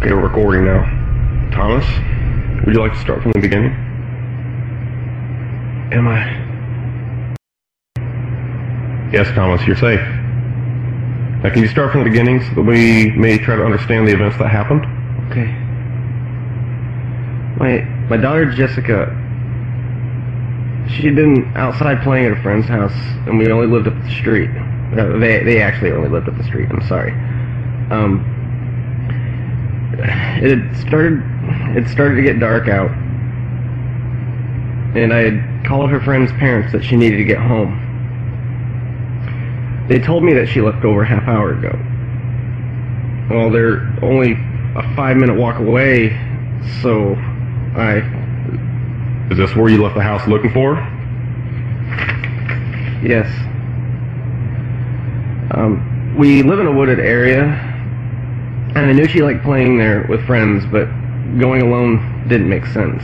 [0.00, 0.84] Okay, we're recording now.
[1.50, 1.84] Thomas,
[2.64, 3.72] would you like to start from the beginning?
[5.92, 6.22] Am I?
[9.12, 9.98] Yes, Thomas, you're safe.
[11.42, 14.12] Now, can you start from the beginning so that we may try to understand the
[14.12, 14.86] events that happened?
[15.32, 15.50] Okay.
[17.58, 19.10] My my daughter Jessica.
[20.90, 22.94] She'd been outside playing at a friend's house,
[23.26, 24.50] and we only lived up the street.
[24.92, 26.68] No, they they actually only lived up the street.
[26.70, 27.10] I'm sorry.
[27.90, 28.37] Um,
[29.98, 31.22] it started
[31.76, 32.90] it started to get dark out,
[34.96, 37.84] and I had called her friend's parents that she needed to get home.
[39.88, 41.72] They told me that she left over half hour ago.
[43.34, 44.32] Well, they're only
[44.76, 46.10] a five minute walk away,
[46.82, 47.14] so
[47.76, 48.02] I.
[49.30, 50.76] Is this where you left the house looking for?
[53.02, 53.26] Yes.
[55.50, 57.67] Um, we live in a wooded area,
[58.82, 60.86] and I knew she liked playing there with friends, but
[61.38, 63.02] going alone didn't make sense.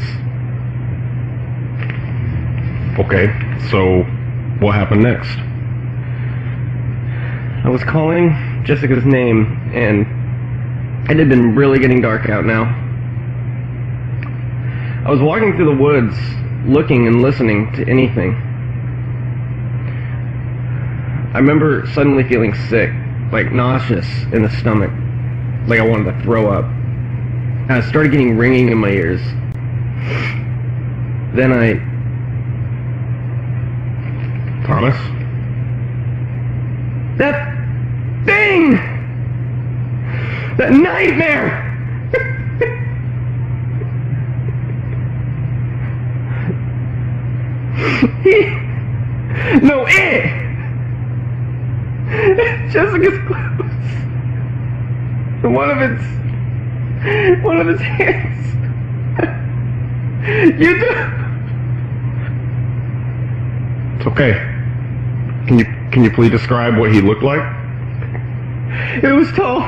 [2.99, 3.27] Okay,
[3.71, 4.03] so
[4.61, 5.37] what happened next?
[7.65, 10.07] I was calling Jessica's name, and
[11.11, 12.65] it had been really getting dark out now.
[15.05, 16.17] I was walking through the woods,
[16.67, 18.35] looking and listening to anything.
[21.35, 22.91] I remember suddenly feeling sick,
[23.33, 24.93] like nauseous in the stomach,
[25.67, 26.65] like I wanted to throw up.
[26.65, 29.21] And I started getting ringing in my ears.
[31.35, 31.95] Then I
[34.65, 34.97] Thomas?
[37.19, 37.55] That
[38.25, 38.73] thing!
[40.57, 41.61] That nightmare!
[48.23, 48.47] he.
[49.67, 50.25] No, it!
[52.73, 53.64] Jessica's clothes.
[55.45, 56.03] One of its.
[57.45, 58.55] One of its hands.
[60.59, 60.91] you do.
[63.99, 64.33] It's okay.
[65.47, 67.43] Can you can you please describe what he looked like?
[69.03, 69.61] It was tall.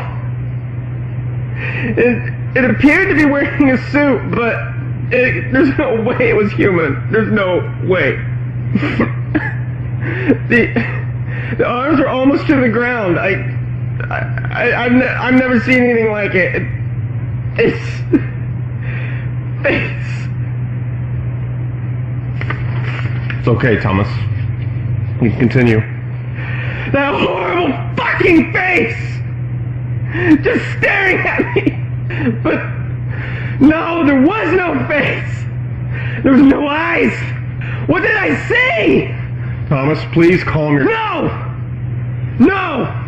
[1.59, 4.55] It, it appeared to be wearing a suit, but
[5.13, 7.13] it, there's no way it was human.
[7.13, 8.17] There's no way.
[10.49, 10.73] the
[11.59, 13.19] the arms are almost to the ground.
[13.19, 13.66] I,
[14.11, 14.19] I,
[14.53, 16.55] I I've, ne- I've never seen anything like it.
[16.57, 16.63] it
[17.59, 17.87] it's
[19.65, 20.07] it's
[23.39, 24.09] It's okay, Thomas.
[25.23, 25.81] You can continue.
[26.93, 28.97] that horrible fucking face,
[30.45, 31.73] just staring at me.
[32.43, 32.61] But
[33.61, 35.45] no, there was no face.
[36.23, 37.13] There was no eyes.
[37.89, 39.15] What did I see?
[39.69, 40.85] Thomas, please calm your.
[40.85, 41.29] No!
[42.41, 43.06] No!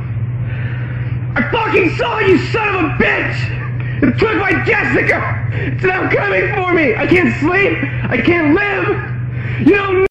[1.34, 4.02] I fucking saw you, son of a bitch!
[4.02, 5.48] It took my Jessica!
[5.52, 6.94] It's now coming for me!
[6.94, 7.78] I can't sleep!
[8.10, 9.66] I can't live!
[9.66, 10.06] You don't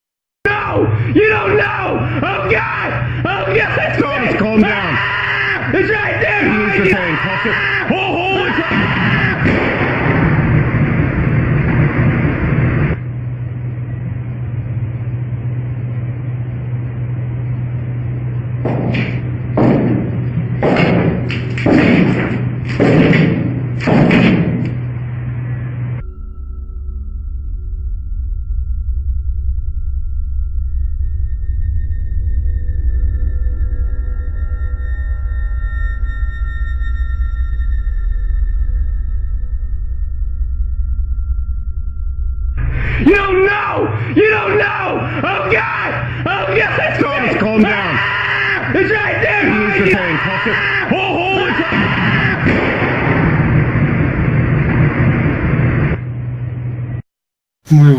[0.45, 1.11] know!
[1.16, 2.19] You don't know!
[2.23, 3.25] Oh God!
[3.25, 3.79] Oh God!
[3.79, 4.95] It's Thomas, calm down.
[4.97, 5.72] Ah!
[5.73, 6.77] It's right there!
[6.77, 7.76] Use your Ah!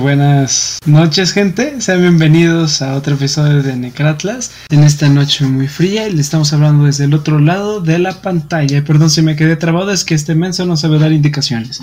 [0.08, 1.82] Buenas noches, gente.
[1.82, 4.52] Sean bienvenidos a otro episodio de Necratlas.
[4.70, 8.22] En esta noche muy fría, y le estamos hablando desde el otro lado de la
[8.22, 8.82] pantalla.
[8.82, 11.82] Perdón si me quedé trabado, es que este menso no sabe dar indicaciones.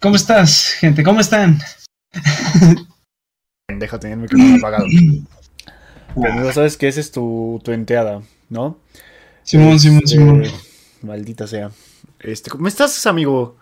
[0.00, 1.02] ¿Cómo estás, gente?
[1.02, 1.58] ¿Cómo están?
[3.66, 4.84] Pendejo, tenía el micrófono apagado.
[6.22, 8.78] Pero no sabes que esa es tu, tu enteada, ¿no?
[9.42, 10.44] Simón, Simón, Este, Simón.
[11.02, 11.72] Maldita sea.
[12.20, 13.56] Este, ¿Cómo estás, amigo?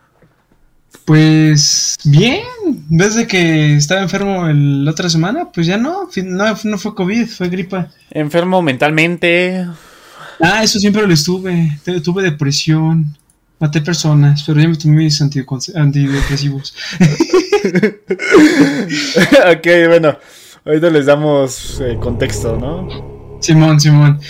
[1.04, 2.42] Pues bien,
[2.88, 7.26] desde que estaba enfermo el- la otra semana, pues ya no, no, no fue COVID,
[7.28, 7.88] fue gripa.
[8.10, 9.66] Enfermo mentalmente.
[10.40, 11.78] Ah, eso siempre lo estuve.
[12.04, 13.16] Tuve depresión,
[13.58, 15.20] maté personas, pero ya me tomé mis
[15.74, 16.74] antidepresivos.
[19.52, 20.18] ok, bueno.
[20.64, 23.38] Ahorita les damos eh, contexto, ¿no?
[23.40, 24.20] Simón, Simón.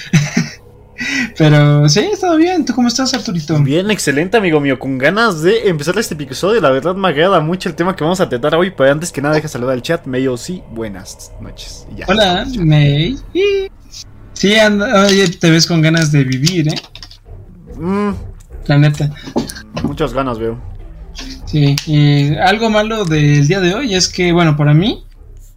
[1.37, 2.65] Pero sí, todo bien.
[2.65, 3.59] ¿Tú cómo estás, Arturito?
[3.63, 4.79] Bien, excelente, amigo mío.
[4.79, 6.61] Con ganas de empezar este episodio.
[6.61, 8.73] La verdad me agrada mucho el tema que vamos a tratar hoy.
[8.77, 10.07] Pero antes que nada, deja saludar al chat.
[10.07, 11.87] Medio sí, buenas noches.
[11.95, 12.07] Y ya.
[12.09, 13.17] Hola, May.
[14.33, 16.81] Sí, anda, oye, te ves con ganas de vivir, ¿eh?
[17.77, 18.11] Mm,
[18.67, 19.11] La neta.
[19.83, 20.59] muchas ganas veo.
[21.47, 25.05] Sí, y algo malo del día de hoy es que, bueno, para mí,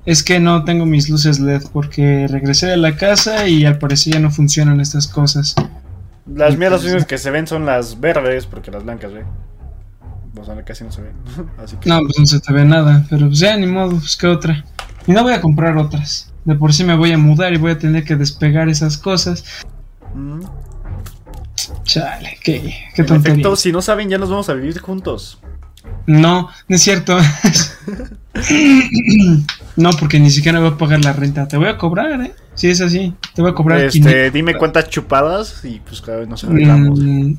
[0.05, 4.13] es que no tengo mis luces LED porque regresé de la casa y al parecer
[4.13, 5.55] ya no funcionan estas cosas.
[6.25, 9.25] Las mías las únicas que se ven son las verdes, porque las blancas, ve.
[10.39, 11.13] O sea, casi no se ven.
[11.63, 11.89] Así que.
[11.89, 14.63] No, pues no se te ve nada, pero pues ya ni modo, pues qué otra.
[15.07, 16.31] Y no voy a comprar otras.
[16.45, 19.43] De por sí me voy a mudar y voy a tener que despegar esas cosas.
[20.15, 20.41] Mm.
[21.83, 23.33] Chale, qué, qué tontería.
[23.33, 25.39] efecto, si no saben, ya nos vamos a vivir juntos.
[26.07, 27.17] No, no es cierto.
[29.75, 31.47] no, porque ni siquiera voy a pagar la renta.
[31.47, 32.33] Te voy a cobrar, ¿eh?
[32.55, 34.33] Si es así, te voy a cobrar Este, 500.
[34.33, 36.99] dime cuántas chupadas y pues cada vez nos arreglamos.
[36.99, 37.33] Mm,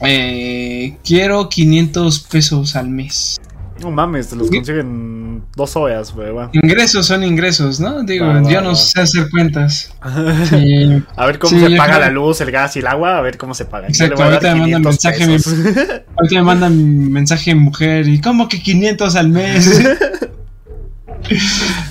[0.00, 3.38] eh, quiero 500 pesos al mes.
[3.80, 6.28] No mames, te los consiguen dos horas, güey.
[6.52, 8.02] Ingresos son ingresos, ¿no?
[8.02, 9.92] Digo, yo no sé hacer cuentas.
[10.48, 13.18] Sí, A ver cómo Sí, se paga creo- la luz, el gas y el agua,
[13.18, 13.86] a ver cómo se paga.
[13.88, 15.34] Exacto, ahorita me manda 500 mensaje mi-
[16.16, 18.08] ahorita me manda mi mensaje mujer.
[18.08, 19.80] ¿Y cómo que 500 al mes?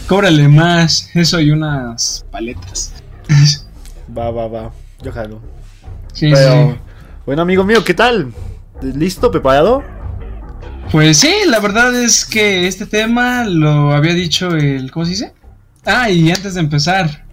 [0.07, 1.09] Cóbrale más.
[1.13, 2.93] Eso y unas paletas.
[4.17, 4.71] va, va, va.
[5.03, 5.39] Yo jalo.
[6.13, 6.79] Sí, Pero, sí.
[7.25, 8.33] bueno, amigo mío, ¿qué tal?
[8.81, 9.29] ¿Listo?
[9.31, 9.83] ¿Preparado?
[10.91, 14.89] Pues sí, la verdad es que este tema lo había dicho el.
[14.89, 15.33] ¿Cómo se dice?
[15.85, 17.25] Ah, y antes de empezar,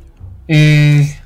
[0.49, 1.17] eh,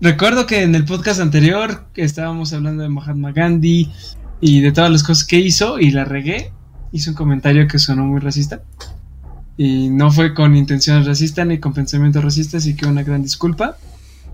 [0.00, 3.92] recuerdo que en el podcast anterior estábamos hablando de Mahatma Gandhi
[4.40, 6.52] y de todas las cosas que hizo y la regué.
[6.90, 8.62] Hice un comentario que sonó muy racista.
[9.58, 13.76] Y no fue con intenciones racistas ni con pensamientos racistas, así que una gran disculpa.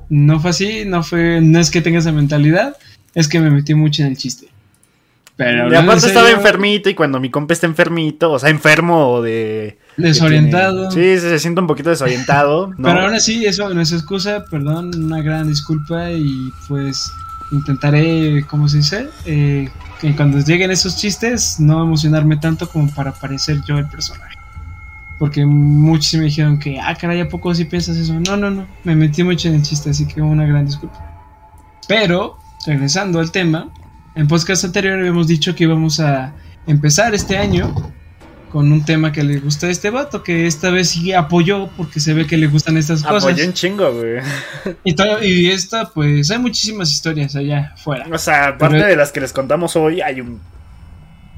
[0.09, 2.77] No fue así, no fue, no es que tenga esa mentalidad,
[3.17, 4.49] es que me metí mucho en el chiste.
[5.43, 9.21] Pero y aparte estaba serio- enfermito y cuando mi compa está enfermito, o sea, enfermo
[9.23, 9.79] de...
[9.97, 10.89] que Desorientado.
[10.89, 12.69] tiene- Sí, se, se siente un poquito desorientado.
[12.79, 12.89] ¿no?
[12.89, 17.13] Pero aún así, eso no es excusa, perdón, una gran disculpa y pues
[17.51, 19.09] intentaré, ¿cómo se dice?
[19.27, 19.69] Eh,
[20.01, 24.37] que cuando lleguen esos chistes no emocionarme tanto como para parecer yo el personaje.
[25.19, 28.19] Porque muchos me dijeron que, ah, caray, ¿a poco sí piensas eso?
[28.27, 30.99] No, no, no, me metí mucho en el chiste, así que una gran disculpa.
[31.87, 33.69] Pero, regresando al tema,
[34.15, 36.33] en podcast anterior habíamos dicho que íbamos a
[36.67, 37.75] empezar este año
[38.51, 42.01] con un tema que le gusta a este vato, que esta vez sí apoyó porque
[42.01, 43.25] se ve que le gustan estas cosas.
[43.31, 44.19] Apoyé un chingo, güey.
[44.85, 44.95] Y,
[45.27, 48.07] y esta, pues hay muchísimas historias allá afuera.
[48.13, 50.39] O sea, aparte Pero- de las que les contamos hoy, hay un...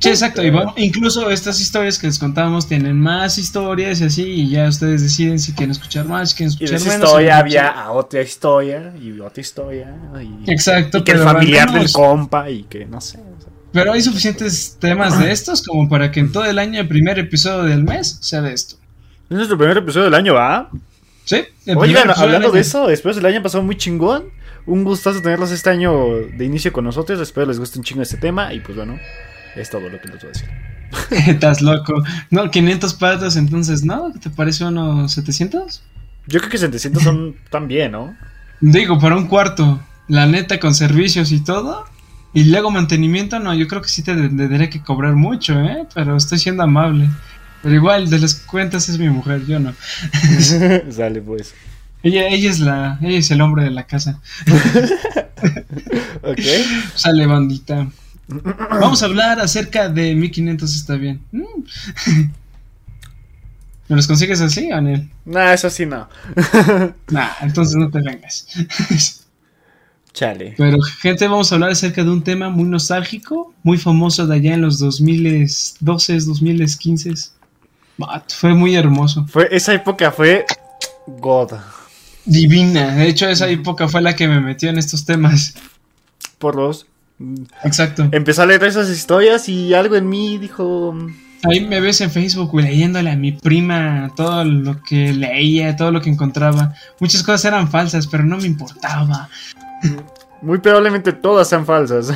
[0.01, 0.43] Sí, exacto.
[0.43, 4.69] Y bueno, incluso estas historias que les contamos tienen más historias y así, y ya
[4.69, 7.09] ustedes deciden si quieren escuchar más, si quieren Y de escuchar esa menos.
[7.11, 9.95] historia había a otra historia y otra historia.
[10.21, 13.19] Y, Exacto, y que el pero familiar del compa y que no sé.
[13.19, 13.51] o sea.
[13.73, 17.19] Pero hay suficientes temas de estos como para que en todo el año, el primer
[17.19, 18.77] episodio del mes, sea de esto.
[19.31, 20.71] Es nuestro primer episodio del año, ¿va?
[21.25, 24.25] Sí, el Oigan, hablando de eso, después del año pasado muy chingón.
[24.67, 25.93] Un gustazo tenerlos este año
[26.37, 27.21] de inicio con nosotros.
[27.21, 28.53] Espero les guste un chingo este tema.
[28.55, 28.99] Y pues bueno,
[29.57, 30.49] es todo lo que les voy a decir.
[31.35, 32.03] Estás loco.
[32.31, 34.13] No, 500 patos, entonces, ¿no?
[34.13, 35.83] ¿Te parece unos 700?
[36.27, 38.17] Yo creo que 700 son tan bien, ¿no?
[38.61, 41.85] Digo, para un cuarto, la neta, con servicios y todo.
[42.33, 45.87] Y luego mantenimiento, no, yo creo que sí te tendré que cobrar mucho, ¿eh?
[45.95, 47.09] Pero estoy siendo amable.
[47.63, 49.73] Pero igual, de las cuentas es mi mujer, yo no.
[50.91, 51.55] Sale pues.
[52.03, 54.21] Ella, ella es la, ella es el hombre de la casa.
[56.23, 56.41] Ok.
[56.95, 57.89] Sale bandita.
[58.29, 61.21] Vamos a hablar acerca de 1500 está bien.
[61.33, 61.43] Mm.
[63.89, 65.11] ¿Me los consigues así, Anel?
[65.27, 66.09] Nah, eso sí no.
[67.11, 68.47] Nah, entonces no te vengas.
[70.15, 70.55] Chale.
[70.57, 74.55] Pero, gente, vamos a hablar acerca de un tema muy nostálgico, muy famoso de allá
[74.55, 77.15] en los 2012, 2015.
[77.99, 79.27] Bah, Fue muy hermoso.
[79.27, 80.47] Fue, esa época fue.
[81.07, 81.55] God.
[82.25, 82.95] Divina.
[82.95, 85.55] De hecho, esa época fue la que me metió en estos temas.
[86.39, 86.87] Por los.
[87.63, 88.09] Exacto.
[88.13, 90.97] Empezó a leer esas historias y algo en mí dijo.
[91.45, 96.01] Ahí me ves en Facebook leyéndole a mi prima todo lo que leía, todo lo
[96.01, 96.75] que encontraba.
[97.01, 99.29] Muchas cosas eran falsas, pero no me importaba.
[100.41, 102.13] Muy probablemente todas sean falsas.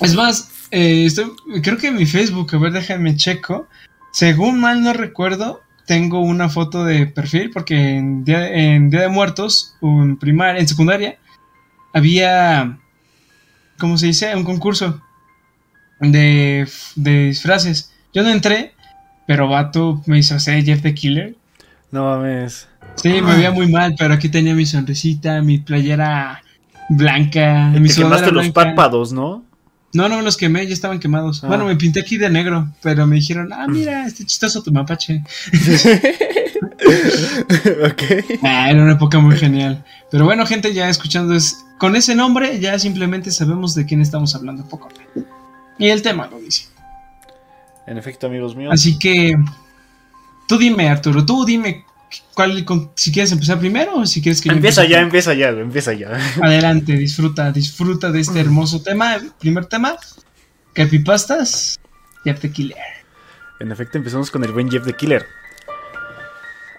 [0.00, 1.30] Es más, eh, estoy-
[1.62, 3.68] creo que en mi Facebook, a ver, déjame checo.
[4.12, 9.08] Según mal no recuerdo, tengo una foto de perfil porque en Día, en Día de
[9.08, 11.18] Muertos, en primaria, en secundaria,
[11.92, 12.78] había,
[13.84, 14.34] ¿cómo se dice?
[14.34, 14.98] Un concurso
[16.00, 17.92] de, de disfraces.
[18.14, 18.72] Yo no entré,
[19.26, 21.34] pero vato me hizo hacer Jeff the Killer.
[21.90, 22.66] No mames.
[22.96, 26.42] Sí, me veía muy mal, pero aquí tenía mi sonrisita, mi playera
[26.88, 27.70] Blanca.
[27.74, 28.54] Mi Te sudadera quemaste los blanca.
[28.54, 29.44] párpados, ¿no?
[29.94, 31.42] No, no me los quemé, ya estaban quemados.
[31.44, 31.46] Ah.
[31.46, 35.22] Bueno, me pinté aquí de negro, pero me dijeron, ah, mira, este chistoso tu mapache.
[37.84, 38.02] ok.
[38.42, 39.84] Ah, era una época muy genial.
[40.10, 41.64] Pero bueno, gente, ya escuchando es.
[41.78, 44.88] Con ese nombre ya simplemente sabemos de quién estamos hablando poco.
[45.78, 46.68] Y el tema lo dice.
[47.86, 48.72] En efecto, amigos míos.
[48.72, 49.36] Así que.
[50.48, 51.84] Tú dime, Arturo, tú dime
[52.34, 55.92] cuál, con- si quieres empezar primero o si quieres que Empieza ya, empieza ya, empieza
[55.94, 56.08] ya.
[56.42, 59.16] Adelante, disfruta, disfruta de este hermoso tema.
[59.38, 59.96] Primer tema,
[60.72, 61.78] creepypastas,
[62.24, 62.76] Jeff the Killer.
[63.60, 65.24] En efecto, empezamos con el buen Jeff the Killer.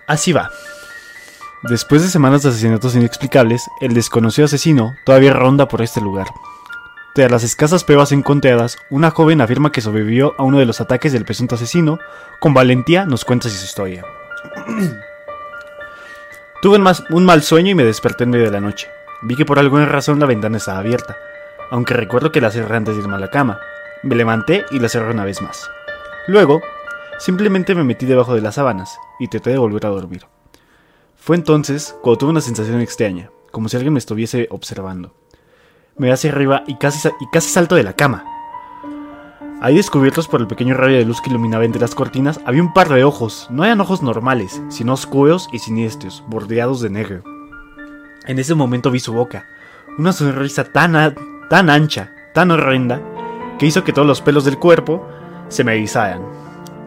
[0.08, 0.52] Así va.
[1.64, 6.28] Después de semanas de asesinatos inexplicables, el desconocido asesino todavía ronda por este lugar.
[7.16, 11.14] Tras las escasas pruebas encontradas, una joven afirma que sobrevivió a uno de los ataques
[11.14, 11.98] del presunto asesino.
[12.42, 14.04] Con valentía nos cuenta su historia.
[16.66, 16.80] Tuve
[17.12, 18.88] un, mal sueño y me desperté en medio de la noche.
[19.22, 21.16] Vi que por alguna razón la ventana estaba abierta,
[21.70, 23.60] aunque recuerdo que la cerré antes de irme a la cama.
[24.02, 25.70] Me levanté y la cerré una vez más.
[26.26, 26.64] Luego,
[27.20, 30.26] simplemente me metí debajo de las sábanas y traté de volver a dormir.
[31.16, 35.14] Fue entonces cuando tuve una sensación extraña, como si alguien me estuviese observando.
[35.98, 38.35] Me vi hacia arriba y casi, y casi salto de la cama.
[39.62, 42.74] Ahí descubiertos por el pequeño rayo de luz que iluminaba entre las cortinas, había un
[42.74, 43.48] par de ojos.
[43.50, 47.24] No eran ojos normales, sino oscuros y siniestros, bordeados de negro.
[48.28, 49.46] En ese momento vi su boca,
[49.98, 51.16] una sonrisa tan,
[51.50, 53.02] tan ancha, tan horrenda,
[53.58, 55.08] que hizo que todos los pelos del cuerpo
[55.48, 56.22] se me erizaran.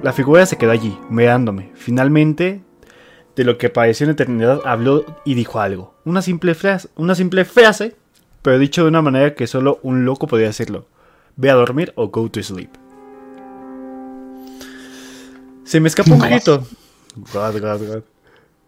[0.02, 1.72] La figura se quedó allí, mirándome.
[1.75, 2.62] Finalmente,
[3.34, 5.94] de lo que pareció una eternidad, habló y dijo algo.
[6.04, 7.96] Una simple frase, una simple frase,
[8.42, 10.87] pero dicho de una manera que solo un loco podía hacerlo.
[11.38, 12.71] Ve a dormir o go to sleep.
[15.62, 16.66] Se me escapó un grito.
[17.14, 18.02] God, God, God.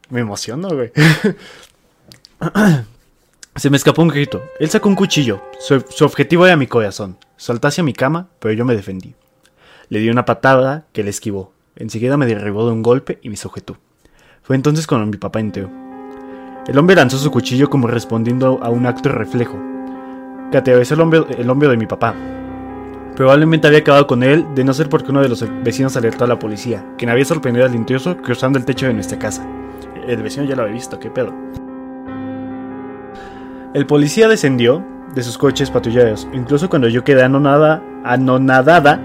[0.09, 0.93] Me emociono, güey.
[3.57, 4.41] Se me escapó un grito.
[4.61, 5.43] Él sacó un cuchillo.
[5.59, 7.19] Su, su objetivo era mi corazón.
[7.37, 9.17] Salté hacia mi cama, pero yo me defendí.
[9.89, 11.53] Le di una patada que le esquivó.
[11.75, 13.79] Enseguida me derribó de un golpe y me sujetó.
[14.43, 15.69] Fue entonces cuando mi papá entró.
[16.69, 19.59] El hombre lanzó su cuchillo como respondiendo a un acto reflejo,
[20.53, 22.15] que atravesó el hombro, el hombro de mi papá.
[23.21, 26.27] Probablemente había acabado con él de no ser porque uno de los vecinos alertó a
[26.27, 29.47] la policía, quien había sorprendido al intruso cruzando el techo de nuestra casa.
[30.09, 31.35] El vecino ya lo había visto, qué pedo.
[33.75, 34.83] El policía descendió
[35.15, 38.99] de sus coches patrulleros, incluso cuando yo quedé anonada, anonadada,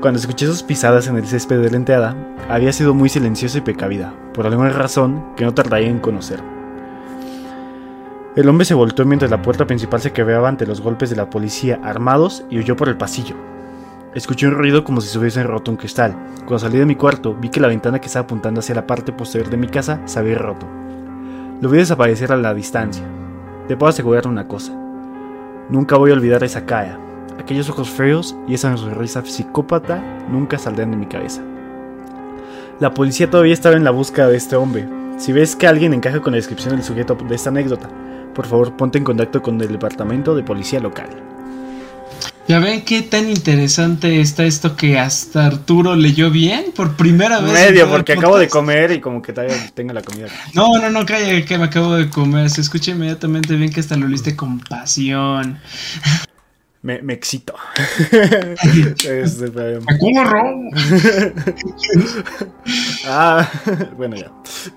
[0.00, 2.16] cuando escuché sus pisadas en el césped de la entrada,
[2.48, 6.40] había sido muy silenciosa y precavida, por alguna razón que no tardaría en conocer.
[8.34, 11.28] El hombre se volteó mientras la puerta principal se quebraba ante los golpes de la
[11.28, 13.36] policía armados y huyó por el pasillo.
[14.14, 16.16] Escuché un ruido como si se hubiese roto un cristal.
[16.38, 19.12] Cuando salí de mi cuarto, vi que la ventana que estaba apuntando hacia la parte
[19.12, 20.66] posterior de mi casa se había roto.
[21.60, 23.04] Lo vi desaparecer a la distancia.
[23.68, 24.72] Te puedo asegurar una cosa.
[25.68, 26.98] Nunca voy a olvidar esa cara.
[27.38, 31.42] Aquellos ojos feos y esa sonrisa psicópata nunca saldrán de mi cabeza.
[32.80, 34.88] La policía todavía estaba en la búsqueda de este hombre.
[35.18, 37.90] Si ves que alguien encaja con la descripción del sujeto de esta anécdota,
[38.34, 41.10] por favor ponte en contacto con el departamento de policía local.
[42.48, 47.52] Ya ven qué tan interesante está esto que hasta Arturo leyó bien por primera vez.
[47.52, 50.26] Medio, porque acabo de comer y como que todavía tengo la comida.
[50.52, 52.50] No, no, no, calla, que me acabo de comer.
[52.50, 55.60] Se escucha inmediatamente bien que hasta lo leíste con pasión.
[56.82, 57.54] Me, me excito.
[59.08, 60.70] Este, ¿Cómo robo?
[63.06, 63.48] ah,
[63.96, 64.32] bueno, ya.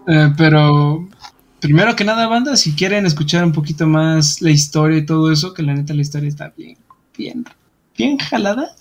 [0.08, 1.08] Eh, pero
[1.66, 5.54] primero que nada, banda, si quieren escuchar un poquito más la historia y todo eso,
[5.54, 6.78] que la neta la historia está bien,
[7.18, 7.46] bien,
[7.98, 8.76] bien jalada.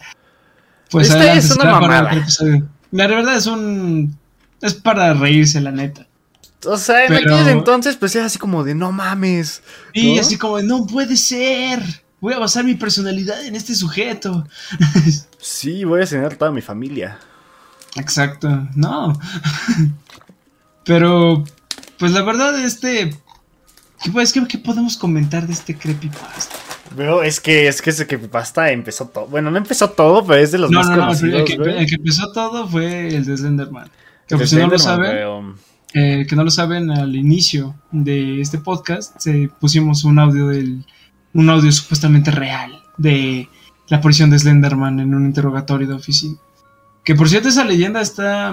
[0.91, 2.27] Pues Esta adelante, es una mamada.
[2.91, 4.17] La verdad es un
[4.61, 6.07] es para reírse, la neta.
[6.67, 9.63] O sea, en Pero- aquel entonces, pues era así como de no mames.
[9.93, 10.21] Y ¿no?
[10.21, 11.83] así como, de, no puede ser.
[12.21, 14.47] Voy a basar mi personalidad en este sujeto.
[15.45, 17.19] Sí, voy a cenar toda mi familia.
[17.97, 19.13] Exacto, no.
[20.85, 21.45] Pero,
[22.05, 23.17] pues la verdad, este.
[24.03, 26.55] ¿Qué, pues, ¿qué, qué podemos comentar de este creepypasta?
[26.95, 29.27] Pero es que es que ese que pasta empezó todo.
[29.27, 31.45] Bueno, no empezó todo, pero es de los No, más no, no, el, conocidos.
[31.49, 33.89] que, el que empezó todo fue el de Slenderman.
[34.29, 35.55] Que por si no lo saben, pero-
[35.95, 40.85] eh, que no lo saben, al inicio de este podcast se pusimos un audio del.
[41.33, 43.49] Un audio supuestamente real de
[43.89, 46.37] la aparición de Slenderman en un interrogatorio de oficina.
[47.03, 48.53] Que por cierto, esa leyenda está.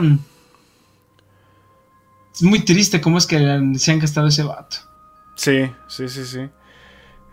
[2.33, 3.37] Es muy triste cómo es que
[3.75, 4.77] se han gastado ese vato.
[5.35, 6.39] Sí, sí, sí, sí.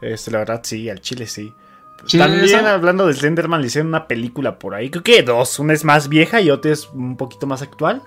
[0.00, 1.52] Este, la verdad, sí, al chile sí.
[2.06, 4.88] Sí, También esa- hablando de Slenderman, le hicieron una película por ahí.
[4.90, 5.58] Creo que dos.
[5.58, 8.02] Una es más vieja y otra es un poquito más actual.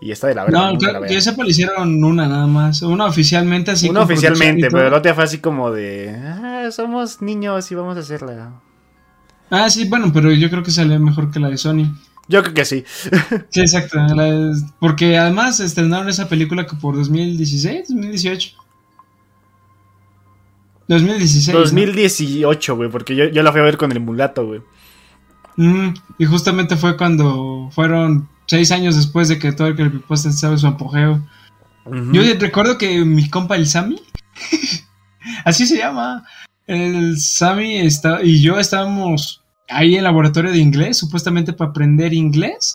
[0.00, 0.72] Y está de la verdad.
[0.72, 2.82] No, creo que esa le hicieron una nada más.
[2.82, 3.88] Una oficialmente así.
[3.88, 6.10] Una oficialmente, pero la otra fue así como de.
[6.20, 8.52] Ah, somos niños y vamos a hacerla.
[9.50, 11.86] Ah, sí, bueno, pero yo creo que salió mejor que la de Sony.
[12.28, 12.84] Yo creo que sí.
[13.50, 13.98] Sí, exacto.
[13.98, 18.56] la porque además estrenaron esa película que por 2016, 2018.
[20.88, 21.54] 2016.
[21.54, 21.60] ¿no?
[21.60, 24.60] 2018, güey, porque yo, yo la fui a ver con el mulato, güey.
[25.56, 30.54] Mm, y justamente fue cuando fueron seis años después de que todo el creepypasta estaba
[30.54, 31.22] en su apogeo.
[32.12, 34.00] Yo recuerdo que mi compa el Sammy,
[35.44, 36.24] así se llama,
[36.66, 39.41] el Sammy está, y yo estábamos
[39.72, 42.74] ahí el laboratorio de inglés, supuestamente para aprender inglés.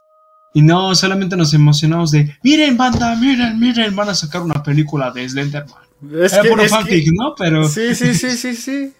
[0.53, 5.11] Y no solamente nos emocionamos de, miren banda, miren, miren, van a sacar una película
[5.11, 5.83] de Slenderman.
[6.23, 7.35] Es Era que- puro es que- fanfic, ¿no?
[7.37, 8.93] Pero Sí, sí, sí, sí, sí.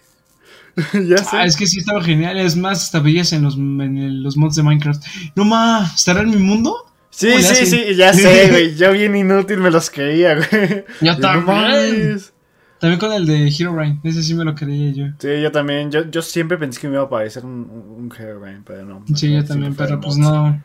[1.08, 1.36] ya sé.
[1.36, 2.38] ah, es que sí estaba genial.
[2.38, 5.02] Es más, hasta veías en los, en los mods de Minecraft.
[5.34, 6.76] No ma, ¿estará en mi mundo?
[7.10, 7.66] Sí, ¿Cómo le sí, hacen?
[7.66, 8.76] sí, ya sé, güey.
[8.76, 10.84] Yo bien inútil me los creía, güey.
[11.00, 11.44] Yo No también.
[11.46, 12.32] mames.
[12.80, 15.06] También con el de Herobrine, ese sí me lo creía yo.
[15.18, 15.90] Sí, yo también.
[15.90, 17.52] Yo, yo siempre pensé que me iba a aparecer un,
[17.98, 19.02] un, Herobrine, pero no.
[19.16, 20.32] Sí, yo también, pero pues mods.
[20.32, 20.62] no.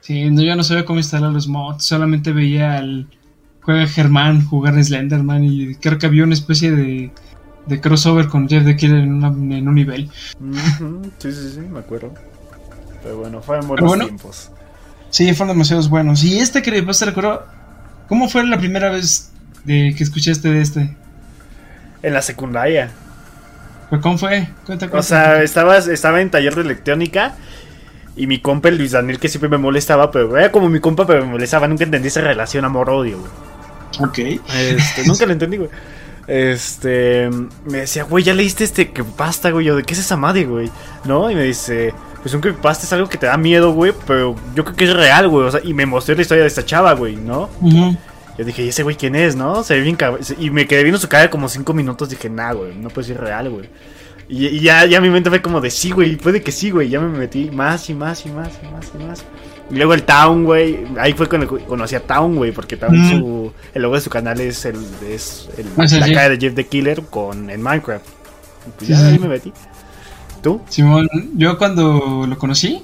[0.00, 3.08] Sí, no, yo no sabía cómo instalar los mods, solamente veía al
[3.60, 7.10] juega Germán jugar Slenderman y creo que había una especie de,
[7.66, 10.08] de crossover con Jeff the Killer en, una- en un nivel.
[10.40, 12.14] Ujú, Sí, sí, sí, me acuerdo.
[13.02, 14.04] Pero bueno, fueron buenos bueno.
[14.06, 14.50] tiempos.
[15.10, 16.22] Sí, fueron demasiados buenos.
[16.24, 17.44] Y este creepypasta, recuerdo,
[18.08, 19.32] ¿cómo fue la primera vez
[19.64, 20.96] de que escuchaste de este?
[22.02, 22.90] En la secundaria.
[23.90, 24.48] ¿Pero ¿Cómo fue?
[24.66, 27.34] Cuenta, O sea, estaba, estaba en taller de electrónica
[28.16, 31.06] y mi compa, el Luis Daniel, que siempre me molestaba, pero era como mi compa,
[31.06, 31.66] pero me molestaba.
[31.68, 33.30] Nunca entendí esa relación amor-odio, güey.
[34.00, 34.42] ok.
[34.54, 35.70] Este, nunca lo entendí, güey.
[36.26, 37.30] Este,
[37.64, 39.64] me decía, güey, ya leíste este creepypasta, güey.
[39.66, 40.70] Yo, ¿de qué es esa madre, güey?
[41.04, 41.30] ¿No?
[41.30, 44.64] Y me dice, pues un creepypasta es algo que te da miedo, güey, pero yo
[44.64, 45.46] creo que es real, güey.
[45.46, 47.48] O sea, y me mostró la historia de esta chava, güey, ¿no?
[47.62, 47.96] Ujú.
[48.38, 49.64] Yo dije, ¿y ese güey quién es, no?
[49.64, 52.08] Se ve bien cab- Y me quedé viendo su cara como cinco minutos.
[52.08, 53.68] Dije, nah, güey, no puede ser real, güey.
[54.28, 56.88] Y, y ya, ya mi mente fue como de sí, güey, puede que sí, güey.
[56.88, 59.24] Ya me metí más y más y más y más y más.
[59.70, 60.84] Y luego el Town, güey.
[60.98, 63.18] Ahí fue cuando conocí a Town, güey, porque Town, Mm.
[63.18, 64.76] su, el logo de su canal es, el,
[65.10, 66.12] es el- Ah, la sí.
[66.14, 68.06] cara de Jeff the Killer con, en Minecraft.
[68.06, 69.04] Y pues Sí, ya sí.
[69.06, 69.52] ahí me metí.
[70.42, 70.60] ¿Tú?
[70.68, 72.82] Simón, yo cuando lo conocí,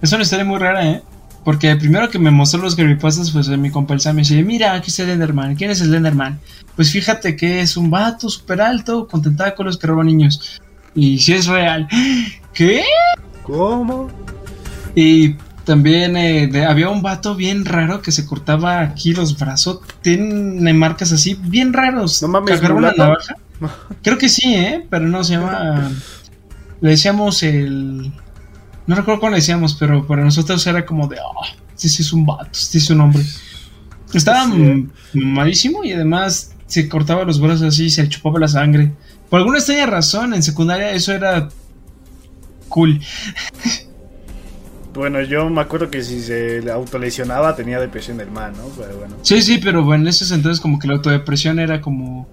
[0.00, 1.02] es una historia muy rara, ¿eh?
[1.46, 4.72] Porque primero que me mostró los creepypastas, pues mi compa el Sam me dice, mira,
[4.74, 6.40] aquí está Slenderman, ¿quién es Slenderman?
[6.74, 10.60] Pues fíjate que es un vato súper alto, con tentáculos que roba niños.
[10.96, 11.86] Y si es real.
[12.52, 12.82] ¿Qué?
[13.44, 14.10] ¿Cómo?
[14.96, 19.82] Y también eh, de- había un vato bien raro que se cortaba aquí los brazos.
[20.02, 22.22] Tiene marcas así, bien raros.
[22.22, 23.36] No mames, una navaja.
[24.02, 24.84] Creo que sí, ¿eh?
[24.90, 25.92] Pero no se llama.
[26.80, 28.10] Le decíamos el.
[28.86, 31.16] No recuerdo cómo le decíamos, pero para nosotros era como de.
[31.18, 31.44] Oh,
[31.74, 33.22] este sí es un vato, este es un hombre.
[34.14, 34.88] Estaba Sí.
[35.14, 38.92] malísimo y además se cortaba los brazos así, se chupaba la sangre.
[39.28, 41.48] Por alguna extraña razón, en secundaria eso era.
[42.68, 43.00] Cool.
[44.94, 48.64] Bueno, yo me acuerdo que si se autolesionaba tenía depresión del mal, ¿no?
[48.78, 49.16] Pero bueno.
[49.22, 52.26] Sí, sí, pero bueno, en esos entonces como que la autodepresión era como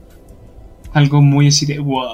[0.93, 2.07] algo muy así de wow,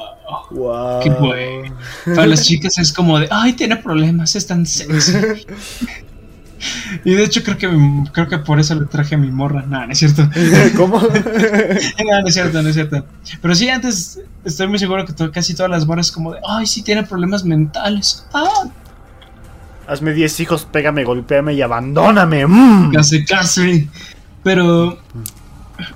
[0.52, 1.00] Wow.
[1.04, 1.72] qué güey.
[2.15, 5.13] Para las chicas es como de ay, tiene problemas, es tan sexy.
[7.06, 7.70] y de hecho creo que
[8.12, 9.63] creo que por eso le traje a mi morra.
[9.68, 10.30] No, no es cierto.
[10.78, 11.00] ¿Cómo?
[11.02, 13.06] no, no es cierto, no es cierto.
[13.42, 16.65] Pero sí, antes estoy muy seguro que to- casi todas las morras como de ay,
[16.65, 18.26] sí tiene problemas mentales.
[18.34, 18.65] Ah,
[19.88, 22.46] Hazme 10 hijos, pégame, golpéame y abandóname.
[22.46, 22.92] mm.
[22.94, 23.89] casi casi.
[24.44, 25.00] Pero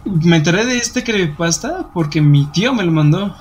[0.06, 3.36] me enteré de este creepypasta porque mi tío me lo mandó.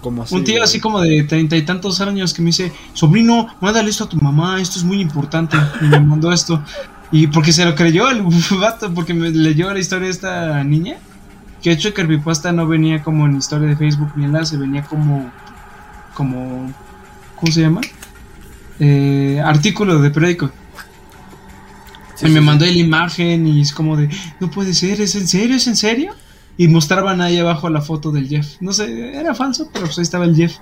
[0.00, 3.48] ¿Cómo así, Un tío así como de treinta y tantos años que me dice, sobrino,
[3.60, 5.56] mándale esto a tu mamá, esto es muy importante.
[5.80, 6.62] Y me mandó esto.
[7.12, 8.22] Y porque se lo creyó el
[8.60, 10.96] vato, porque me leyó la historia de esta niña.
[11.62, 15.30] Que de hecho creepypasta no venía como en historia de Facebook ni enlace, venía como,
[16.14, 16.72] como,
[17.36, 17.80] ¿cómo se llama?
[18.80, 20.50] Eh, artículo de periódico.
[22.22, 24.08] Sí, y me sí, mandó la imagen y es como de,
[24.40, 25.56] no puede ser, ¿es en serio?
[25.56, 26.14] ¿Es en serio?
[26.56, 28.56] Y mostraban ahí abajo la foto del Jeff.
[28.60, 30.56] No sé, era falso, pero pues ahí estaba el Jeff.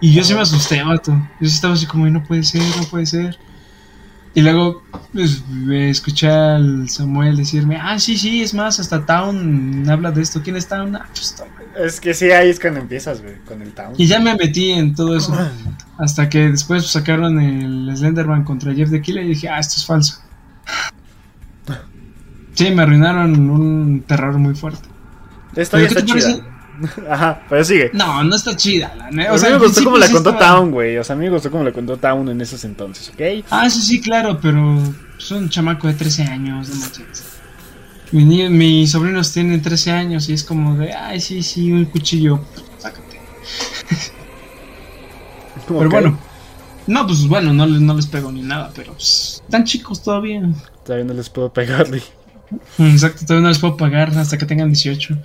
[0.00, 1.12] Y yo sí me asusté, vato.
[1.40, 3.38] Yo sí estaba así como, no puede ser, no puede ser.
[4.36, 10.10] Y luego pues, escuché al Samuel decirme, ah, sí, sí, es más, hasta Town habla
[10.10, 10.42] de esto.
[10.42, 10.96] ¿Quién es Town?
[10.96, 11.36] Ah, pues.
[11.78, 13.94] Es que sí, ahí es cuando empiezas, güey, con el town.
[13.96, 15.36] Y ya me metí en todo eso.
[15.98, 19.86] Hasta que después sacaron el Slenderman contra Jeff the Killer y dije, ah, esto es
[19.86, 20.20] falso.
[22.54, 24.88] Sí, me arruinaron un terror muy fuerte.
[25.54, 26.36] ¿Pero qué está chida.
[27.10, 27.90] Ajá, pero sigue.
[27.92, 29.08] No, no está chida, la.
[29.32, 30.96] O sea, sea, me al gustó como la sí contó estaba- Town, güey.
[30.98, 33.44] O sea, a mí me gustó como la contó Town en esos entonces, ¿ok?
[33.50, 34.76] Ah, sí, sí, claro, pero
[35.18, 37.24] es un chamaco de 13 años, no manches.
[38.12, 42.40] Mi mis sobrinos tienen 13 años y es como de, ay, sí, sí, un cuchillo,
[42.78, 43.20] sácate.
[45.66, 46.18] Pero bueno,
[46.86, 50.42] no, pues bueno, no, les- no les pego ni nada, pero pues, están chicos todavía.
[50.84, 52.02] Todavía no les puedo pegarle.
[52.78, 55.16] Exacto, todavía no les puedo pagar hasta que tengan 18.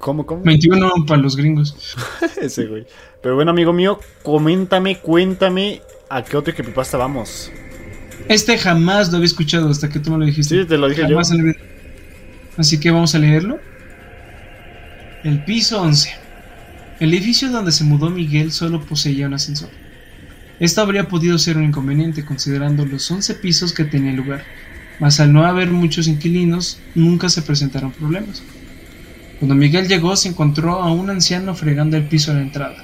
[0.00, 0.42] ¿Cómo, cómo?
[0.42, 1.96] 21 para los gringos.
[2.42, 2.86] Ese güey.
[3.22, 7.50] Pero bueno, amigo mío, coméntame, cuéntame a qué otro creepypasta vamos.
[8.28, 10.60] Este jamás lo había escuchado hasta que tú me lo dijiste.
[10.60, 11.08] Sí, te lo dije yo.
[11.08, 11.54] Jamás vida.
[12.58, 13.58] Así que vamos a leerlo.
[15.24, 16.14] El piso 11.
[17.00, 19.70] El edificio donde se mudó Miguel solo poseía un ascensor.
[20.60, 24.44] Esto habría podido ser un inconveniente considerando los 11 pisos que tenía el lugar,
[25.00, 28.42] mas al no haber muchos inquilinos nunca se presentaron problemas.
[29.38, 32.76] Cuando Miguel llegó se encontró a un anciano fregando el piso a la entrada.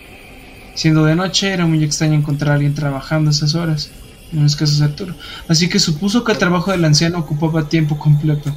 [0.74, 3.90] Siendo de noche era muy extraño encontrar a alguien trabajando esas horas,
[4.32, 5.14] en los casos de Arturo,
[5.48, 8.54] así que supuso que el trabajo del anciano ocupaba tiempo completo.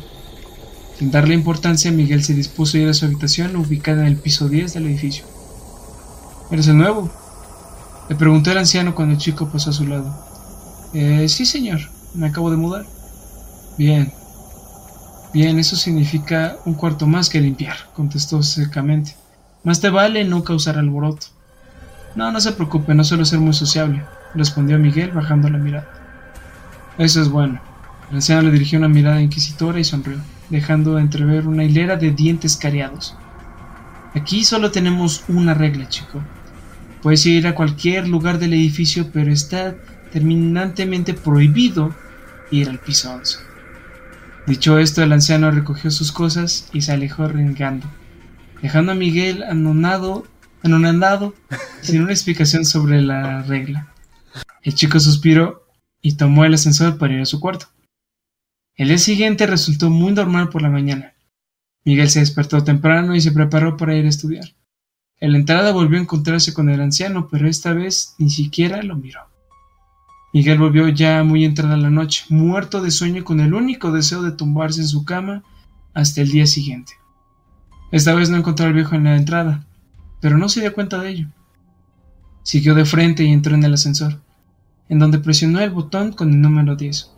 [0.98, 4.50] Sin darle importancia, Miguel se dispuso a ir a su habitación ubicada en el piso
[4.50, 5.26] 10 del edificio.
[6.52, 7.23] ¿Eres el nuevo?
[8.10, 10.14] Le preguntó el anciano cuando el chico pasó a su lado.
[10.94, 11.80] Eh, sí, señor,
[12.14, 12.86] me acabo de mudar.
[13.78, 14.12] Bien.
[15.34, 19.16] Bien, eso significa un cuarto más que limpiar, contestó secamente.
[19.64, 21.28] Más te vale no causar alboroto.
[22.16, 24.04] No, no se preocupe, no suelo ser muy sociable,
[24.36, 25.88] respondió Miguel bajando la mirada.
[27.00, 27.60] Eso es bueno.
[28.10, 32.56] El anciano le dirigió una mirada inquisitora y sonrió, dejando entrever una hilera de dientes
[32.56, 33.16] cariados.
[34.14, 36.22] Aquí solo tenemos una regla, chico.
[37.04, 39.76] Puedes ir a cualquier lugar del edificio, pero está
[40.14, 41.94] terminantemente prohibido
[42.50, 43.40] ir al piso 11.
[44.48, 47.88] Dicho esto, el anciano recogió sus cosas y se alejó rengando,
[48.62, 50.26] dejando a Miguel anonado,
[50.64, 51.36] anonadado
[51.82, 53.94] sin una explicación sobre la regla.
[54.62, 55.68] El chico suspiró
[56.02, 57.68] y tomó el ascensor para ir a su cuarto.
[58.76, 61.16] El día siguiente resultó muy normal por la mañana.
[61.84, 64.54] Miguel se despertó temprano y se preparó para ir a estudiar.
[65.20, 68.96] En la entrada volvió a encontrarse con el anciano, pero esta vez ni siquiera lo
[68.96, 69.22] miró.
[70.34, 74.32] Miguel volvió ya muy entrada la noche, muerto de sueño con el único deseo de
[74.32, 75.44] tumbarse en su cama
[75.94, 76.94] hasta el día siguiente.
[77.92, 79.68] Esta vez no encontró al viejo en la entrada,
[80.20, 81.28] pero no se dio cuenta de ello.
[82.42, 84.20] Siguió de frente y entró en el ascensor,
[84.90, 87.12] en donde presionó el botón con el número 10.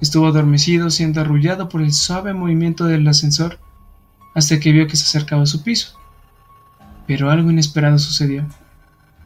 [0.00, 3.58] Estuvo adormecido siendo arrullado por el suave movimiento del ascensor
[4.34, 5.95] hasta que vio que se acercaba a su piso.
[7.06, 8.46] Pero algo inesperado sucedió.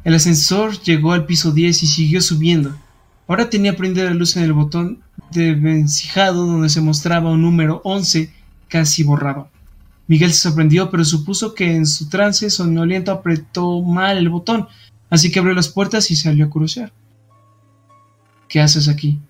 [0.05, 2.75] El ascensor llegó al piso 10 y siguió subiendo.
[3.29, 7.81] Ahora tenía prendida la luz en el botón de vencijado donde se mostraba un número
[7.85, 8.33] 11
[8.69, 9.49] casi borrado.
[10.09, 14.67] Miguel se sorprendió, pero supuso que en su trance somnoliento apretó mal el botón,
[15.09, 16.93] así que abrió las puertas y salió a curiosear.
[18.49, 19.21] ¿Qué haces aquí?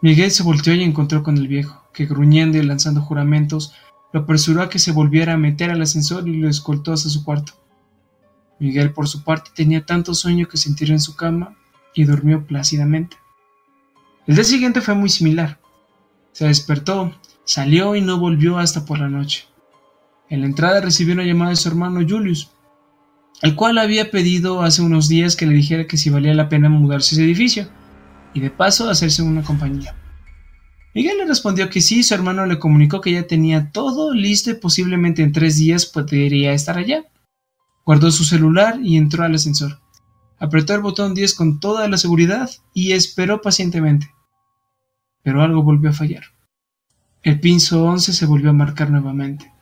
[0.00, 3.74] Miguel se volteó y encontró con el viejo, que gruñendo y lanzando juramentos,
[4.12, 7.24] lo apresuró a que se volviera a meter al ascensor y lo escoltó hasta su
[7.24, 7.52] cuarto.
[8.58, 11.56] Miguel, por su parte, tenía tanto sueño que se tiró en su cama
[11.94, 13.16] y durmió plácidamente.
[14.26, 15.58] El día siguiente fue muy similar.
[16.32, 19.46] Se despertó, salió y no volvió hasta por la noche.
[20.28, 22.50] En la entrada recibió una llamada de su hermano Julius,
[23.40, 26.68] el cual había pedido hace unos días que le dijera que si valía la pena
[26.68, 27.68] mudarse a ese edificio,
[28.34, 29.94] y de paso hacerse una compañía.
[30.98, 34.54] Miguel le respondió que sí, su hermano le comunicó que ya tenía todo listo y
[34.54, 37.04] posiblemente en tres días podría estar allá.
[37.86, 39.78] Guardó su celular y entró al ascensor.
[40.40, 44.10] Apretó el botón 10 con toda la seguridad y esperó pacientemente.
[45.22, 46.24] Pero algo volvió a fallar.
[47.22, 49.52] El piso 11 se volvió a marcar nuevamente.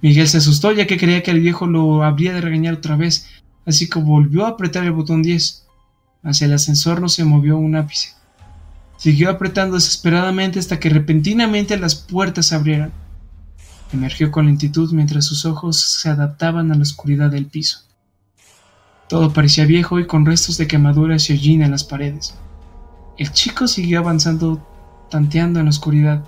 [0.00, 3.28] Miguel se asustó ya que creía que el viejo lo habría de regañar otra vez,
[3.66, 5.66] así que volvió a apretar el botón 10.
[6.22, 8.21] Hacia el ascensor no se movió un ápice.
[9.02, 12.92] Siguió apretando desesperadamente hasta que repentinamente las puertas se abrieron.
[13.92, 17.80] Emergió con lentitud mientras sus ojos se adaptaban a la oscuridad del piso.
[19.08, 22.36] Todo parecía viejo y con restos de quemaduras y hollín en las paredes.
[23.18, 24.64] El chico siguió avanzando,
[25.10, 26.24] tanteando en la oscuridad,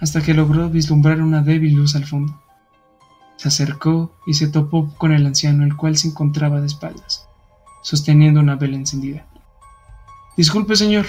[0.00, 2.42] hasta que logró vislumbrar una débil luz al fondo.
[3.36, 7.28] Se acercó y se topó con el anciano, el cual se encontraba de espaldas,
[7.84, 9.24] sosteniendo una vela encendida.
[10.36, 11.06] Disculpe, señor,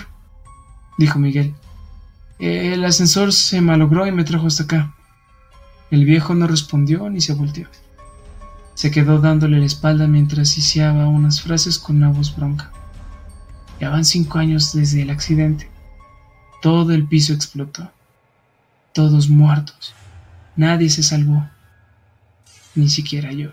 [0.99, 1.55] dijo Miguel.
[2.39, 4.93] El ascensor se malogró y me trajo hasta acá.
[5.89, 7.67] El viejo no respondió ni se volteó.
[8.75, 12.71] Se quedó dándole la espalda mientras hiciaba unas frases con una voz bronca.
[13.79, 15.71] Ya van cinco años desde el accidente.
[16.61, 17.89] Todo el piso explotó.
[18.93, 19.93] Todos muertos.
[20.57, 21.47] Nadie se salvó.
[22.75, 23.51] Ni siquiera yo.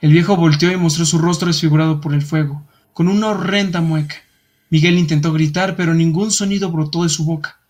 [0.00, 2.62] El viejo volteó y mostró su rostro desfigurado por el fuego,
[2.92, 4.16] con una horrenda mueca.
[4.74, 7.60] Miguel intentó gritar, pero ningún sonido brotó de su boca.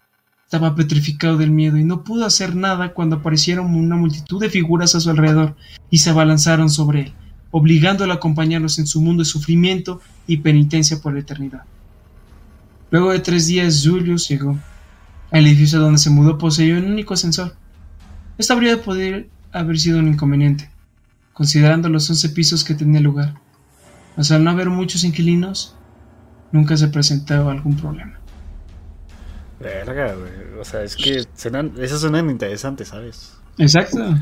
[0.44, 4.94] Estaba petrificado del miedo y no pudo hacer nada cuando aparecieron una multitud de figuras
[4.94, 5.54] a su alrededor
[5.90, 7.12] y se abalanzaron sobre él,
[7.50, 11.64] obligándolo a acompañarlos en su mundo de sufrimiento y penitencia por la eternidad.
[12.90, 14.58] Luego de tres días, Julius llegó.
[15.30, 17.54] El edificio donde se mudó poseía un único ascensor.
[18.38, 20.70] Esto habría podido haber sido un inconveniente,
[21.34, 23.34] considerando los once pisos que tenía lugar.
[24.16, 25.73] Mas al no haber muchos inquilinos,
[26.54, 28.16] nunca se presentaba algún problema.
[29.58, 30.60] Verga, güey.
[30.60, 33.34] O sea, es que suenan, esas suenan interesantes, ¿sabes?
[33.58, 34.16] Exacto.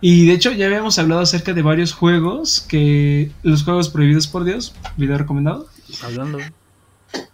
[0.00, 4.42] Y de hecho ya habíamos hablado acerca de varios juegos que los juegos prohibidos por
[4.44, 5.68] Dios, video recomendado,
[6.02, 6.38] Hablando.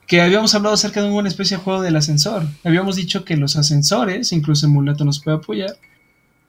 [0.07, 2.46] que habíamos hablado acerca de una especie de juego del ascensor.
[2.62, 5.77] Habíamos dicho que los ascensores, incluso Emulato nos puede apoyar,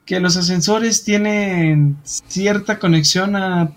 [0.05, 3.71] que los ascensores tienen cierta conexión a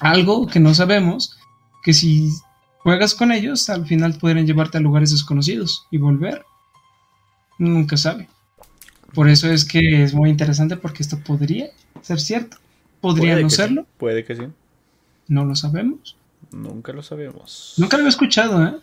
[0.00, 1.38] algo que no sabemos,
[1.82, 2.30] que si
[2.82, 6.44] juegas con ellos, al final podrían llevarte a lugares desconocidos y volver.
[7.58, 8.28] Nunca sabe.
[9.14, 11.66] Por eso es que es muy interesante porque esto podría
[12.00, 12.56] ser cierto.
[13.00, 14.42] Podría Puede no sí, serlo, Puede que sí.
[15.28, 16.16] no lo sabemos.
[16.52, 17.74] Nunca lo sabemos.
[17.78, 18.74] Nunca lo había escuchado, ¿eh?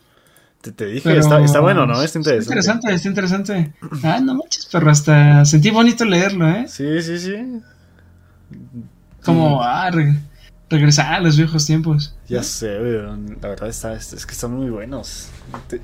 [0.61, 2.01] Te, te dije, Pero- está, está bueno, ¿no?
[2.01, 2.45] Está interesante.
[2.53, 3.73] interesante, está interesante.
[4.03, 6.65] Ah, no manches, pero hasta sentí bonito leerlo, ¿eh?
[6.67, 7.35] Sí, sí, sí.
[9.23, 10.15] Como, ah, re-
[10.69, 12.15] regresar a los viejos tiempos.
[12.27, 12.77] Ya sé.
[12.79, 15.29] La verdad está, es, que están muy buenos.
[15.67, 15.81] Te-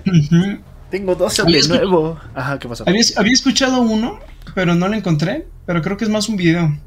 [0.90, 2.20] tengo 12 Había de nuevo.
[2.36, 2.84] Ajá, ¿qué pasó?
[2.88, 4.20] había, había escuchado uno,
[4.54, 5.48] pero no lo encontré.
[5.66, 6.78] Pero creo que es más un video.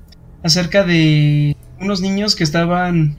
[0.42, 3.16] Acerca de unos niños que estaban.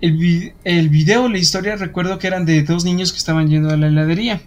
[0.00, 3.76] El, el video, la historia, recuerdo que eran de dos niños que estaban yendo a
[3.76, 4.40] la heladería.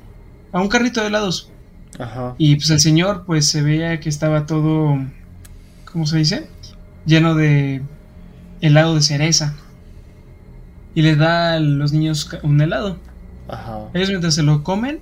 [0.53, 1.51] A un carrito de helados.
[1.99, 2.35] Ajá.
[2.37, 4.97] Y pues el señor, pues se veía que estaba todo.
[5.91, 6.47] ¿Cómo se dice?
[7.05, 7.81] Lleno de
[8.62, 9.56] helado de cereza.
[10.93, 13.00] Y le da a los niños un helado.
[13.47, 13.80] Ajá.
[13.93, 15.00] Ellos mientras se lo comen,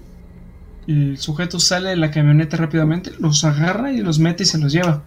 [0.88, 4.72] el sujeto sale de la camioneta rápidamente, los agarra y los mete y se los
[4.72, 5.04] lleva.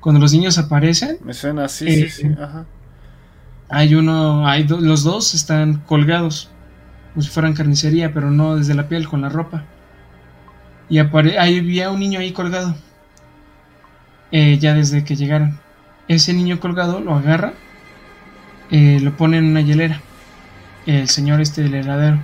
[0.00, 2.28] Cuando los niños aparecen, Me suena así, Eh, sí, sí.
[2.40, 2.64] Ajá.
[3.68, 6.50] hay uno, hay do- los dos están colgados,
[7.12, 9.64] como si fueran carnicería, pero no desde la piel, con la ropa.
[10.88, 12.74] Y apare ahí había un niño ahí colgado,
[14.30, 15.58] eh, ya desde que llegaron.
[16.08, 17.54] Ese niño colgado lo agarra,
[18.70, 20.00] eh, lo pone en una hielera,
[20.86, 22.18] el señor este del heladero.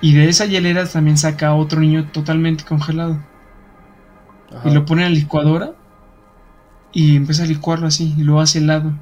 [0.00, 3.18] Y de esa hielera también saca a otro niño totalmente congelado.
[4.54, 4.68] Ajá.
[4.68, 5.70] Y lo pone en la licuadora
[6.92, 8.92] y empieza a licuarlo así y lo hace helado.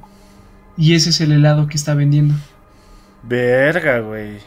[0.77, 2.35] Y ese es el helado que está vendiendo.
[3.23, 4.37] Verga, güey.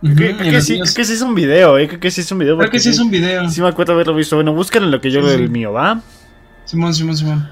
[0.00, 1.88] Creo, creo que sí, niños- creo que sí es un video, eh.
[1.88, 2.56] Creo que sí es un video.
[2.58, 3.48] creo que sí es un video.
[3.50, 4.36] Sí me acuerdo haberlo visto.
[4.36, 5.36] Bueno, búscalo en lo que yo Sí, sí.
[5.40, 6.00] del mío, ¿va?
[6.64, 7.50] Simón, Simón, Simón.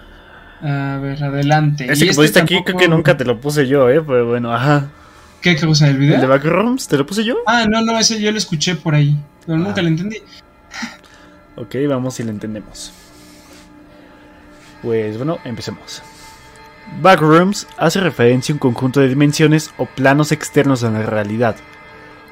[0.63, 1.85] A ver, adelante.
[1.85, 4.01] Ese que este pusiste aquí creo que nunca te lo puse yo, eh.
[4.03, 4.89] Pero bueno, ajá.
[5.41, 6.29] ¿Qué cosa del ¿El de video?
[6.29, 6.89] Backrooms?
[6.89, 7.37] ¿Te lo puse yo?
[7.47, 9.15] Ah, no, no, ese yo lo escuché por ahí.
[9.47, 9.83] Pero nunca Ah.
[9.83, 10.17] lo entendí.
[11.57, 12.93] Ok, vamos si lo entendemos.
[14.83, 16.03] Pues bueno, empecemos.
[17.01, 21.57] Backrooms hace referencia a un conjunto de dimensiones o planos externos a la realidad,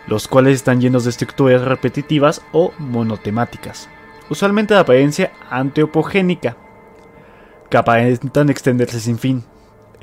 [0.07, 3.89] los cuales están llenos de estructuras repetitivas o monotemáticas,
[4.29, 6.57] usualmente de apariencia anteopogénica,
[7.73, 9.45] que aparentan extenderse sin fin.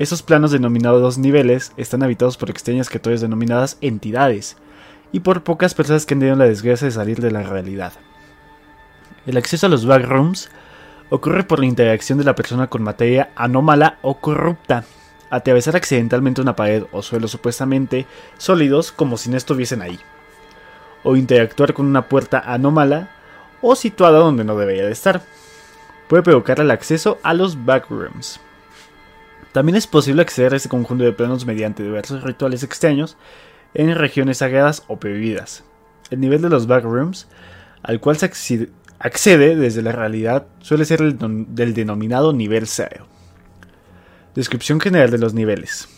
[0.00, 4.56] Esos planos denominados niveles están habitados por extrañas criaturas denominadas entidades,
[5.12, 7.92] y por pocas personas que han tenido la desgracia de salir de la realidad.
[9.24, 10.50] El acceso a los backrooms
[11.10, 14.82] ocurre por la interacción de la persona con materia anómala o corrupta,
[15.30, 18.04] atravesar accidentalmente una pared o suelo supuestamente
[18.36, 20.00] sólidos como si no estuviesen ahí,
[21.04, 23.10] o interactuar con una puerta anómala
[23.60, 25.22] o situada donde no debería de estar.
[26.10, 28.40] Puede provocar el acceso a los backrooms.
[29.52, 33.16] También es posible acceder a este conjunto de planos mediante diversos rituales extraños
[33.74, 35.62] en regiones sagradas o prohibidas.
[36.10, 37.28] El nivel de los backrooms
[37.84, 38.28] al cual se
[38.98, 41.16] accede desde la realidad suele ser el
[41.54, 43.06] del denominado nivel 0.
[44.34, 45.88] Descripción general de los niveles.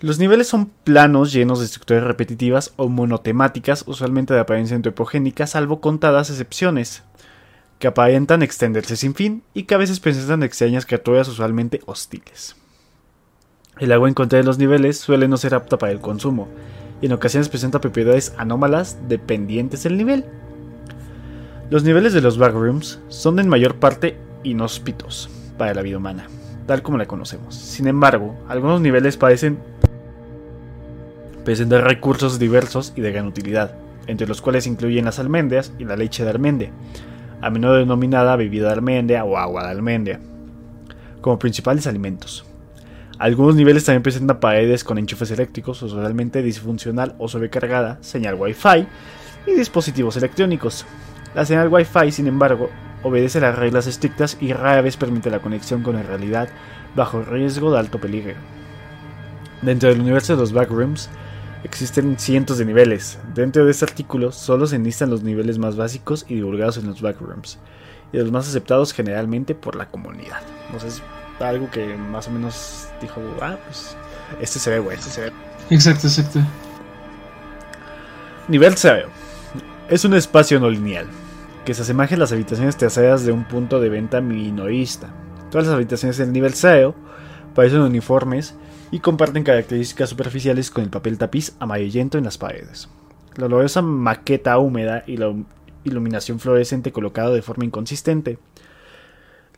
[0.00, 5.80] Los niveles son planos llenos de estructuras repetitivas o monotemáticas, usualmente de apariencia antropogénica, salvo
[5.80, 7.04] contadas excepciones,
[7.78, 12.56] que aparentan extenderse sin fin y que a veces presentan extrañas criaturas usualmente hostiles.
[13.78, 16.48] El agua en contra de los niveles suele no ser apta para el consumo,
[17.00, 20.24] y en ocasiones presenta propiedades anómalas dependientes del nivel.
[21.70, 26.26] Los niveles de los backrooms son en mayor parte inhóspitos para la vida humana,
[26.66, 27.54] tal como la conocemos.
[27.54, 29.58] Sin embargo, algunos niveles parecen
[31.44, 33.76] presentar recursos diversos y de gran utilidad,
[34.08, 36.70] entre los cuales incluyen las almendras y la leche de almendra,
[37.40, 40.20] a menudo denominada bebida de almendra o agua de almendra,
[41.20, 42.44] como principales alimentos.
[43.18, 48.86] Algunos niveles también presentan paredes con enchufes eléctricos, usualmente disfuncional o sobrecargada, señal Wi-Fi,
[49.46, 50.86] y dispositivos electrónicos.
[51.34, 52.70] La señal Wi-Fi, sin embargo,
[53.02, 56.48] obedece las reglas estrictas y rara vez permite la conexión con la realidad
[56.94, 58.34] bajo riesgo de alto peligro.
[59.62, 61.10] Dentro del universo de los backrooms
[61.64, 63.18] existen cientos de niveles.
[63.34, 67.00] Dentro de este artículo solo se enlistan los niveles más básicos y divulgados en los
[67.00, 67.58] backrooms
[68.12, 70.40] y los más aceptados generalmente por la comunidad.
[70.66, 71.02] Entonces,
[71.40, 73.96] algo que más o menos dijo, ah, pues
[74.40, 75.32] este se ve bueno, este se ve.
[75.70, 76.40] Exacto, exacto.
[78.48, 79.08] Nivel 0.
[79.88, 81.06] Es un espacio no lineal,
[81.64, 85.08] que se asemeja a las habitaciones traseras de un punto de venta minorista.
[85.50, 86.94] Todas las habitaciones del nivel 0
[87.54, 88.54] parecen uniformes
[88.90, 92.88] y comparten características superficiales con el papel tapiz amarillento en las paredes.
[93.36, 95.34] La olorosa maqueta húmeda y la
[95.84, 98.38] iluminación fluorescente colocada de forma inconsistente.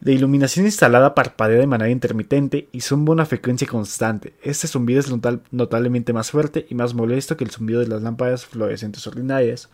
[0.01, 4.35] La iluminación instalada parpadea de manera intermitente y zumba una frecuencia constante.
[4.43, 5.11] Este zumbido es
[5.51, 9.69] notablemente más fuerte y más molesto que el zumbido de las lámparas fluorescentes ordinarias,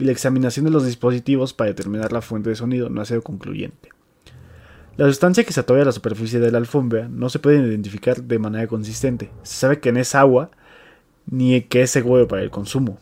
[0.00, 3.22] y la examinación de los dispositivos para determinar la fuente de sonido no ha sido
[3.22, 3.90] concluyente.
[4.96, 8.22] La sustancia que se atora a la superficie de la alfombra no se puede identificar
[8.22, 9.30] de manera consistente.
[9.42, 10.50] Se sabe que no es agua
[11.26, 12.98] ni que es seguro para el consumo.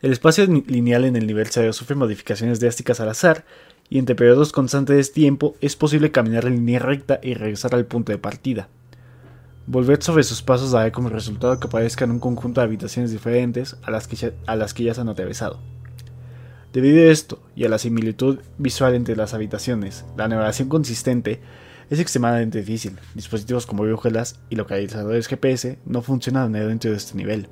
[0.00, 3.44] El espacio lineal en el nivel 0 sufre modificaciones drásticas al azar,
[3.90, 7.86] y entre periodos constantes de tiempo es posible caminar en línea recta y regresar al
[7.86, 8.68] punto de partida.
[9.66, 13.90] Volver sobre sus pasos dará como resultado que aparezcan un conjunto de habitaciones diferentes a
[13.90, 15.58] las que a las que ya se han atravesado.
[16.72, 21.40] Debido a esto y a la similitud visual entre las habitaciones, la navegación consistente
[21.90, 22.98] es extremadamente difícil.
[23.14, 27.48] Dispositivos como brújulas y localizadores GPS no funcionan dentro de este nivel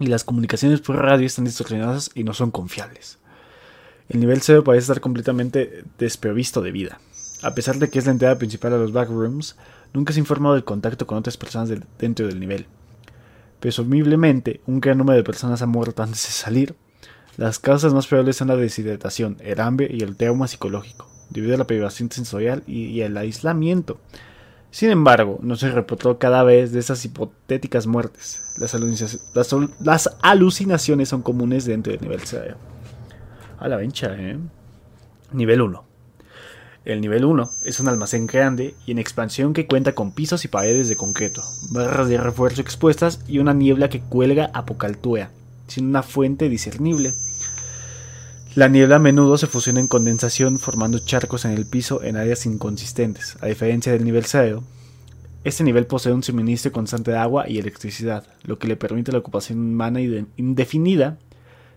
[0.00, 3.18] y las comunicaciones por radio están distorsionadas y no son confiables.
[4.08, 7.00] El nivel 0 parece estar completamente desprovisto de vida.
[7.42, 9.56] A pesar de que es la entrada principal a los backrooms,
[9.92, 12.66] nunca se ha informado del contacto con otras personas dentro del nivel.
[13.60, 16.74] Presumiblemente, un gran número de personas han muerto antes de salir.
[17.38, 21.58] Las causas más probables son la deshidratación, el hambre y el trauma psicológico, debido a
[21.58, 23.98] la privación sensorial y el aislamiento.
[24.70, 28.54] Sin embargo, no se reportó cada vez de esas hipotéticas muertes.
[28.58, 28.74] Las,
[30.20, 32.56] alucinaciones son comunes dentro del nivel 0.
[33.58, 34.36] A la vencha, ¿eh?
[35.32, 35.84] Nivel 1.
[36.84, 40.48] El nivel 1 es un almacén grande y en expansión que cuenta con pisos y
[40.48, 45.30] paredes de concreto, barras de refuerzo expuestas y una niebla que cuelga a poca altura,
[45.68, 47.14] sin una fuente discernible.
[48.54, 52.44] La niebla a menudo se fusiona en condensación formando charcos en el piso en áreas
[52.46, 53.36] inconsistentes.
[53.40, 54.64] A diferencia del nivel 0,
[55.44, 59.18] este nivel posee un suministro constante de agua y electricidad, lo que le permite la
[59.18, 60.00] ocupación humana
[60.36, 61.18] indefinida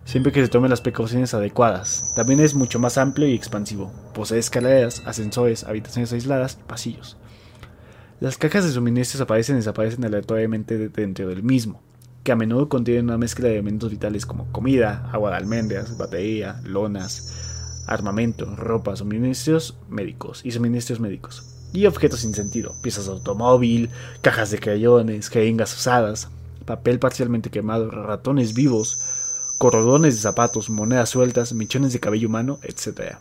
[0.04, 2.12] siempre que se tomen las precauciones adecuadas.
[2.16, 3.92] También es mucho más amplio y expansivo.
[4.14, 7.16] Posee escaleras, ascensores, habitaciones aisladas y pasillos.
[8.18, 11.80] Las cajas de suministros aparecen y desaparecen aleatoriamente dentro del mismo
[12.22, 16.60] que a menudo contienen una mezcla de elementos vitales como comida, agua de almendras, batería,
[16.64, 17.32] lonas,
[17.86, 24.50] armamento, ropa, suministros médicos y suministros médicos, y objetos sin sentido, piezas de automóvil, cajas
[24.50, 26.28] de crayones, jeringas usadas,
[26.64, 33.16] papel parcialmente quemado, ratones vivos, cordones de zapatos, monedas sueltas, mechones de cabello humano, etc.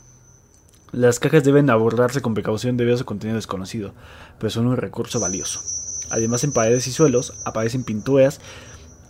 [0.92, 3.94] Las cajas deben abordarse con precaución debido a su contenido desconocido,
[4.38, 5.62] pero son un recurso valioso.
[6.10, 8.42] Además, en paredes y suelos aparecen pinturas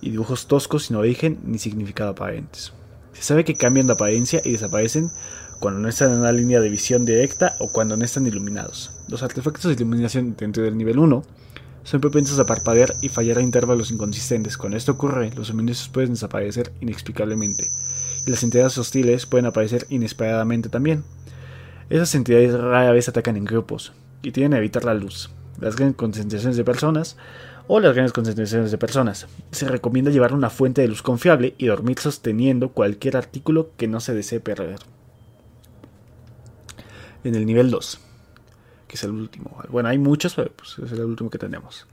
[0.02, 2.74] y dibujos toscos sin origen ni significado aparentes.
[3.14, 5.10] Se sabe que cambian de apariencia y desaparecen
[5.60, 8.92] cuando no están en una línea de visión directa o cuando no están iluminados.
[9.08, 11.24] Los artefactos de iluminación dentro del nivel 1
[11.84, 14.58] son propensos a parpadear y fallar a intervalos inconsistentes.
[14.58, 17.68] Cuando esto ocurre, los suministros pueden desaparecer inexplicablemente
[18.26, 21.04] y las entidades hostiles pueden aparecer inesperadamente también.
[21.90, 25.30] Esas entidades rara vez atacan en grupos y tienden a evitar la luz.
[25.60, 27.18] Las grandes concentraciones de personas
[27.74, 29.28] o las grandes concentraciones de personas.
[29.52, 34.02] Se recomienda llevar una fuente de luz confiable y dormir sosteniendo cualquier artículo que no
[34.02, 34.80] se desee perder.
[37.24, 38.02] En el nivel 2,
[38.90, 39.58] que es el último.
[39.70, 41.88] Bueno, hay muchos, pero pues es el último que tenemos.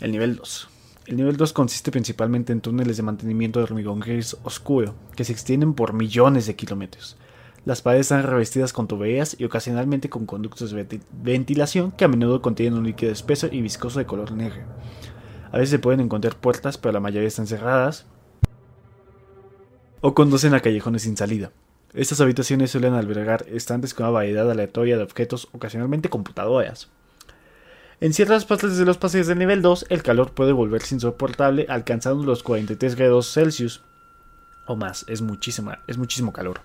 [0.00, 0.68] El nivel 2.
[1.04, 5.32] El nivel 2 consiste principalmente en túneles de mantenimiento de hormigón gris oscuro, que se
[5.32, 7.18] extienden por millones de kilómetros.
[7.66, 12.40] Las paredes están revestidas con tuberías y ocasionalmente con conductos de ventilación que a menudo
[12.40, 14.62] contienen un líquido espeso y viscoso de color negro.
[15.52, 18.06] A veces se pueden encontrar puertas, pero la mayoría están cerradas
[20.00, 21.52] o conducen a callejones sin salida.
[21.92, 26.88] Estas habitaciones suelen albergar estantes con una variedad aleatoria de objetos, ocasionalmente computadoras.
[28.00, 32.24] En ciertas partes de los pasillos del nivel 2, el calor puede volverse insoportable, alcanzando
[32.24, 33.82] los 43 grados Celsius
[34.66, 35.04] o más.
[35.08, 36.60] Es, muchísima, es muchísimo calor.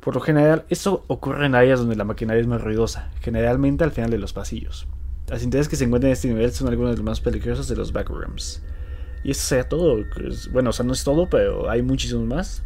[0.00, 3.92] Por lo general, esto ocurre en áreas donde la maquinaria es más ruidosa, generalmente al
[3.92, 4.86] final de los pasillos.
[5.28, 7.76] Las entidades que se encuentran en este nivel son algunas de las más peligrosas de
[7.76, 8.62] los backrooms.
[9.24, 9.96] Y esto sería todo.
[10.10, 12.62] que es- Bueno, o sea, no es todo, pero hay muchísimos más.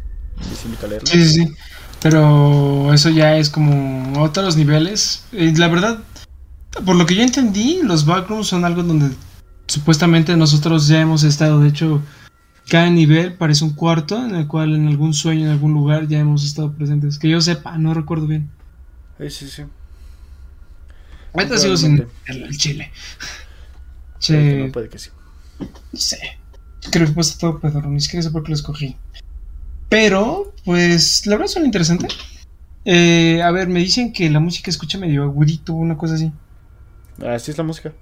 [0.49, 1.07] Les invito a leerlo.
[1.07, 1.53] Sí, sí, sí.
[2.01, 5.25] Pero eso ya es como otros niveles.
[5.31, 5.99] Y la verdad,
[6.85, 9.09] por lo que yo entendí, los backrooms son algo donde
[9.67, 11.59] supuestamente nosotros ya hemos estado.
[11.59, 12.01] De hecho,
[12.69, 16.19] cada nivel parece un cuarto en el cual en algún sueño, en algún lugar, ya
[16.19, 17.17] hemos estado presentes.
[17.17, 18.49] Que yo sepa, no recuerdo bien.
[19.19, 19.63] Sí, sí, sí.
[21.33, 22.91] Ahorita sigo sin el, el chile.
[24.19, 25.09] Che, no, puede que sí.
[25.59, 25.67] no
[25.99, 26.17] sé.
[26.91, 28.95] Creo que puse todo pedorro, ni siquiera sé por qué lo escogí.
[29.89, 32.07] Pero, pues, la verdad son interesante.
[32.85, 36.31] Eh, a ver, me dicen que la música escucha medio agudito, una cosa así.
[37.25, 37.93] Así es la música.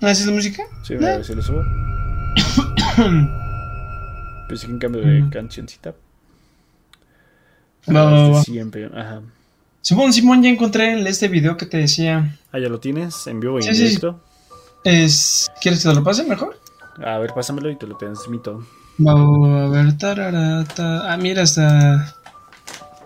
[0.00, 0.62] ¿Ah, ¿Así es la música?
[0.82, 0.98] Sí, Eh.
[0.98, 1.62] a ver si lo subo.
[4.48, 5.94] Pensé que en cambio de cancioncita.
[7.88, 8.42] Ah, va, este va.
[8.44, 8.86] Siempre.
[8.94, 9.22] Ajá.
[9.86, 12.36] Simón, Simón, ya encontré el- este video que te decía.
[12.50, 13.82] Ah, ya lo tienes, en vivo y Sí, en sí.
[13.84, 14.18] directo.
[14.82, 15.48] Es...
[15.62, 16.58] ¿Quieres que te lo pase mejor?
[17.04, 18.66] A ver, pásamelo y te lo transmito.
[18.98, 22.16] Va, a ver, tarara, ta- Ah, mira, hasta...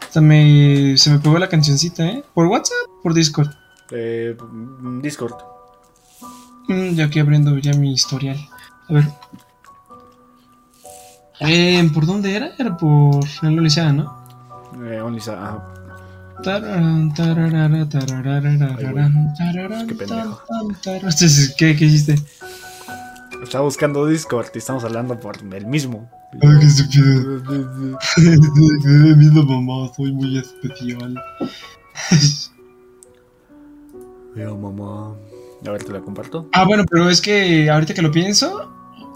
[0.01, 0.97] Hasta me...
[0.97, 2.25] Se me pegó la cancioncita, ¿eh?
[2.33, 2.89] ¿Por WhatsApp?
[3.03, 3.51] ¿Por Discord?
[3.91, 5.35] Eh, mm, Discord.
[6.69, 8.39] Mm, yo aquí abriendo ya mi historial.
[8.89, 9.05] A ver.
[11.41, 12.53] Eh, ¿Por dónde era?
[12.59, 14.25] Era por la Lolizada, ¿no?
[14.83, 15.75] Eh, Onlysa, ajá.
[19.87, 20.43] Qué pendejo.
[21.57, 22.15] ¿Qué, ¿Qué hiciste?
[23.43, 26.11] Estaba buscando Discord y estamos hablando por el mismo.
[26.43, 27.43] Ay, qué estúpido.
[29.17, 31.21] Mira, mamá, soy muy especial.
[34.35, 35.17] Veo, mamá.
[35.67, 36.49] A ver, te la comparto.
[36.53, 38.73] Ah, bueno, pero es que ahorita que lo pienso,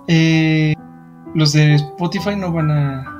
[0.08, 0.74] eh,
[1.34, 3.13] los de Spotify no van a.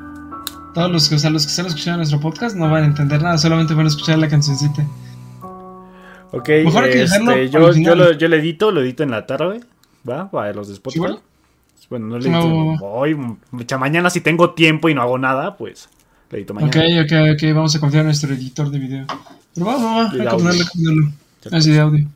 [0.75, 3.22] Todos los que, o sea, los que están escuchando nuestro podcast no van a entender
[3.22, 4.85] nada, solamente van a escuchar la cancioncita.
[6.33, 9.25] Ok, Mejor que este, para yo, yo, lo, yo lo edito, lo edito en la
[9.25, 9.61] tarde.
[10.09, 10.29] ¿Va?
[10.29, 11.16] Para los de Spotify.
[11.89, 13.16] Bueno, no lo edito no, hoy.
[13.53, 15.89] mucha mañana si tengo tiempo y no hago nada, pues
[16.31, 16.72] lo edito mañana.
[16.72, 19.07] Ok, ok, ok, vamos a confiar en nuestro editor de video.
[19.55, 21.12] Pero va, va, va, Y de hay que ponerle, que ponerlo.
[21.53, 22.09] Así de audio.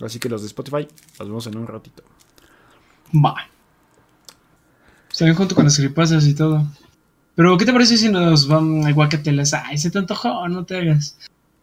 [0.00, 2.02] Así que los de Spotify, los vemos en un ratito.
[3.14, 3.34] Va.
[5.20, 6.66] Bien junto con las creepypastas y todo.
[7.36, 9.52] Pero, ¿qué te parece si nos van a guacatelas?
[9.54, 11.16] Ay, se te antojó, no te hagas.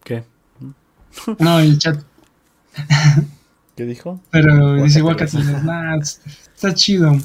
[0.04, 0.24] ¿Qué?
[1.40, 2.02] No, el chat.
[3.76, 4.22] ¿Qué dijo?
[4.32, 5.64] Pero dice Guacatelas.
[5.64, 6.22] Nah, es-
[6.56, 7.18] está chido.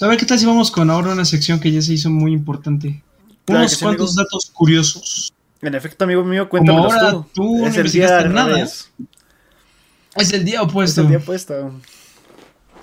[0.00, 2.32] A ver, ¿qué tal si vamos con ahora una sección que ya se hizo muy
[2.32, 3.02] importante?
[3.44, 4.22] Claro Unos sí, cuantos amigo.
[4.24, 5.32] datos curiosos.
[5.60, 7.26] En efecto, amigo mío, cuéntamelos ahora tú.
[7.34, 8.60] tú no es investigaste nada.
[8.62, 11.00] Es el día Es opuesto.
[11.02, 11.72] el día opuesto.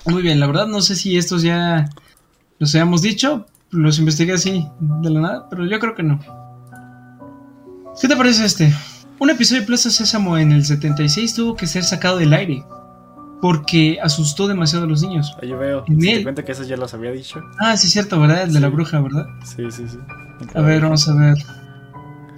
[0.05, 1.89] Muy bien, la verdad no sé si estos ya
[2.59, 6.19] los hayamos dicho, los investigué así de la nada, pero yo creo que no.
[8.01, 8.73] ¿Qué te parece este?
[9.19, 12.63] Un episodio de Plaza Sésamo en el 76 tuvo que ser sacado del aire
[13.41, 15.35] porque asustó demasiado a los niños.
[15.41, 15.83] Ahí yo veo.
[15.87, 16.17] En él.
[16.17, 17.41] te cuento que eso ya los había dicho.
[17.59, 18.43] Ah, sí, cierto, ¿verdad?
[18.43, 19.27] El de la bruja, ¿verdad?
[19.43, 19.97] Sí, sí, sí.
[20.53, 21.37] A ver, vamos a ver.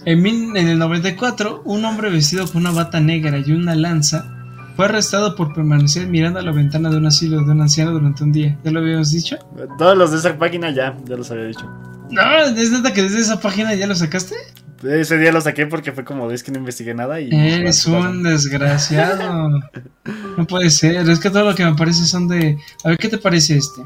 [0.05, 4.36] En el 94, un hombre vestido con una bata negra y una lanza
[4.77, 8.23] fue arrestado por permanecer mirando a la ventana de un asilo de un anciano durante
[8.23, 8.57] un día.
[8.63, 9.35] ¿Ya lo habíamos dicho?
[9.77, 11.65] Todos los de esa página ya, ya los había dicho.
[12.11, 12.21] No,
[12.55, 14.35] ¿es neta que desde esa página ya lo sacaste?
[14.83, 17.29] Ese día lo saqué porque fue como, es que no investigué nada y...
[17.33, 19.49] Eres un desgraciado.
[20.37, 21.09] No puede ser.
[21.09, 22.57] Es que todo lo que me parece son de.
[22.83, 23.81] A ver, ¿qué te parece este?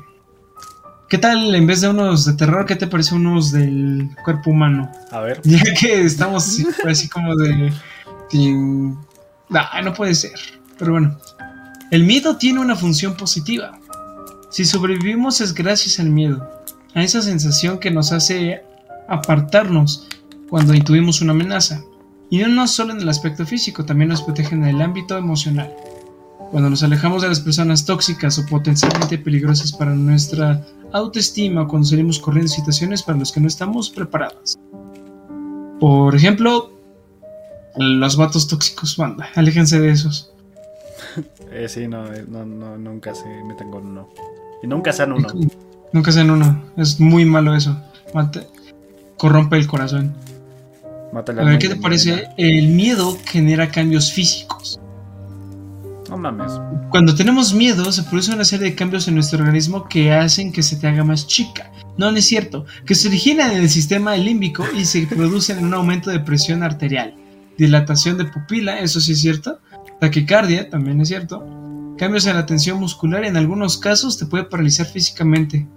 [1.08, 4.92] ¿Qué tal en vez de unos de terror, qué te parece unos del cuerpo humano?
[5.12, 7.72] A ver, Ya que estamos así, así como de.
[8.30, 8.98] sin-
[9.84, 10.34] no puede ser.
[10.82, 11.16] Pero bueno.
[11.92, 13.80] El miedo tiene una función positiva.
[14.50, 16.50] Si sobrevivimos es gracias al miedo.
[16.96, 18.64] A esa sensación que nos hace
[19.08, 20.08] apartarnos
[20.50, 21.84] cuando intuimos una amenaza.
[22.32, 25.72] Y no, solo en el aspecto físico, también nos protege en el ámbito emocional.
[26.50, 32.18] Cuando nos alejamos de las personas tóxicas o potencialmente peligrosas para nuestra autoestima, cuando salimos
[32.18, 34.58] corriendo en situaciones para las que no estamos preparadas.
[35.80, 36.72] Por ejemplo,
[37.76, 40.31] los vatos tóxicos, banda, aléjense de esos.
[41.52, 44.10] Eh, sí, no, eh, no, no, nunca se metan con uno.
[44.64, 45.28] Y nunca sean uno.
[45.94, 47.78] Nunca sean uno, es muy malo eso.
[48.14, 48.46] Mata-
[49.18, 50.14] corrompe el corazón.
[51.14, 52.28] Mátale A al ver, ¿qué te parece?
[52.38, 54.80] El miedo genera cambios físicos.
[56.10, 56.52] No mames.
[56.90, 60.64] Cuando tenemos miedo, se produce una serie de cambios en nuestro organismo que hacen que
[60.64, 61.72] se te haga más chica.
[61.98, 62.66] No, no es cierto.
[62.86, 66.64] Que se originan en el sistema límbico y se producen en un aumento de presión
[66.64, 67.14] arterial.
[67.58, 69.60] Dilatación de pupila, eso sí es cierto.
[70.02, 71.46] Taquicardia, también es cierto.
[71.98, 75.68] Cambios en la tensión muscular, en algunos casos te puede paralizar físicamente.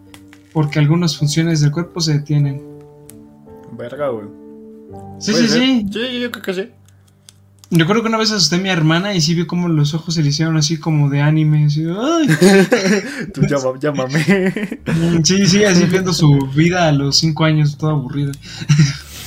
[0.55, 2.63] Porque algunas funciones del cuerpo se detienen.
[3.77, 4.27] Verga, güey.
[5.19, 5.61] Sí, sí, ser.
[5.61, 5.87] sí.
[5.93, 6.69] Sí, yo creo que sí.
[7.71, 10.23] Recuerdo que una vez asusté a mi hermana y sí vi como los ojos se
[10.23, 11.67] le hicieron así como de anime.
[11.67, 12.29] Así, ¡ay!
[13.35, 14.25] Tú llama- llámame.
[15.25, 18.33] Sí, sí, así viendo su vida a los 5 años, toda aburrida.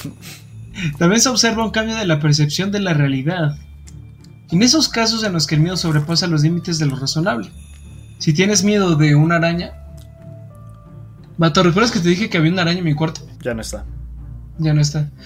[0.98, 3.58] También se observa un cambio de la percepción de la realidad.
[4.52, 7.52] En esos casos en los que el miedo sobrepasa los límites de lo razonable.
[8.20, 9.74] Si tienes miedo de una araña...
[11.38, 13.22] Vato, ¿recuerdas que te dije que había una araña en mi cuarto?
[13.42, 13.86] ya no está.
[14.58, 15.10] Ya no está.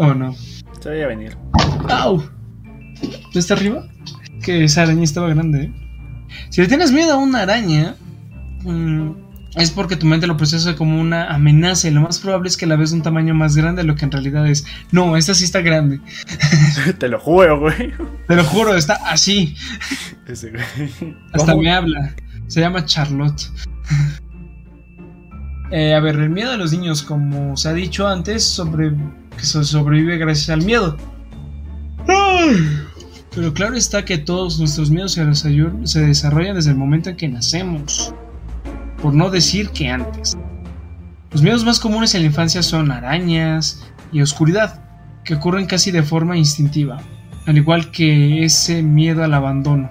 [0.00, 0.32] Oh, no.
[0.80, 1.36] Se veía venir.
[1.88, 2.22] ¡Au!
[3.34, 3.84] ¿No está arriba?
[4.40, 5.74] Que esa araña estaba grande, ¿eh?
[6.50, 7.96] Si le tienes miedo a una araña,
[8.62, 9.10] mm,
[9.58, 12.66] es porque tu mente lo procesa como una amenaza y lo más probable es que
[12.66, 14.64] la ves de un tamaño más grande de lo que en realidad es.
[14.92, 16.00] No, esta sí está grande.
[16.98, 17.92] Te lo juro, güey.
[18.26, 19.54] Te lo juro, está así.
[20.26, 20.62] Ese, güey.
[21.32, 21.62] Hasta ¿Cómo?
[21.62, 22.14] me habla.
[22.46, 23.50] Se llama Charlotte.
[25.70, 28.90] Eh, a ver, el miedo de los niños, como se ha dicho antes, sobre,
[29.36, 30.96] que so- sobrevive gracias al miedo.
[32.08, 32.56] Ay.
[33.34, 38.14] Pero claro está que todos nuestros miedos se desarrollan desde el momento en que nacemos.
[39.02, 40.36] Por no decir que antes.
[41.30, 44.80] Los miedos más comunes en la infancia son arañas y oscuridad,
[45.24, 46.98] que ocurren casi de forma instintiva,
[47.46, 49.90] al igual que ese miedo al abandono.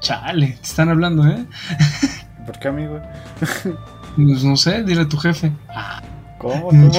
[0.00, 1.46] Chale, te están hablando, ¿eh?
[2.46, 3.00] ¿Por qué, amigo?
[4.16, 5.52] Pues no sé, dile a tu jefe.
[6.38, 6.68] ¿Cómo?
[6.70, 6.90] ¿Cómo?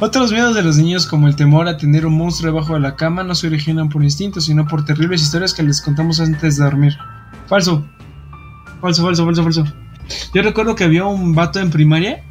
[0.00, 2.94] Otros miedos de los niños, como el temor a tener un monstruo debajo de la
[2.94, 6.64] cama, no se originan por instinto, sino por terribles historias que les contamos antes de
[6.64, 6.96] dormir.
[7.46, 7.84] Falso.
[8.80, 9.64] Falso, falso, falso, falso.
[10.34, 12.22] Yo recuerdo que había un vato en primaria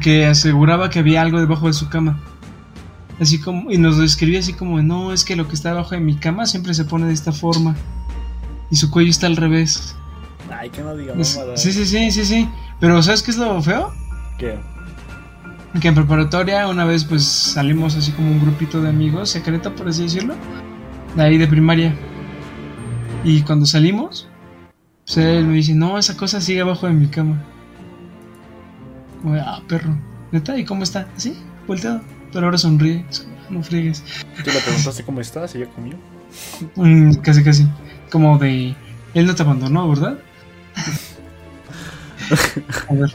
[0.00, 2.18] que aseguraba que había algo debajo de su cama.
[3.20, 6.00] Así como, y nos describía así como, no, es que lo que está debajo de
[6.00, 7.76] mi cama siempre se pone de esta forma.
[8.70, 9.94] Y su cuello está al revés.
[10.50, 12.48] Ay, que no diga Es- sí, sí, sí, sí, sí.
[12.80, 13.92] Pero ¿sabes qué es lo feo?
[14.38, 14.58] ¿Qué?
[15.80, 19.88] Que en preparatoria una vez pues salimos así como un grupito de amigos, secreto por
[19.88, 20.34] así decirlo,
[21.16, 21.94] de ahí de primaria.
[23.24, 24.28] Y cuando salimos,
[25.04, 27.42] pues él me dice, no, esa cosa sigue abajo de mi cama.
[29.20, 29.96] Como ah, perro.
[30.30, 30.56] ¿Neta?
[30.58, 31.08] ¿Y cómo está?
[31.16, 31.36] Así,
[31.66, 32.00] volteado.
[32.32, 33.04] Pero ahora sonríe.
[33.10, 34.02] "Ah, No friegues.
[34.44, 35.96] Tú le preguntaste cómo estás ella comió.
[36.76, 37.66] Mm, casi, casi.
[38.10, 38.74] Como de,
[39.14, 40.18] él no te abandonó, ¿verdad?
[42.88, 43.12] A ver.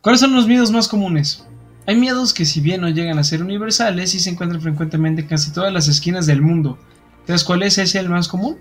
[0.00, 1.46] ¿Cuáles son los miedos más comunes?
[1.86, 5.28] Hay miedos que si bien no llegan a ser universales, sí se encuentran frecuentemente en
[5.28, 6.78] casi todas las esquinas del mundo.
[7.26, 8.56] ¿Sabes cuál es ese el más común?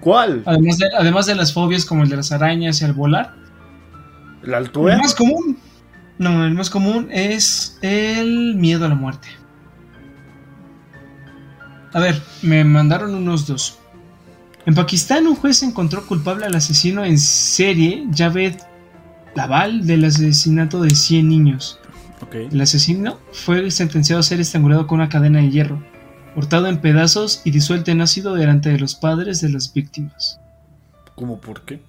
[0.00, 0.42] ¿Cuál?
[0.46, 3.34] Además de, además de las fobias como el de las arañas y el volar.
[4.42, 4.98] ¿La El altura?
[4.98, 5.58] más común.
[6.18, 9.28] No, el más común es el miedo a la muerte.
[11.92, 13.78] A ver, me mandaron unos dos.
[14.66, 18.56] En Pakistán, un juez encontró culpable al asesino en serie, Javed
[19.34, 21.80] Laval, del asesinato de 100 niños.
[22.32, 25.82] El asesino fue sentenciado a ser estrangulado con una cadena de hierro,
[26.34, 30.40] cortado en pedazos y disuelto en ácido delante de los padres de las víctimas.
[31.14, 31.80] ¿Cómo por qué?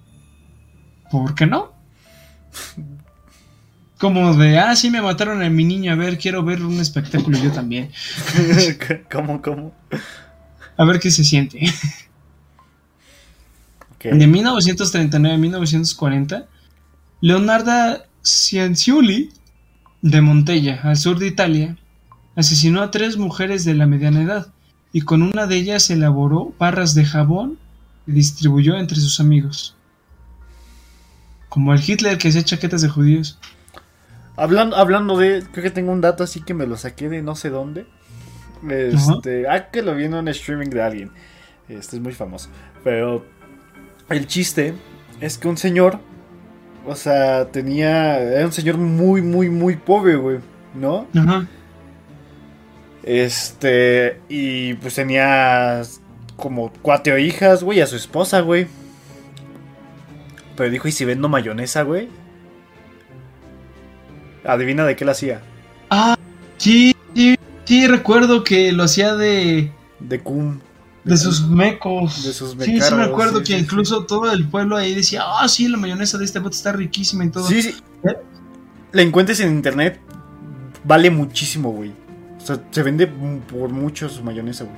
[1.10, 1.72] ¿Por qué no?
[3.98, 7.38] Como de, ah, sí me mataron a mi niño, a ver, quiero ver un espectáculo
[7.38, 7.90] yo también.
[9.12, 9.74] ¿Cómo, cómo?
[10.76, 11.60] A ver qué se siente.
[13.94, 14.04] Ok.
[14.04, 16.46] De 1939 a 1940,
[17.20, 19.30] Leonardo Cianciulli,
[20.00, 21.76] de Montella, al sur de Italia,
[22.40, 24.48] asesinó a tres mujeres de la mediana edad
[24.92, 27.58] y con una de ellas elaboró barras de jabón
[28.06, 29.76] y distribuyó entre sus amigos.
[31.48, 33.38] Como el Hitler que hacía chaquetas de judíos.
[34.36, 35.44] Hablando, hablando de.
[35.52, 37.86] Creo que tengo un dato así que me lo saqué de no sé dónde.
[38.68, 39.48] Este.
[39.48, 41.10] Ah, que lo vi en un streaming de alguien.
[41.68, 42.48] Este es muy famoso.
[42.84, 43.26] Pero.
[44.08, 44.74] El chiste
[45.20, 45.98] es que un señor.
[46.86, 48.18] O sea, tenía.
[48.18, 50.38] Era un señor muy, muy, muy pobre, güey.
[50.74, 51.08] ¿No?
[51.14, 51.48] Ajá.
[53.02, 54.20] Este.
[54.28, 55.82] Y pues tenía.
[56.36, 57.80] Como cuatro hijas, güey.
[57.80, 58.66] A su esposa, güey.
[60.56, 62.08] Pero dijo: ¿y si vendo mayonesa, güey?
[64.44, 65.42] Adivina de qué la hacía.
[65.90, 66.16] Ah,
[66.56, 70.60] sí, sí, sí, recuerdo que lo hacía de, De cum.
[71.04, 72.24] de sus mecos.
[72.24, 74.94] De sus Sí, sí, mecarros, me acuerdo sí, que sí, incluso todo el pueblo ahí
[74.94, 77.46] decía, ah, sí, la mayonesa de este bote está riquísima y todo.
[77.48, 77.74] Sí, sí.
[78.04, 78.16] ¿Eh?
[78.92, 80.00] La encuentres en internet.
[80.84, 81.92] Vale muchísimo, güey.
[82.42, 84.76] O sea, se vende por mucho su mayonesa, güey.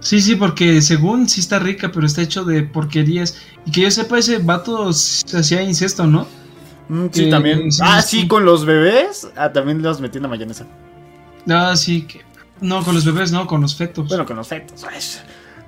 [0.00, 3.36] Sí, sí, porque según sí está rica, pero está hecho de porquerías.
[3.66, 6.26] Y que yo sepa, ese vato se hacía incesto, ¿no?
[6.88, 7.72] Mm, sí, Eh, también.
[7.72, 8.20] sí, ah, sí.
[8.22, 9.28] sí, con los bebés.
[9.36, 10.66] Ah, también los metí en la mayonesa.
[11.50, 12.20] Ah, sí, que...
[12.60, 14.08] No, con los bebés, no, con los fetos.
[14.08, 14.84] Bueno, con los fetos.
[14.88, 14.98] ay,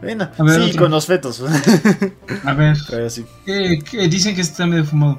[0.01, 0.83] Bueno, A ver, sí, otro.
[0.83, 1.43] con los fetos.
[2.45, 3.25] A ver, Pero sí.
[3.45, 5.19] que dicen que está medio fumado.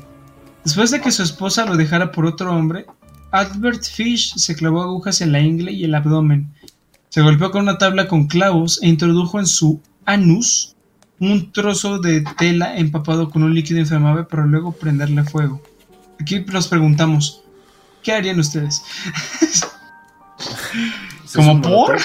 [0.63, 2.85] Después de que su esposa lo dejara por otro hombre,
[3.31, 6.51] Albert Fish se clavó agujas en la ingle y el abdomen.
[7.09, 10.75] Se golpeó con una tabla con clavos e introdujo en su anus
[11.19, 15.61] un trozo de tela empapado con un líquido inflamable para luego prenderle fuego.
[16.19, 17.41] Aquí nos preguntamos,
[18.03, 18.81] ¿qué harían ustedes?
[21.35, 21.99] ¿Como por?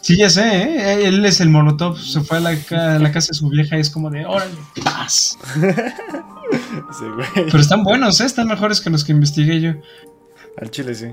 [0.00, 1.06] Sí, ya sé, ¿eh?
[1.06, 3.76] él es el molotov, se fue a la, ca- a la casa de su vieja
[3.76, 5.38] y es como de, órale, paz.
[6.98, 7.28] Sí, güey.
[7.34, 8.26] Pero están buenos, ¿eh?
[8.26, 9.72] están mejores que los que investigué yo.
[10.60, 11.08] Al chile sí.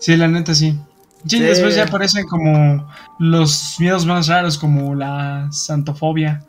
[0.00, 0.78] Sí, la neta sí.
[1.26, 1.40] Sí, Sí.
[1.40, 2.88] después ya aparecen como
[3.18, 6.44] los miedos más raros, como la santofobia.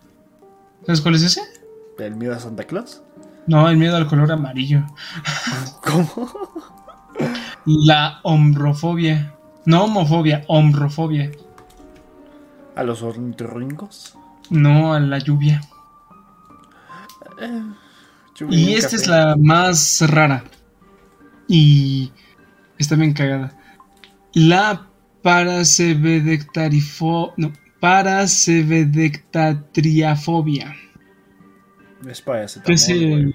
[0.86, 1.42] ¿Sabes cuál es ese?
[1.98, 3.02] ¿El miedo a Santa Claus?
[3.48, 4.84] No, el miedo al color amarillo.
[5.84, 6.30] ¿Cómo?
[7.66, 9.34] La hombrofobia.
[9.66, 11.32] No homofobia, hombrofobia.
[12.76, 14.16] ¿A los ornitorrincos?
[14.50, 15.62] No a la lluvia.
[17.40, 17.78] Lluvia
[18.50, 20.44] Y esta es la más rara.
[21.48, 22.12] Y
[22.78, 23.58] está bien cagada.
[24.34, 24.88] La
[25.24, 27.34] parasebedectarifo...
[27.38, 30.76] No, parasebedectatriafobia.
[32.08, 33.34] Es para ese Que es el...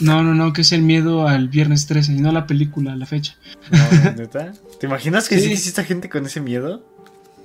[0.00, 3.06] No, no, no, que es el miedo al viernes 13 y no la película, la
[3.06, 3.36] fecha.
[3.70, 3.78] No,
[4.16, 4.52] ¿neta?
[4.80, 5.52] ¿Te imaginas que Sí.
[5.52, 6.84] existe gente con ese miedo?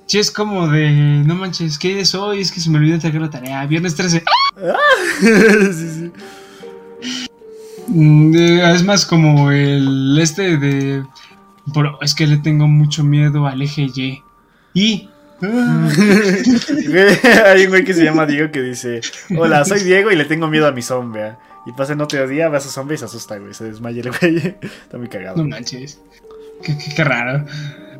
[0.06, 0.90] Sí, es como de,
[1.24, 2.40] no manches, ¿qué es hoy?
[2.40, 3.64] Es que se me olvidó entregar la tarea.
[3.66, 4.24] Viernes 13.
[5.20, 6.10] sí, sí.
[7.90, 8.34] Mm,
[8.74, 11.04] Es más como el este de...
[11.66, 14.22] Bro, es que le tengo mucho miedo al eje Y.
[14.74, 15.08] Y...
[15.42, 15.88] ah,
[17.46, 19.00] Hay un güey que se llama Diego que dice:
[19.36, 21.32] Hola, soy Diego y le tengo miedo a mi zombie.
[21.66, 23.54] Y pasa en otro día, ve a su zombie y se asusta, güey.
[23.54, 24.36] Se desmaya el güey.
[24.62, 25.36] Está muy cagado.
[25.36, 26.00] No manches.
[26.64, 27.44] Qué, qué- qué raro.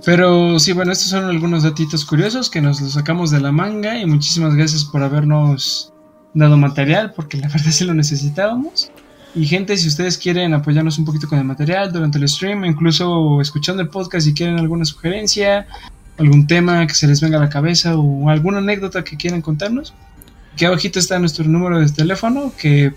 [0.05, 3.99] Pero sí, bueno, estos son algunos datitos curiosos que nos los sacamos de la manga
[3.99, 5.93] y muchísimas gracias por habernos
[6.35, 8.91] dado material porque la verdad sí lo necesitábamos.
[9.35, 13.41] Y gente, si ustedes quieren apoyarnos un poquito con el material durante el stream, incluso
[13.41, 15.69] escuchando el podcast si quieren alguna sugerencia,
[16.19, 19.95] algún tema que se les venga a la cabeza o alguna anécdota que quieran contarnos,
[20.53, 22.93] aquí abajito está nuestro número de teléfono que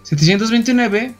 [0.05, 1.13] 729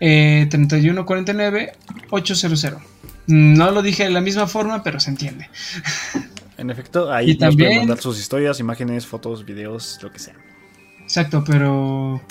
[0.00, 2.78] eh, 3149-800.
[3.26, 5.48] No lo dije de la misma forma, pero se entiende.
[6.56, 10.20] En efecto, ahí Y nos pueden también- mandar sus historias, imágenes, fotos, videos, lo que
[10.20, 10.34] sea.
[11.02, 12.22] Exacto, pero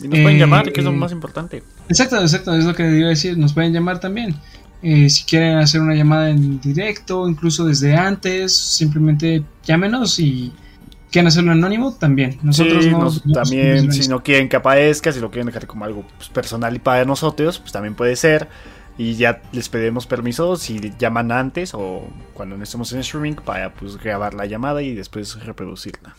[0.00, 1.64] Y nos pueden Eh, llamar, que es lo más importante.
[1.88, 3.36] Exacto, exacto, es lo que iba a decir.
[3.36, 4.36] Nos pueden llamar también.
[4.84, 10.52] Eh, si quieren hacer una llamada en directo, incluso desde antes, simplemente llámenos y
[11.12, 12.38] quieren hacerlo anónimo, también.
[12.42, 15.66] Nosotros sí, no, nos- no también si no quieren que aparezca, si lo quieren dejar
[15.68, 18.48] como algo pues, personal y para nosotros, pues también puede ser.
[18.98, 23.72] Y ya les pedimos permiso si llaman antes o cuando no estemos en streaming para
[23.72, 26.14] pues grabar la llamada y después reproducirla.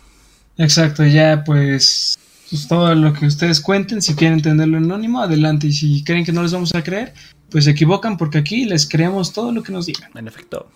[0.57, 2.17] Exacto, ya pues,
[2.49, 5.67] pues, todo lo que ustedes cuenten, si quieren entenderlo anónimo, adelante.
[5.67, 7.13] Y si creen que no les vamos a creer,
[7.49, 10.09] pues se equivocan porque aquí les creemos todo lo que nos digan.
[10.15, 10.69] En efecto,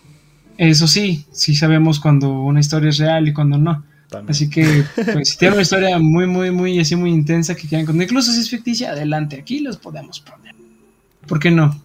[0.57, 3.83] Eso sí, sí sabemos cuando una historia es real y cuando no.
[4.09, 4.31] También.
[4.31, 4.83] Así que,
[5.13, 8.31] pues, si tienen una historia muy, muy, muy, así, muy intensa que quieran contar, incluso
[8.31, 10.55] si es ficticia, adelante, aquí los podemos poner.
[11.27, 11.81] ¿Por qué no?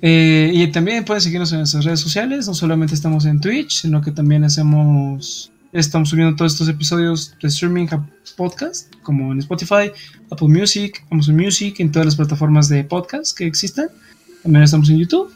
[0.00, 4.00] Eh, y también pueden seguirnos en nuestras redes sociales, no solamente estamos en Twitch, sino
[4.00, 8.04] que también hacemos, estamos subiendo todos estos episodios de streaming a
[8.36, 9.90] podcast, como en Spotify,
[10.30, 13.88] Apple Music, Amazon Music, en todas las plataformas de podcast que existan.
[14.42, 15.32] También estamos en YouTube.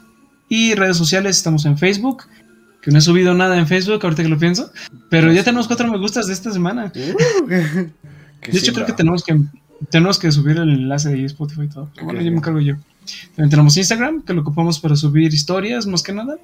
[0.49, 2.23] Y redes sociales, estamos en Facebook,
[2.87, 4.71] que no he subido nada en Facebook, ahorita que lo pienso.
[5.09, 6.89] Pero ya tenemos cuatro me gustas de esta semana.
[6.95, 7.91] Uh, De
[8.43, 9.37] hecho, sí, creo que tenemos que
[9.89, 11.91] tenemos que subir el enlace de Spotify y todo.
[11.93, 12.75] Pero Bueno, yo me encargo yo.
[13.35, 16.37] También tenemos Instagram, que lo ocupamos para subir historias, más que nada.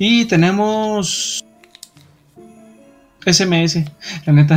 [0.00, 1.44] Y tenemos
[3.24, 3.84] SMS,
[4.26, 4.56] la neta.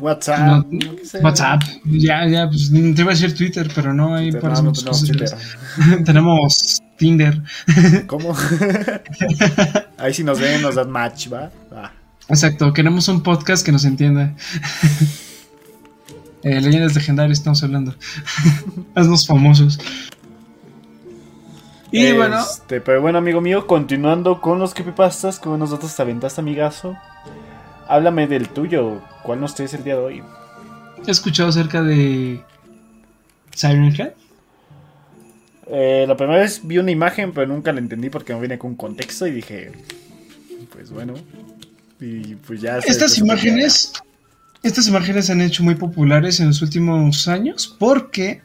[0.00, 0.96] WhatsApp, No.
[1.22, 1.62] WhatsApp.
[1.86, 6.82] Ya, ya, pues te iba a decir Twitter, pero no hay para no, no tenemos
[6.98, 7.42] Tinder.
[8.06, 8.36] ¿Cómo?
[9.98, 11.50] Ahí si nos ven, nos dan match, ¿va?
[12.28, 14.34] Exacto, queremos un podcast que nos entienda.
[16.42, 17.94] Eh, leyendas legendarias estamos hablando.
[18.94, 19.78] Haznos famosos.
[21.90, 26.40] Y bueno, Este, pero bueno, amigo mío, continuando con los creepypastas, buenos datos te aventaste,
[26.40, 26.96] amigazo.
[27.88, 29.00] Háblame del tuyo.
[29.22, 30.22] ¿Cuál nos traes el día de hoy?
[31.06, 32.42] he escuchado acerca de
[33.54, 34.12] Siren Head.
[35.70, 38.74] Eh, la primera vez vi una imagen, pero nunca la entendí porque no viene con
[38.74, 39.72] contexto y dije,
[40.72, 41.14] pues bueno.
[42.00, 42.78] Y pues ya.
[42.78, 43.92] Estas imágenes,
[44.62, 48.42] estas imágenes se han hecho muy populares en los últimos años porque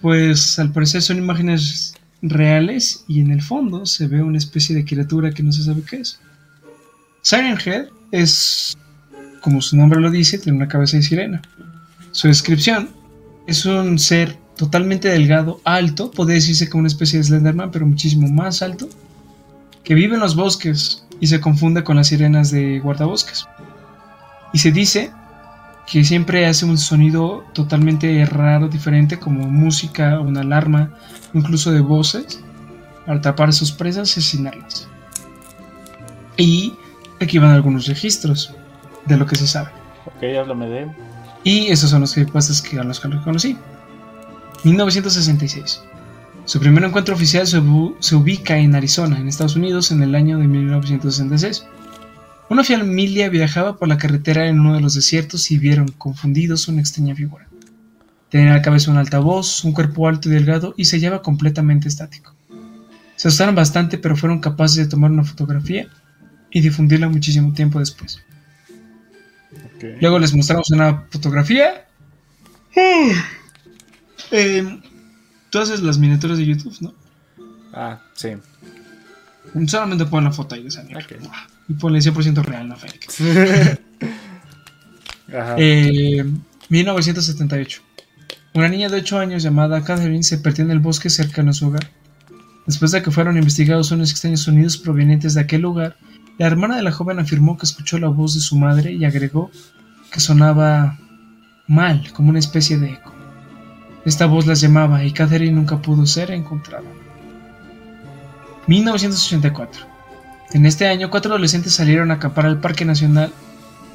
[0.00, 4.84] pues al parecer son imágenes reales y en el fondo se ve una especie de
[4.84, 6.20] criatura que no se sabe qué es.
[7.22, 8.76] Siren Head es,
[9.40, 11.42] como su nombre lo dice, tiene una cabeza de sirena.
[12.12, 12.90] Su descripción
[13.46, 18.28] es un ser totalmente delgado, alto, podría decirse como una especie de Slenderman, pero muchísimo
[18.28, 18.88] más alto,
[19.84, 23.46] que vive en los bosques y se confunde con las sirenas de guardabosques.
[24.52, 25.12] Y se dice
[25.90, 30.90] que siempre hace un sonido totalmente raro, diferente, como música, una alarma,
[31.32, 32.40] incluso de voces,
[33.06, 34.88] para atrapar a sus presas y asesinarlas.
[36.36, 36.74] Y
[37.20, 38.52] aquí van algunos registros
[39.06, 39.70] de lo que se sabe.
[40.06, 40.88] Ok, háblame de.
[41.44, 43.56] Y esos son los creepypastas que a los que conocí.
[44.64, 45.82] 1966.
[46.44, 47.60] Su primer encuentro oficial se,
[48.00, 51.66] se, ubica en Arizona, en Estados Unidos, en el año de 1966.
[52.48, 56.80] Una familia viajaba por la carretera en uno de los desiertos y vieron, confundidos, una
[56.80, 57.46] extraña figura.
[58.30, 61.88] Tenía en la cabeza un altavoz, un cuerpo alto y delgado y se hallaba completamente
[61.88, 62.34] estático.
[63.16, 65.88] Se asustaron bastante, pero fueron capaces de tomar una fotografía
[66.50, 68.22] y difundirla muchísimo tiempo después.
[69.76, 69.96] Okay.
[70.00, 71.86] Luego les mostramos una fotografía.
[74.30, 74.80] Eh,
[75.50, 76.94] tú haces las miniaturas de YouTube, ¿no?
[77.72, 78.30] Ah, sí.
[79.66, 81.18] Solamente pon la foto ahí de esa okay.
[81.68, 83.08] Y ponle 100% real, no fake.
[85.28, 85.54] Ajá.
[85.58, 86.24] Eh,
[86.68, 87.82] 1978.
[88.54, 91.66] Una niña de 8 años llamada Catherine se perdió en el bosque cercano a su
[91.68, 91.90] hogar.
[92.66, 95.96] Después de que fueron investigados unos extraños sonidos provenientes de aquel lugar,
[96.38, 99.50] la hermana de la joven afirmó que escuchó la voz de su madre y agregó
[100.12, 100.98] que sonaba
[101.66, 103.14] mal, como una especie de eco.
[104.08, 106.86] Esta voz las llamaba y Catherine nunca pudo ser encontrada.
[108.66, 109.82] 1984.
[110.54, 113.30] En este año, cuatro adolescentes salieron a acampar al Parque Nacional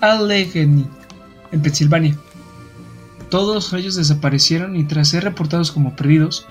[0.01, 0.85] Allegheny,
[1.51, 2.15] en Pensilvania.
[3.31, 6.45] Todos ellos desaparecieron y tras ser reportados como perdidos,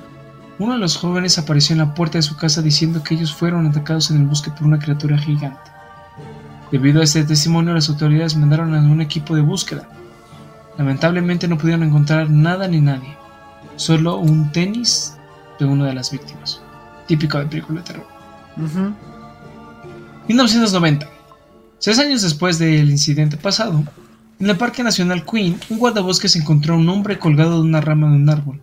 [0.59, 3.69] uno de los jóvenes apareció en la puerta de su casa diciendo que ellos fueron
[3.69, 5.71] atacados en el bosque por una criatura gigante.
[6.73, 9.89] Debido a este testimonio, las autoridades mandaron a un equipo de búsqueda.
[10.79, 13.22] Lamentablemente no pudieron encontrar nada ni nadie,
[13.77, 15.15] solo un tenis
[15.59, 16.61] de una de las víctimas.
[17.07, 18.07] Típico de película de terror.
[20.29, 21.09] 1990.
[21.79, 23.85] Seis años después del incidente pasado,
[24.39, 28.11] en el Parque Nacional Queen, un guardabosques encontró a un hombre colgado de una rama
[28.11, 28.61] de un árbol.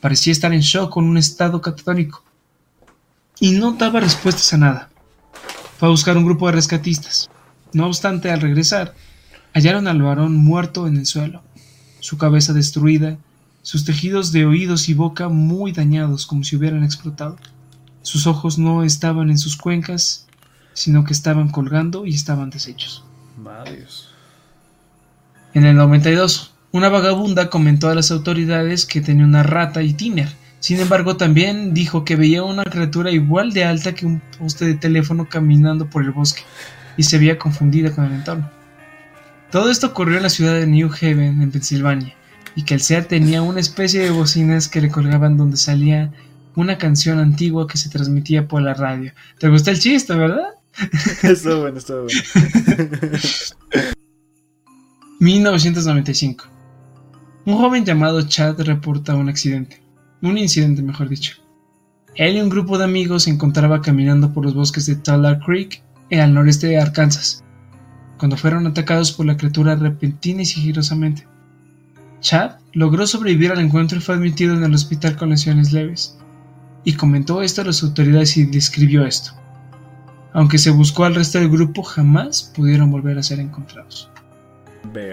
[0.00, 2.22] Parecía estar en shock con un estado catatónico
[3.40, 4.90] y no daba respuestas a nada.
[5.78, 7.30] Fue a buscar un grupo de rescatistas.
[7.72, 8.94] No obstante, al regresar,
[9.54, 11.42] hallaron al varón muerto en el suelo,
[12.00, 13.18] su cabeza destruida,
[13.68, 17.36] sus tejidos de oídos y boca muy dañados como si hubieran explotado.
[18.00, 20.26] Sus ojos no estaban en sus cuencas
[20.72, 23.04] sino que estaban colgando y estaban deshechos.
[25.52, 30.30] En el 92, una vagabunda comentó a las autoridades que tenía una rata y tiner.
[30.60, 34.76] Sin embargo, también dijo que veía una criatura igual de alta que un poste de
[34.76, 36.40] teléfono caminando por el bosque
[36.96, 38.50] y se veía confundida con el entorno.
[39.50, 42.14] Todo esto ocurrió en la ciudad de New Haven, en Pensilvania,
[42.56, 46.12] y que el SEAT tenía una especie de bocinas que le colgaban donde salía
[46.56, 49.12] una canción antigua que se transmitía por la radio.
[49.38, 50.48] ¿Te gusta el chiste, verdad?
[51.22, 52.20] estuvo bueno, estuvo bueno.
[55.20, 56.44] 1995.
[57.46, 59.80] Un joven llamado Chad reporta un accidente.
[60.20, 61.36] Un incidente, mejor dicho.
[62.16, 65.82] Él y un grupo de amigos se encontraba caminando por los bosques de Tulare Creek,
[66.10, 67.44] al noreste de Arkansas,
[68.18, 71.27] cuando fueron atacados por la criatura repentina y sigilosamente.
[72.20, 76.18] Chad logró sobrevivir al encuentro y fue admitido en el hospital con lesiones leves.
[76.84, 79.32] Y comentó esto a las autoridades y describió esto.
[80.32, 84.10] Aunque se buscó al resto del grupo, jamás pudieron volver a ser encontrados.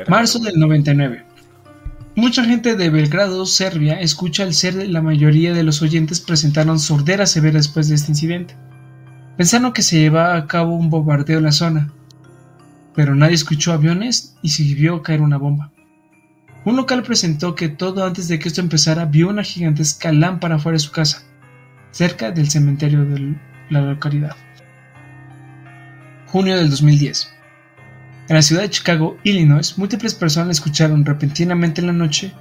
[0.07, 1.25] Marzo del 99.
[2.15, 7.25] Mucha gente de Belgrado, Serbia, escucha al ser la mayoría de los oyentes presentaron sordera
[7.25, 8.55] severa después de este incidente.
[9.35, 11.91] Pensaron que se llevaba a cabo un bombardeo en la zona,
[12.93, 15.71] pero nadie escuchó aviones y se vio caer una bomba.
[16.65, 20.75] Un local presentó que todo antes de que esto empezara vio una gigantesca lámpara fuera
[20.75, 21.23] de su casa,
[21.91, 23.35] cerca del cementerio de
[23.69, 24.35] la localidad
[26.35, 27.33] junio del 2010.
[28.27, 32.33] En la ciudad de Chicago, Illinois, múltiples personas escucharon repentinamente en la noche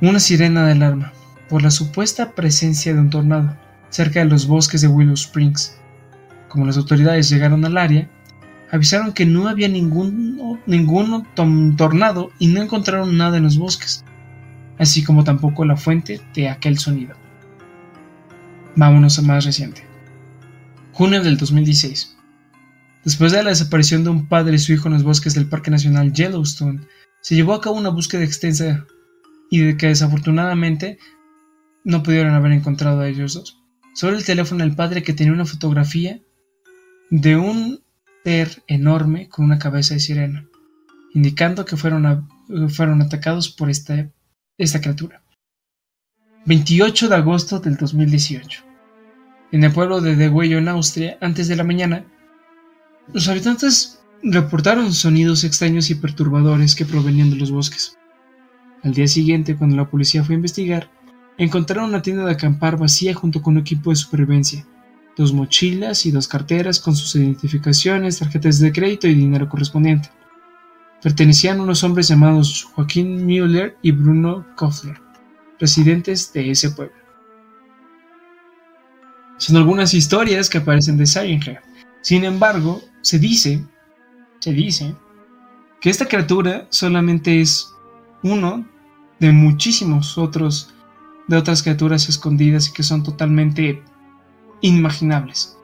[0.00, 1.12] una sirena de alarma
[1.50, 3.54] por la supuesta presencia de un tornado
[3.90, 5.76] cerca de los bosques de Willow Springs.
[6.48, 8.08] Como las autoridades llegaron al área,
[8.70, 11.26] avisaron que no había ningún, ningún
[11.76, 14.04] tornado y no encontraron nada en los bosques,
[14.78, 17.16] así como tampoco la fuente de aquel sonido.
[18.76, 19.84] Vámonos a más reciente.
[20.92, 22.16] Junio del 2016.
[23.04, 25.70] Después de la desaparición de un padre y su hijo en los bosques del Parque
[25.70, 26.80] Nacional Yellowstone,
[27.20, 28.84] se llevó a cabo una búsqueda extensa
[29.50, 30.98] y de que desafortunadamente
[31.84, 33.62] no pudieron haber encontrado a ellos dos.
[33.94, 36.20] Solo el teléfono del padre que tenía una fotografía
[37.10, 37.80] de un
[38.24, 40.46] enorme con una cabeza de sirena,
[41.14, 42.28] indicando que fueron,
[42.68, 44.10] fueron atacados por esta,
[44.58, 45.22] esta criatura.
[46.44, 48.64] 28 de agosto del 2018.
[49.52, 52.04] En el pueblo de Degüello, en Austria, antes de la mañana,
[53.12, 57.96] los habitantes reportaron sonidos extraños y perturbadores que provenían de los bosques.
[58.82, 60.90] Al día siguiente, cuando la policía fue a investigar,
[61.38, 64.66] encontraron una tienda de acampar vacía junto con un equipo de supervivencia,
[65.18, 70.10] dos mochilas y dos carteras con sus identificaciones, tarjetas de crédito y dinero correspondiente.
[71.02, 75.00] Pertenecían unos hombres llamados Joaquín Müller y Bruno Kofler,
[75.58, 76.94] residentes de ese pueblo.
[79.38, 81.58] Son algunas historias que aparecen de Siren
[82.00, 83.64] Sin embargo, se dice,
[84.38, 84.94] se dice,
[85.80, 87.72] que esta criatura solamente es
[88.22, 88.68] uno
[89.18, 90.72] de muchísimos otros,
[91.26, 93.82] de otras criaturas escondidas y que son totalmente
[94.60, 95.56] inimaginables.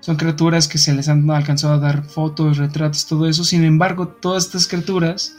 [0.00, 3.44] Son criaturas que se les han alcanzado a dar fotos, retratos, todo eso.
[3.44, 5.36] Sin embargo, todas estas criaturas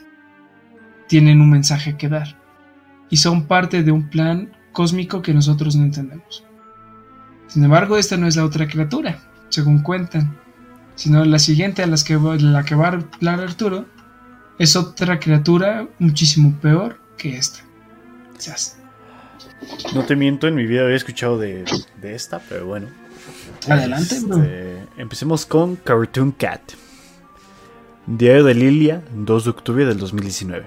[1.07, 2.39] tienen un mensaje que dar.
[3.09, 6.43] Y son parte de un plan cósmico que nosotros no entendemos.
[7.47, 10.38] Sin embargo, esta no es la otra criatura, según cuentan,
[10.95, 13.86] sino la siguiente a las que, la que va a hablar Arturo
[14.57, 17.59] es otra criatura muchísimo peor que esta.
[19.93, 21.66] No te miento, en mi vida había escuchado de,
[22.03, 22.88] esta, pero bueno.
[23.67, 24.38] Adelante, bro.
[24.38, 26.61] Este, empecemos con Cartoon Cat.
[28.07, 30.65] Diario de Lilia, 2 de octubre del 2019.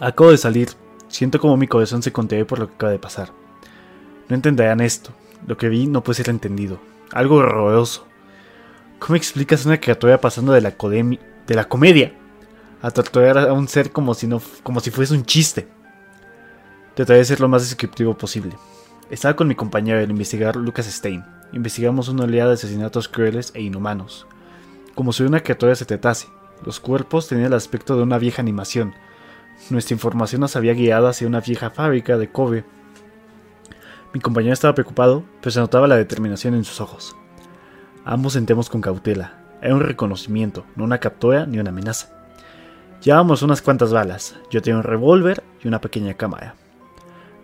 [0.00, 0.70] Acabo de salir.
[1.08, 3.32] Siento como mi corazón se contiene por lo que acaba de pasar.
[4.28, 5.10] No entenderán esto.
[5.46, 6.78] Lo que vi no puede ser entendido.
[7.12, 8.06] Algo horroroso.
[8.98, 12.12] ¿Cómo explicas una criatura pasando de la, de la comedia
[12.82, 15.68] a torturar a un ser como si, no, como si fuese un chiste?
[16.94, 18.56] Trataré de ser lo más descriptivo posible.
[19.10, 21.24] Estaba con mi compañero, el investigador Lucas Stein.
[21.52, 24.26] Investigamos una oleada de asesinatos crueles e inhumanos.
[24.94, 26.28] Como si una criatura se tratase.
[26.64, 28.94] Los cuerpos tenían el aspecto de una vieja animación.
[29.70, 32.64] Nuestra información nos había guiado hacia una vieja fábrica de Kobe
[34.14, 37.14] mi compañero estaba preocupado, pero se notaba la determinación en sus ojos.
[38.06, 39.34] Ambos sentemos con cautela.
[39.60, 42.08] Era un reconocimiento, no una captura ni una amenaza.
[43.02, 44.36] Llevábamos unas cuantas balas.
[44.50, 46.54] Yo tenía un revólver y una pequeña cámara.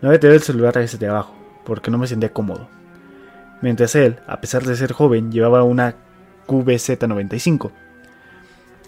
[0.01, 0.97] No había tenido el celular a ese
[1.65, 2.69] porque no me sentía cómodo.
[3.63, 5.97] Mientras él, a pesar de ser joven, llevaba una
[6.47, 7.71] QBZ-95.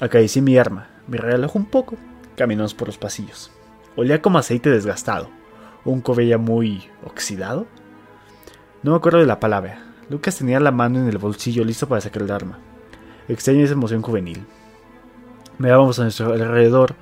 [0.00, 1.96] Acaricié mi arma, me relajó un poco.
[2.36, 3.50] Caminamos por los pasillos.
[3.96, 5.30] Olía como aceite desgastado
[5.86, 7.66] un cobella muy oxidado.
[8.82, 9.82] No me acuerdo de la palabra.
[10.10, 12.58] Lucas tenía la mano en el bolsillo listo para sacar el arma.
[13.28, 14.44] Extraña esa emoción juvenil.
[15.58, 16.94] Mirábamos a nuestro alrededor.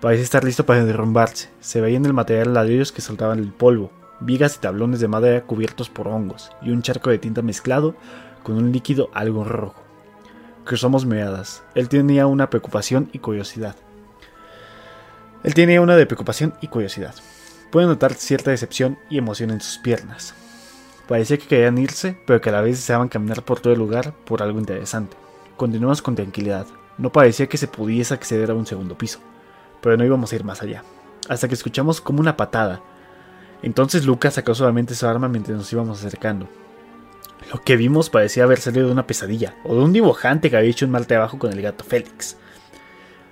[0.00, 1.50] Parecía estar listo para derrumbarse.
[1.60, 5.42] Se veía en el material ladrillos que saltaban el polvo, vigas y tablones de madera
[5.42, 7.94] cubiertos por hongos, y un charco de tinta mezclado
[8.42, 9.82] con un líquido algo rojo.
[10.64, 11.62] Cruzamos miradas.
[11.74, 13.76] Él tenía una preocupación y curiosidad.
[15.42, 17.14] Él tenía una de preocupación y curiosidad.
[17.70, 20.34] Puede notar cierta decepción y emoción en sus piernas.
[21.08, 24.14] Parecía que querían irse, pero que a la vez deseaban caminar por todo el lugar
[24.24, 25.16] por algo interesante.
[25.56, 26.66] Continuamos con tranquilidad.
[26.98, 29.18] No parecía que se pudiese acceder a un segundo piso,
[29.80, 30.84] pero no íbamos a ir más allá.
[31.28, 32.80] Hasta que escuchamos como una patada.
[33.62, 36.48] Entonces Lucas sacó solamente su arma mientras nos íbamos acercando.
[37.52, 40.70] Lo que vimos parecía haber salido de una pesadilla, o de un dibujante que había
[40.70, 42.36] hecho un mal trabajo con el gato Félix.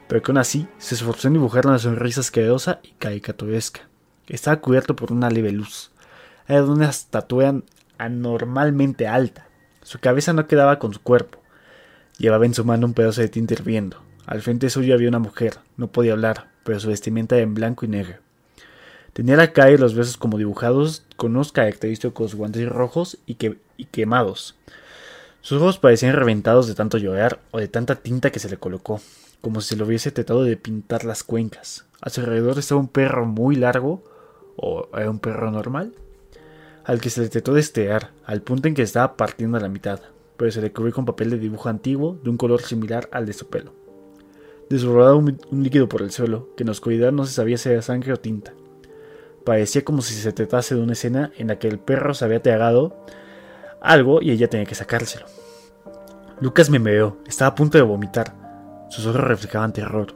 [0.08, 3.82] Pero que aún así se esforzó en dibujar una sonrisa asquerosa y caricaturesca.
[4.26, 5.92] Estaba cubierto por una leve luz.
[6.46, 7.54] Era de una estatura
[7.98, 9.46] anormalmente alta.
[9.82, 11.40] Su cabeza no quedaba con su cuerpo.
[12.18, 14.02] Llevaba en su mano un pedazo de tinta hirviendo.
[14.26, 15.58] Al frente suyo había una mujer.
[15.76, 18.16] No podía hablar, pero su vestimenta era en blanco y negro.
[19.12, 23.34] Tenía la cara y los besos como dibujados con unos característicos guantes rojos y,
[23.90, 24.54] quemados.
[25.40, 29.00] Sus ojos parecían reventados de tanto llorar o de tanta tinta que se le colocó,
[29.40, 31.86] como si se lo hubiese tratado de pintar las cuencas.
[32.00, 34.02] A su alrededor estaba un perro muy largo,
[34.56, 35.94] o era un perro normal,
[36.84, 39.68] al que se le trató de estear, al punto en que estaba partiendo a la
[39.68, 40.00] mitad,
[40.36, 43.32] pero se le cubrió con papel de dibujo antiguo de un color similar al de
[43.32, 43.72] su pelo.
[44.70, 48.12] Desbordaba un, líquido por el suelo, que en oscuridad no se sabía si era sangre
[48.12, 48.52] o tinta.
[49.48, 52.42] Parecía como si se tratase de una escena en la que el perro se había
[52.42, 53.02] tragado
[53.80, 55.24] algo y ella tenía que sacárselo.
[56.38, 58.34] Lucas me meó, estaba a punto de vomitar.
[58.90, 60.14] Sus ojos reflejaban terror,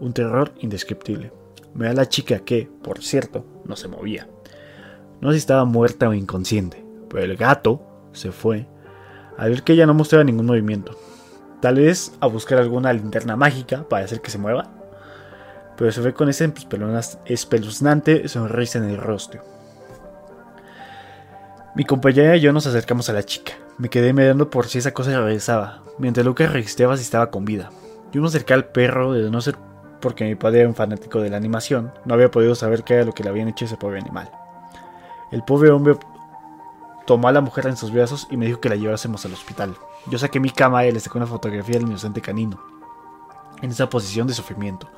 [0.00, 1.32] un terror indescriptible.
[1.72, 4.28] Me da la chica que, por cierto, no se movía.
[5.22, 7.80] No sé si estaba muerta o inconsciente, pero el gato
[8.12, 8.66] se fue
[9.38, 10.94] al ver que ella no mostraba ningún movimiento.
[11.62, 14.70] Tal vez a buscar alguna linterna mágica para hacer que se mueva,
[15.76, 16.50] pero se fue con esa
[17.26, 19.42] espeluznante sonrisa en el rostro.
[21.74, 23.52] Mi compañera y yo nos acercamos a la chica.
[23.78, 27.70] Me quedé mirando por si esa cosa regresaba, mientras Lucas registraba si estaba con vida.
[28.12, 29.56] Yo me acerqué al perro, de no ser
[30.00, 33.04] porque mi padre era un fanático de la animación, no había podido saber qué era
[33.04, 34.30] lo que le habían hecho ese pobre animal.
[35.32, 35.96] El pobre hombre
[37.06, 39.74] tomó a la mujer en sus brazos y me dijo que la llevásemos al hospital.
[40.06, 42.62] Yo saqué mi cámara y le saqué una fotografía del inocente canino,
[43.62, 44.88] en esa posición de sufrimiento.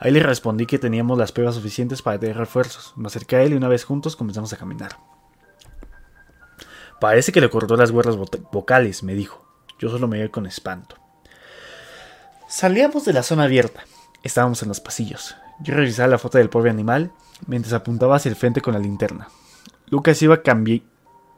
[0.00, 2.94] Ahí le respondí que teníamos las pruebas suficientes para tener refuerzos.
[2.96, 4.96] Me acerqué a él y una vez juntos comenzamos a caminar.
[6.98, 8.16] Parece que le cortó las cuerdas
[8.50, 9.46] vocales, me dijo.
[9.78, 10.96] Yo solo me iba con espanto.
[12.48, 13.84] Salíamos de la zona abierta.
[14.22, 15.36] Estábamos en los pasillos.
[15.60, 17.12] Yo revisaba la foto del pobre animal
[17.46, 19.28] mientras apuntaba hacia el frente con la linterna.
[19.88, 20.42] Lucas iba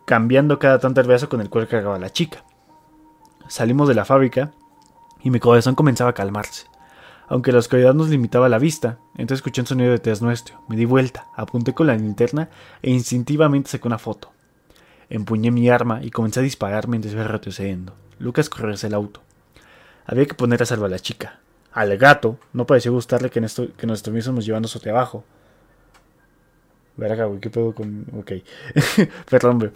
[0.05, 2.45] cambiando cada tanto el brazo con el cual cargaba la chica.
[3.49, 4.53] Salimos de la fábrica
[5.21, 6.72] y mi corazón comenzaba a calmarse.
[7.29, 10.63] Aunque la oscuridad nos limitaba la vista, entonces escuché un sonido detrás nuestro.
[10.69, 12.51] Me di vuelta, apunté con la linterna
[12.83, 14.33] e instintivamente saqué una foto.
[15.09, 17.95] Empuñé mi arma y comencé a disparar mientras iba retrocediendo.
[18.19, 19.23] Lucas corrió hacia el auto.
[20.07, 21.41] Había que poner a salvo a la chica.
[21.73, 25.25] Al gato no pareció gustarle que, esto, que nos estuviésemos llevando su trabajo.
[26.97, 28.07] Verga, güey, ¿qué pedo con...?
[28.19, 28.33] Ok.
[29.31, 29.71] Perdón, güey.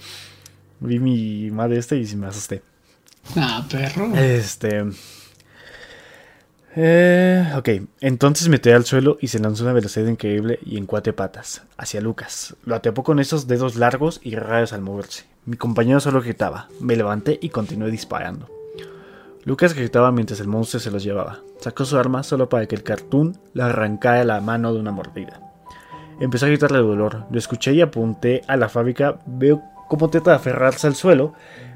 [0.81, 2.63] Vi mi madre este y me asusté.
[3.37, 4.15] Ah, perro.
[4.15, 4.85] Este...
[6.79, 7.69] Eh, ok,
[8.01, 12.03] entonces me al suelo y se lanzó una velocidad increíble y en cuatro patas, hacia
[12.03, 12.55] Lucas.
[12.67, 15.25] Lo atrapó con esos dedos largos y raros al moverse.
[15.47, 18.51] Mi compañero solo gritaba, me levanté y continué disparando.
[19.45, 21.41] Lucas gritaba mientras el monstruo se los llevaba.
[21.61, 25.41] Sacó su arma solo para que el cartoon le arrancara la mano de una mordida.
[26.21, 27.25] Empezó a gritarle de dolor.
[27.31, 29.19] Lo escuché y apunté a la fábrica.
[29.25, 31.33] Veo cómo trata de aferrarse al suelo,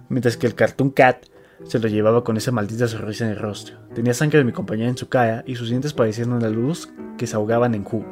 [0.09, 1.25] mientras que el cartoon cat
[1.65, 3.77] se lo llevaba con esa maldita sonrisa en el rostro.
[3.95, 7.27] Tenía sangre de mi compañera en su cara y sus dientes parecían una luz que
[7.27, 8.07] se ahogaban en jugo,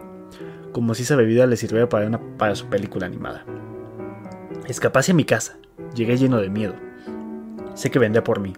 [0.72, 3.44] como si esa bebida le sirviera para, una, para su película animada.
[4.66, 5.58] Escapé hacia mi casa.
[5.94, 6.74] Llegué lleno de miedo.
[7.74, 8.52] Sé que vendría por mí.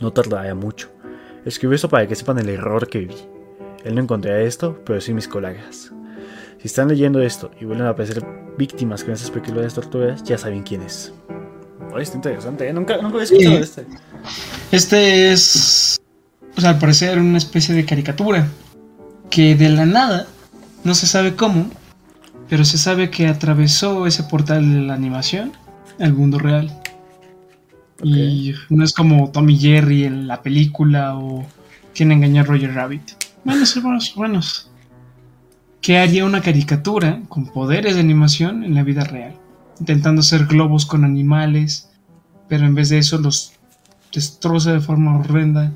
[0.00, 0.90] No tardaría mucho.
[1.44, 3.16] Escribí eso para que sepan el error que viví.
[3.84, 5.92] Él no encontraría esto, pero sí mis colegas.
[6.58, 8.24] Si están leyendo esto y vuelven a aparecer
[8.58, 11.14] víctimas con esas peculiares torturas, ya saben quién es
[11.98, 12.72] está interesante, ¿eh?
[12.72, 13.86] Nunca, nunca había escuchado de este.
[14.72, 16.00] Este es,
[16.56, 18.48] sea, al parecer una especie de caricatura
[19.30, 20.26] que de la nada,
[20.84, 21.68] no se sabe cómo,
[22.48, 25.52] pero se sabe que atravesó ese portal de la animación
[25.98, 26.70] al mundo real.
[28.02, 31.46] Y no es como Tommy Jerry en la película o
[31.94, 33.02] quien engañó a Roger Rabbit.
[33.44, 34.70] Buenos hermanos, buenos.
[35.80, 39.34] Que haría una caricatura con poderes de animación en la vida real
[39.80, 41.90] intentando hacer globos con animales,
[42.48, 43.52] pero en vez de eso los
[44.12, 45.72] destroza de forma horrenda.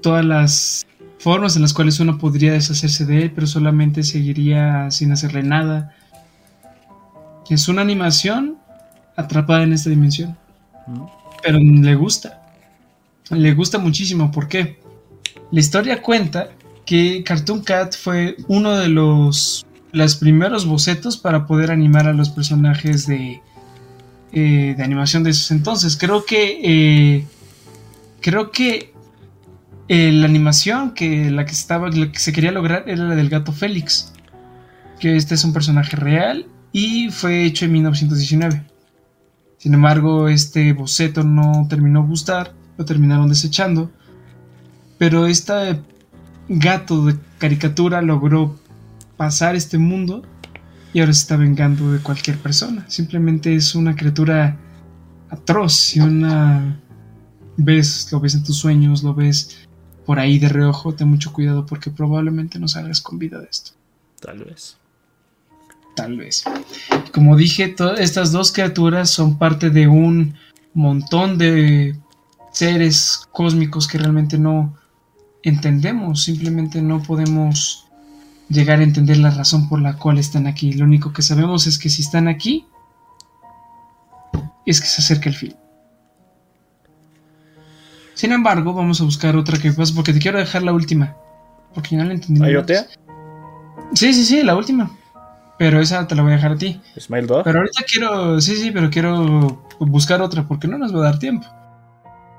[0.00, 0.86] Todas las
[1.18, 5.94] formas en las cuales uno podría deshacerse de él, pero solamente seguiría sin hacerle nada.
[7.48, 8.58] Es una animación
[9.16, 10.36] atrapada en esta dimensión.
[11.42, 12.42] Pero le gusta.
[13.30, 14.30] Le gusta muchísimo.
[14.30, 14.80] ¿Por qué?
[15.50, 16.50] La historia cuenta
[16.84, 22.30] que Cartoon Cat fue uno de los los primeros bocetos para poder animar a los
[22.30, 23.42] personajes de,
[24.32, 25.96] eh, de animación de esos entonces.
[25.96, 27.26] Creo que eh,
[28.20, 28.92] creo que
[29.88, 33.52] eh, la animación que la que estaba que se quería lograr era la del gato
[33.52, 34.12] Félix,
[34.98, 38.64] que este es un personaje real y fue hecho en 1919.
[39.58, 43.92] Sin embargo, este boceto no terminó gustar, lo terminaron desechando,
[44.98, 45.78] pero este
[46.48, 48.58] gato de caricatura logró
[49.22, 50.24] pasar este mundo
[50.92, 52.84] y ahora se está vengando de cualquier persona.
[52.88, 54.58] Simplemente es una criatura
[55.30, 55.74] atroz.
[55.74, 56.76] Si una
[57.56, 59.68] vez lo ves en tus sueños, lo ves
[60.04, 63.70] por ahí de reojo, ten mucho cuidado porque probablemente no salgas con vida de esto.
[64.20, 64.76] Tal vez.
[65.94, 66.42] Tal vez.
[67.12, 70.34] Como dije, estas dos criaturas son parte de un
[70.74, 71.96] montón de
[72.50, 74.76] seres cósmicos que realmente no
[75.44, 77.86] entendemos, simplemente no podemos
[78.48, 80.72] llegar a entender la razón por la cual están aquí.
[80.72, 82.66] Lo único que sabemos es que si están aquí,
[84.66, 85.56] es que se acerca el fin.
[88.14, 91.16] Sin embargo, vamos a buscar otra que pasa porque te quiero dejar la última.
[91.74, 92.44] Porque no la entendí.
[92.44, 92.86] ¿Hay otra?
[93.94, 94.90] Sí, sí, sí, la última.
[95.58, 96.80] Pero esa te la voy a dejar a ti.
[96.98, 97.44] Smile Dog.
[97.44, 98.40] Pero ahorita quiero.
[98.40, 101.46] Sí, sí, pero quiero buscar otra porque no nos va a dar tiempo.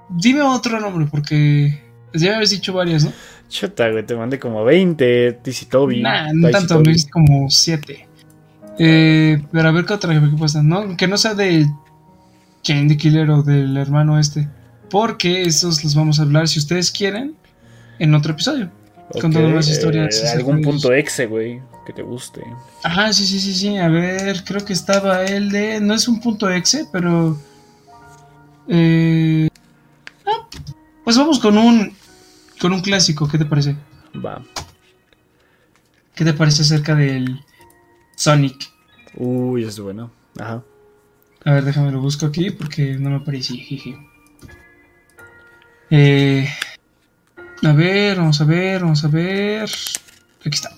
[0.10, 1.84] Dime otro nombre porque.
[2.14, 3.11] Ya habías dicho varias, ¿no?
[3.49, 5.39] Chuta, güey, te mandé como 20.
[5.43, 6.01] Dizzy Toby.
[6.01, 8.07] Nah, no tanto, me hice como 7.
[8.80, 10.64] Eh, pero a ver qué otra que pasa.
[10.64, 11.68] No, que no sea de
[12.66, 14.47] Candy Killer o del hermano este.
[14.89, 17.36] Porque esos los vamos a hablar, si ustedes quieren,
[17.99, 18.72] en otro episodio.
[19.11, 20.24] Contando Ok, más historias.
[20.24, 22.41] eh, algún punto exe, güey, que te guste.
[22.84, 23.78] Ajá, sí, sí, sí, sí.
[23.78, 25.80] A ver, creo que estaba el de.
[25.82, 27.38] No es un punto exe, pero.
[28.68, 29.49] Eh,
[30.26, 30.47] ah,
[31.03, 31.93] pues vamos con un.
[32.64, 33.76] Con un clásico, ¿qué te parece?
[34.26, 34.41] Va.
[36.16, 37.43] ¿Qué te parece acerca del
[38.16, 38.72] Sonic?
[39.18, 40.09] Uy, es bueno.
[40.39, 40.64] Ajá.
[41.43, 43.57] A ver, déjame lo busco aquí porque no me apareció.
[43.57, 43.97] jeje.
[45.89, 46.47] Eh,
[47.64, 49.70] a ver, vamos a ver, vamos a ver.
[50.39, 50.70] Aquí está.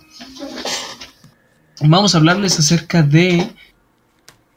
[1.82, 3.48] Vamos a hablarles acerca de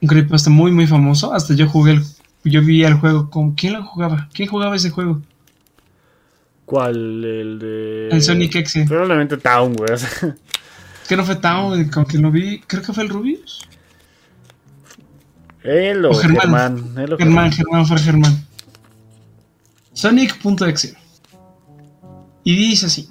[0.00, 1.34] un creepypasta muy muy famoso.
[1.34, 2.04] Hasta yo jugué el,
[2.44, 4.30] yo vi el juego con ¿quién lo jugaba?
[4.32, 5.20] ¿Quién jugaba ese juego?
[6.68, 7.24] ¿Cuál?
[7.24, 8.08] El de.
[8.10, 8.84] El Sonic X.
[8.86, 9.90] Probablemente Town, güey.
[11.02, 13.66] Es que no fue tan con quien lo vi, creo que fue el Rubius.
[15.62, 16.76] Él o, O Germán.
[16.76, 16.98] Germán.
[16.98, 18.46] Él o Germán, Germán fue Germán.
[19.94, 20.94] Sonic.exe.
[22.44, 23.08] Y dice así.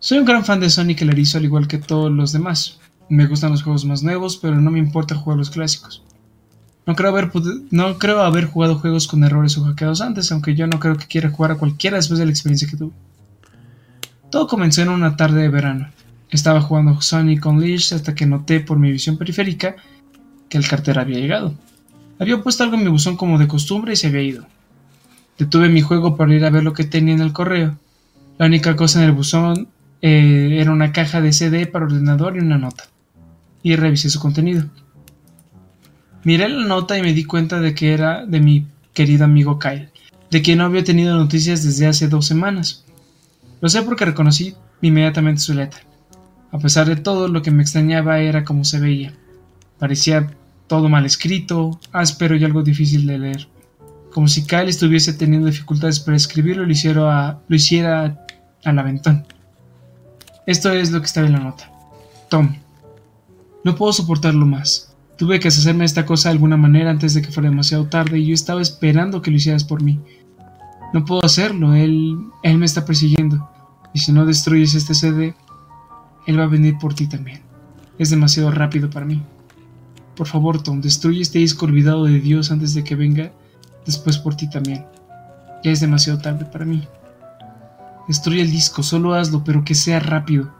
[0.00, 2.80] Soy un gran fan de Sonic el erizo al igual que todos los demás.
[3.08, 6.02] Me gustan los juegos más nuevos, pero no me importa jugar los clásicos.
[6.86, 7.30] No creo, haber
[7.70, 11.06] no creo haber jugado juegos con errores o hackeados antes, aunque yo no creo que
[11.06, 12.92] quiera jugar a cualquiera después de la experiencia que tuve.
[14.30, 15.88] Todo comenzó en una tarde de verano.
[16.30, 19.76] Estaba jugando Sonic Unleashed hasta que noté por mi visión periférica
[20.48, 21.54] que el cartero había llegado.
[22.18, 24.46] Había puesto algo en mi buzón como de costumbre y se había ido.
[25.38, 27.78] Detuve mi juego para ir a ver lo que tenía en el correo.
[28.38, 29.68] La única cosa en el buzón
[30.02, 32.84] eh, era una caja de CD para ordenador y una nota.
[33.62, 34.66] Y revisé su contenido.
[36.24, 39.90] Miré la nota y me di cuenta de que era de mi querido amigo Kyle,
[40.30, 42.84] de quien no había tenido noticias desde hace dos semanas.
[43.60, 45.80] Lo sé porque reconocí inmediatamente su letra.
[46.50, 49.12] A pesar de todo, lo que me extrañaba era cómo se veía.
[49.78, 50.30] Parecía
[50.66, 53.48] todo mal escrito, áspero y algo difícil de leer.
[54.12, 58.24] Como si Kyle estuviese teniendo dificultades para escribirlo lo hiciera, a- lo hiciera
[58.64, 59.26] al aventón.
[60.46, 61.70] Esto es lo que estaba en la nota.
[62.30, 62.54] Tom,
[63.64, 64.93] no puedo soportarlo más.
[65.16, 68.18] Tuve que deshacerme de esta cosa de alguna manera antes de que fuera demasiado tarde
[68.18, 70.00] y yo estaba esperando que lo hicieras por mí.
[70.92, 73.48] No puedo hacerlo, él, él me está persiguiendo.
[73.92, 75.34] Y si no destruyes este CD,
[76.26, 77.42] él va a venir por ti también.
[77.98, 79.22] Es demasiado rápido para mí.
[80.16, 83.32] Por favor, Tom, destruye este disco olvidado de Dios antes de que venga
[83.86, 84.86] después por ti también.
[85.62, 86.86] Ya es demasiado tarde para mí.
[88.08, 90.52] Destruye el disco, solo hazlo, pero que sea rápido.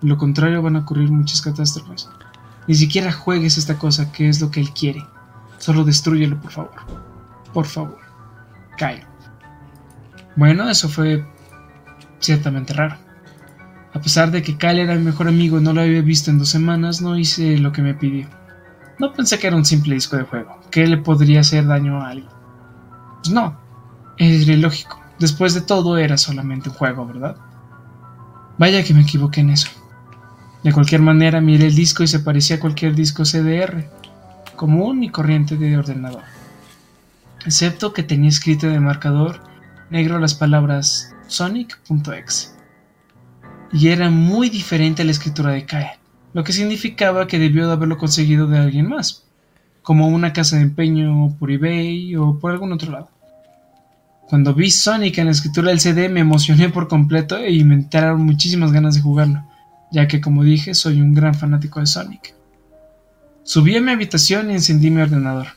[0.00, 2.08] De lo contrario van a ocurrir muchas catástrofes.
[2.68, 5.04] Ni siquiera juegues esta cosa, que es lo que él quiere.
[5.58, 6.74] Solo destruyelo, por favor.
[7.52, 7.98] Por favor.
[8.76, 9.04] Kyle.
[10.36, 11.26] Bueno, eso fue
[12.20, 12.96] ciertamente raro.
[13.94, 16.38] A pesar de que Kyle era mi mejor amigo y no lo había visto en
[16.38, 18.28] dos semanas, no hice lo que me pidió.
[18.98, 22.10] No pensé que era un simple disco de juego, que le podría hacer daño a
[22.10, 22.30] alguien.
[23.22, 23.58] Pues no,
[24.18, 25.00] era ilógico.
[25.18, 27.36] Después de todo era solamente un juego, ¿verdad?
[28.58, 29.68] Vaya que me equivoqué en eso.
[30.62, 33.88] De cualquier manera miré el disco y se parecía a cualquier disco CDR,
[34.56, 36.22] común y corriente de ordenador.
[37.44, 39.40] Excepto que tenía escrito de marcador
[39.90, 42.48] negro las palabras Sonic.exe.
[43.72, 45.98] Y era muy diferente a la escritura de Kyle
[46.32, 49.24] lo que significaba que debió de haberlo conseguido de alguien más,
[49.82, 53.10] como una casa de empeño por eBay o por algún otro lado.
[54.28, 58.24] Cuando vi Sonic en la escritura del CD me emocioné por completo y me entraron
[58.24, 59.42] muchísimas ganas de jugarlo,
[59.92, 62.34] ya que como dije soy un gran fanático de Sonic.
[63.42, 65.48] Subí a mi habitación y encendí mi ordenador.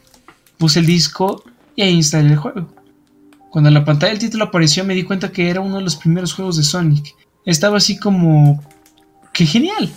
[0.58, 1.44] Puse el disco
[1.82, 2.68] ahí instalé el juego.
[3.50, 6.34] Cuando la pantalla del título apareció me di cuenta que era uno de los primeros
[6.34, 7.16] juegos de Sonic.
[7.46, 8.64] Estaba así como...
[9.34, 9.92] ¡Qué genial!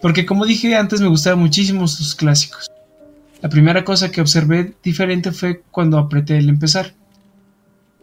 [0.00, 2.70] Porque como dije antes me gustaban muchísimo sus clásicos.
[3.42, 6.94] La primera cosa que observé diferente fue cuando apreté el empezar.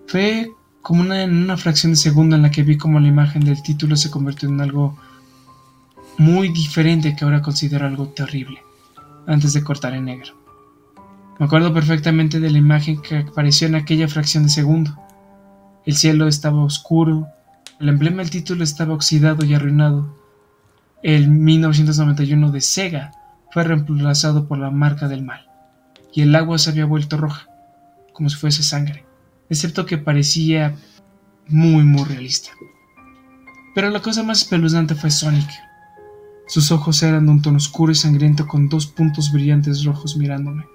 [0.07, 0.49] Fue
[0.81, 3.61] como una, en una fracción de segundo en la que vi como la imagen del
[3.61, 4.97] título se convirtió en algo
[6.17, 8.61] muy diferente que ahora considero algo terrible,
[9.27, 10.33] antes de cortar en negro.
[11.39, 14.97] Me acuerdo perfectamente de la imagen que apareció en aquella fracción de segundo.
[15.85, 17.27] El cielo estaba oscuro,
[17.79, 20.15] el emblema del título estaba oxidado y arruinado,
[21.01, 23.11] el 1991 de Sega
[23.51, 25.47] fue reemplazado por la marca del mal,
[26.13, 27.47] y el agua se había vuelto roja,
[28.13, 29.05] como si fuese sangre,
[29.49, 30.75] excepto que parecía
[31.49, 32.51] muy muy realista.
[33.75, 35.49] Pero la cosa más espeluznante fue Sonic.
[36.47, 40.65] Sus ojos eran de un tono oscuro y sangriento con dos puntos brillantes rojos mirándome,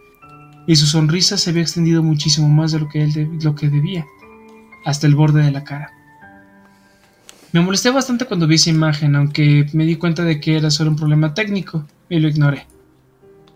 [0.66, 4.07] y su sonrisa se había extendido muchísimo más de lo que él lo que debía,
[4.85, 5.93] hasta el borde de la cara.
[7.53, 10.90] Me molesté bastante cuando vi esa imagen, aunque me di cuenta de que era solo
[10.90, 12.66] un problema técnico y lo ignoré.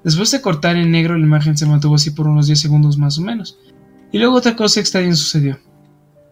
[0.02, 3.18] Después de cortar en negro, la imagen se mantuvo así por unos 10 segundos más
[3.18, 3.58] o menos.
[4.10, 5.58] Y luego otra cosa extraña sucedió.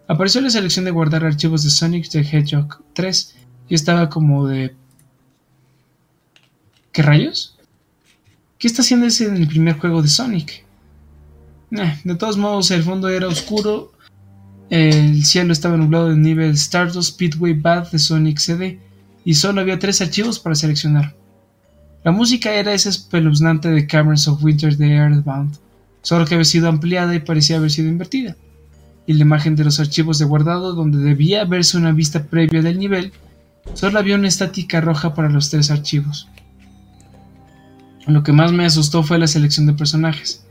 [0.08, 3.36] Apareció la selección de guardar archivos de Sonic the Hedgehog 3
[3.68, 4.74] Yo estaba como de...
[7.00, 7.56] ¿Qué rayos?
[8.58, 10.66] ¿Qué está haciendo ese en el primer juego de Sonic?
[11.70, 13.92] De todos modos, el fondo era oscuro,
[14.68, 18.78] el cielo estaba nublado de nivel Stardust Speedway Bad de Sonic CD
[19.24, 21.16] y solo había tres archivos para seleccionar.
[22.04, 25.56] La música era esa espeluznante de Cameras of Winter de Earthbound,
[26.02, 28.36] solo que había sido ampliada y parecía haber sido invertida.
[29.06, 32.78] Y la imagen de los archivos de guardado, donde debía verse una vista previa del
[32.78, 33.14] nivel,
[33.72, 36.28] solo había una estática roja para los tres archivos.
[38.10, 40.44] Lo que más me asustó fue la selección de personajes.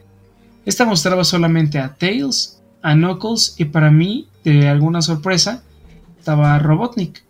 [0.65, 5.61] Esta mostraba solamente a Tails, a Knuckles y para mí, de alguna sorpresa,
[6.17, 7.21] estaba Robotnik.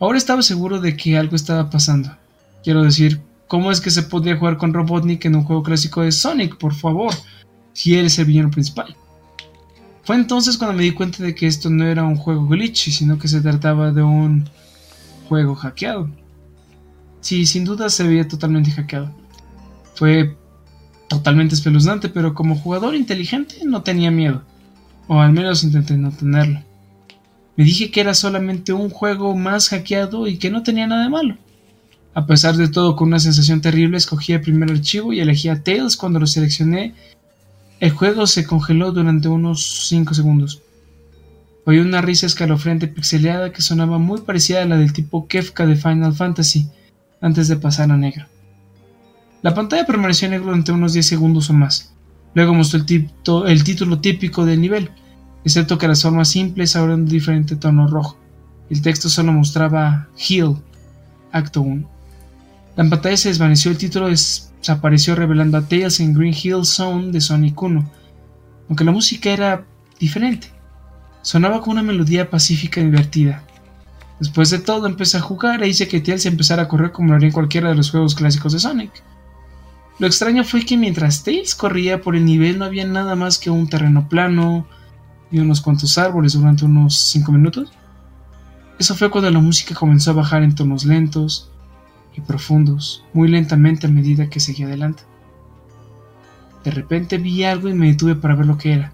[0.00, 2.10] Ahora estaba seguro de que algo estaba pasando.
[2.64, 6.10] Quiero decir, ¿cómo es que se podría jugar con Robotnik en un juego clásico de
[6.10, 7.14] Sonic, por favor?
[7.72, 8.96] Si eres el villano principal.
[10.02, 13.18] Fue entonces cuando me di cuenta de que esto no era un juego glitchy, sino
[13.18, 14.48] que se trataba de un
[15.28, 16.08] juego hackeado.
[17.20, 19.17] Sí, sin duda se veía totalmente hackeado.
[19.98, 20.36] Fue
[21.08, 24.44] totalmente espeluznante, pero como jugador inteligente no tenía miedo.
[25.08, 26.62] O al menos intenté no tenerlo.
[27.56, 31.08] Me dije que era solamente un juego más hackeado y que no tenía nada de
[31.08, 31.36] malo.
[32.14, 35.64] A pesar de todo, con una sensación terrible, escogí el primer archivo y elegí a
[35.64, 36.94] Tails cuando lo seleccioné.
[37.80, 40.62] El juego se congeló durante unos 5 segundos.
[41.64, 45.74] Oí una risa escalofriante pixeleada que sonaba muy parecida a la del tipo Kefka de
[45.74, 46.68] Final Fantasy,
[47.20, 48.26] antes de pasar a negro.
[49.42, 51.92] La pantalla permaneció en negro durante unos 10 segundos o más.
[52.34, 52.80] Luego mostró
[53.46, 54.90] el, título típico del nivel,
[55.44, 58.18] excepto que las formas simples ahora un diferente tono rojo.
[58.68, 60.56] El texto solo mostraba Heal,
[61.32, 61.88] acto 1.
[62.76, 67.20] La pantalla se desvaneció, el título desapareció revelando a Tales en Green Hill Zone de
[67.20, 67.90] Sonic 1,
[68.68, 69.64] aunque la música era
[69.98, 70.48] diferente.
[71.22, 73.42] Sonaba con una melodía pacífica y divertida.
[74.20, 77.14] Después de todo, empecé a jugar e hice que Tails empezara a correr como lo
[77.14, 78.90] haría en cualquiera de los juegos clásicos de Sonic.
[79.98, 83.50] Lo extraño fue que mientras Tails corría por el nivel no había nada más que
[83.50, 84.66] un terreno plano
[85.30, 87.72] y unos cuantos árboles durante unos 5 minutos.
[88.78, 91.50] Eso fue cuando la música comenzó a bajar en tonos lentos
[92.16, 95.02] y profundos, muy lentamente a medida que seguía adelante.
[96.62, 98.92] De repente vi algo y me detuve para ver lo que era.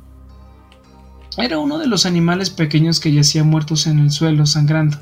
[1.37, 4.99] Era uno de los animales pequeños que yacían muertos en el suelo sangrando.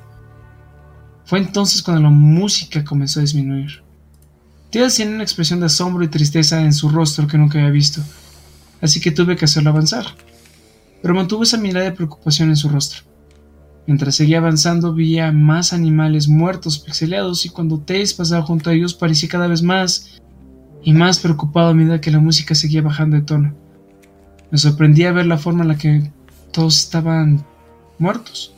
[1.26, 3.81] Fue entonces cuando la música comenzó a disminuir.
[4.72, 8.00] Tails tenía una expresión de asombro y tristeza en su rostro que nunca había visto,
[8.80, 10.06] así que tuve que hacerlo avanzar.
[11.02, 13.02] Pero mantuvo esa mirada de preocupación en su rostro.
[13.86, 18.94] Mientras seguía avanzando veía más animales muertos pixeleados y cuando Tails pasaba junto a ellos
[18.94, 20.22] parecía cada vez más
[20.82, 23.54] y más preocupado a medida que la música seguía bajando de tono.
[24.50, 26.10] Me sorprendía ver la forma en la que
[26.50, 27.44] todos estaban
[27.98, 28.54] muertos.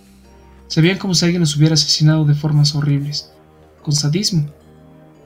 [0.68, 3.32] Se veían como si alguien los hubiera asesinado de formas horribles,
[3.82, 4.48] con sadismo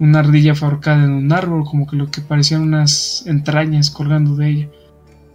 [0.01, 4.51] una ardilla ahorcada en un árbol, como que lo que parecían unas entrañas colgando de
[4.51, 4.69] ella.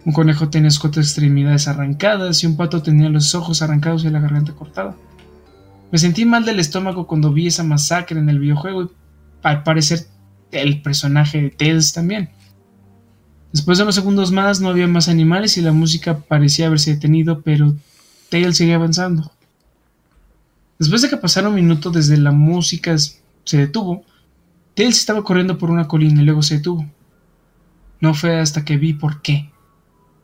[0.04, 4.10] Un conejo tenía sus cuatro extremidades arrancadas y un pato tenía los ojos arrancados y
[4.10, 4.94] la garganta cortada.
[5.90, 8.88] Me sentí mal del estómago cuando vi esa masacre en el videojuego y
[9.42, 10.06] al parecer
[10.50, 12.30] el personaje de Tails también.
[13.52, 17.42] Después de unos segundos más no había más animales y la música parecía haberse detenido,
[17.42, 17.74] pero
[18.28, 19.30] Tails seguía avanzando.
[20.78, 24.04] Después de que pasara un minuto desde la música se detuvo,
[24.74, 26.84] Tails estaba corriendo por una colina y luego se detuvo.
[28.00, 29.50] No fue hasta que vi por qué.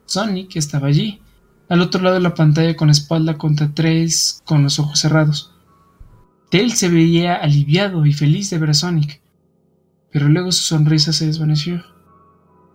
[0.06, 1.20] Sonic estaba allí,
[1.68, 5.54] al otro lado de la pantalla con la espalda contra Tails con los ojos cerrados.
[6.50, 9.20] Tails se veía aliviado y feliz de ver a Sonic,
[10.10, 11.84] pero luego su sonrisa se desvaneció,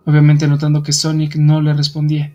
[0.06, 2.34] obviamente notando que Sonic no le respondía,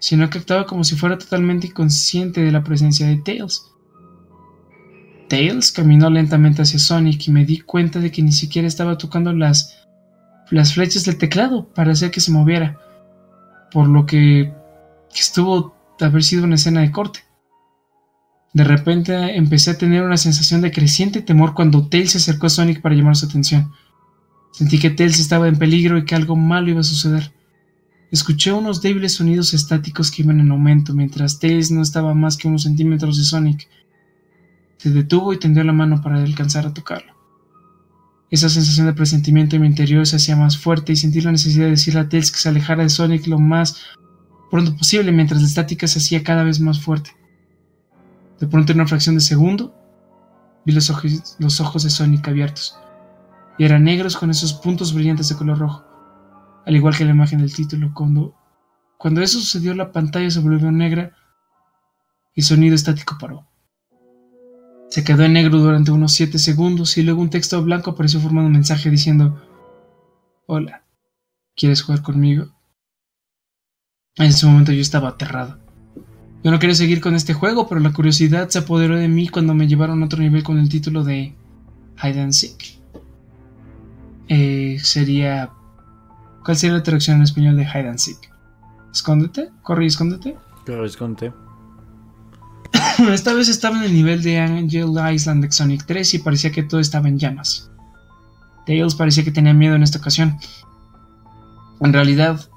[0.00, 3.70] sino que actuaba como si fuera totalmente inconsciente de la presencia de Tails.
[5.28, 9.32] Tails caminó lentamente hacia Sonic y me di cuenta de que ni siquiera estaba tocando
[9.32, 9.86] las,
[10.50, 12.78] las flechas del teclado para hacer que se moviera,
[13.70, 14.52] por lo que,
[15.14, 17.20] estuvo de haber sido una escena de corte.
[18.52, 22.50] De repente empecé a tener una sensación de creciente temor cuando Tails se acercó a
[22.50, 23.72] Sonic para llamar su atención.
[24.52, 27.32] Sentí que Tails estaba en peligro y que algo malo iba a suceder.
[28.12, 32.46] Escuché unos débiles sonidos estáticos que iban en aumento mientras Tails no estaba más que
[32.46, 33.68] unos centímetros de Sonic
[34.84, 37.14] se detuvo y tendió la mano para alcanzar a tocarlo.
[38.30, 41.64] Esa sensación de presentimiento en mi interior se hacía más fuerte y sentí la necesidad
[41.64, 43.80] de decirle a Tails que se alejara de Sonic lo más
[44.50, 47.16] pronto posible mientras la estática se hacía cada vez más fuerte.
[48.38, 49.74] De pronto, en una fracción de segundo,
[50.66, 52.78] vi los ojos, de Sonic abiertos,
[53.56, 55.82] y eran negros con esos puntos brillantes de color rojo,
[56.66, 57.90] al igual que la imagen del título.
[57.94, 58.34] Cuando,
[58.98, 61.16] cuando eso sucedió, la pantalla se volvió negra
[62.34, 63.46] y el sonido estático paró.
[64.94, 68.46] Se quedó en negro durante unos 7 segundos y luego un texto blanco apareció formando
[68.46, 69.42] un mensaje diciendo,
[70.46, 70.84] Hola,
[71.56, 72.54] ¿quieres jugar conmigo?
[74.14, 75.58] En ese momento yo estaba aterrado.
[76.44, 79.52] Yo no quería seguir con este juego, pero la curiosidad se apoderó de mí cuando
[79.52, 81.34] me llevaron a otro nivel con el título de
[82.00, 82.78] Hide and Seek.
[84.28, 85.50] Eh, sería...
[86.44, 88.30] ¿Cuál sería la traducción en español de Hide and Seek?
[88.92, 89.50] ¿Escóndete?
[89.62, 90.36] ¿Corre y escóndete?
[90.64, 91.32] Corre y escóndete.
[93.12, 96.62] Esta vez estaba en el nivel de Angel Island de Sonic 3 y parecía que
[96.62, 97.70] todo estaba en llamas.
[98.66, 100.38] Tails parecía que tenía miedo en esta ocasión.
[101.80, 102.48] En realidad,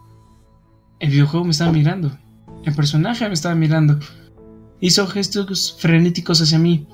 [0.99, 2.17] el videojuego me estaba mirando.
[2.63, 3.99] El personaje me estaba mirando.
[4.79, 6.87] Hizo gestos frenéticos hacia mí,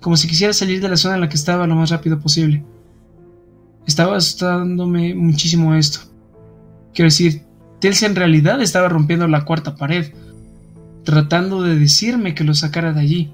[0.00, 2.64] como si quisiera salir de la zona en la que estaba lo más rápido posible.
[3.86, 6.00] Estaba asustándome muchísimo esto.
[6.94, 7.42] Quiero decir,
[7.80, 10.12] Tails en realidad estaba rompiendo la cuarta pared
[11.06, 13.32] tratando de decirme que lo sacara de allí.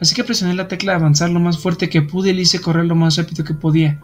[0.00, 2.60] Así que presioné la tecla de avanzar lo más fuerte que pude y le hice
[2.60, 4.00] correr lo más rápido que podía.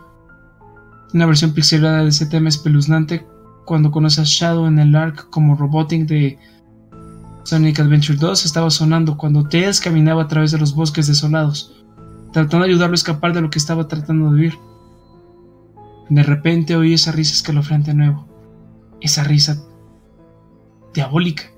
[1.12, 3.26] Una versión pixelada de ese tema espeluznante
[3.66, 6.38] cuando conoces a Shadow en el arc como Roboting de
[7.42, 11.84] Sonic Adventure 2 estaba sonando cuando Tails caminaba a través de los bosques desolados,
[12.32, 14.54] tratando de ayudarlo a escapar de lo que estaba tratando de vivir.
[16.08, 18.28] De repente oí esa risa escalofriante de nuevo,
[19.00, 19.60] esa risa
[20.94, 21.50] diabólica.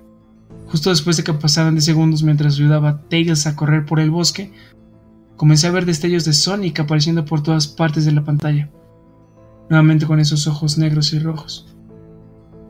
[0.73, 4.11] Justo después de que pasaran de segundos mientras ayudaba a Tails a correr por el
[4.11, 4.51] bosque,
[5.37, 8.71] comencé a ver destellos de Sonic apareciendo por todas partes de la pantalla,
[9.69, 11.77] nuevamente con esos ojos negros y rojos.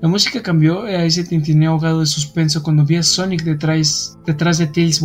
[0.01, 4.59] La música cambió a ese tintineo ahogado de suspenso cuando vi a Sonic detrás, detrás
[4.59, 5.01] de Tails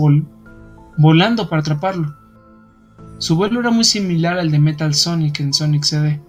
[0.98, 2.15] volando para atraparlo.
[3.19, 6.19] Su vuelo era muy similar al de Metal Sonic en Sonic CD.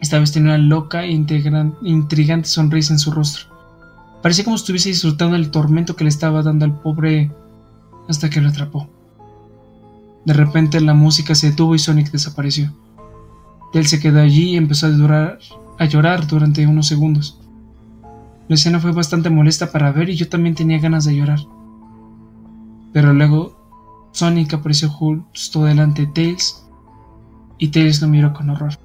[0.00, 3.47] Esta vez tenía una loca e intrigante sonrisa en su rostro.
[4.22, 7.30] Parecía como si estuviese disfrutando el tormento que le estaba dando al pobre
[8.08, 8.88] hasta que lo atrapó.
[10.24, 12.72] De repente la música se detuvo y Sonic desapareció.
[13.72, 15.38] Él se quedó allí y empezó a,
[15.78, 17.40] a llorar durante unos segundos.
[18.48, 21.40] La escena fue bastante molesta para ver y yo también tenía ganas de llorar.
[22.92, 26.66] Pero luego Sonic apareció justo delante de Tails
[27.58, 28.78] y Tails lo miró con horror.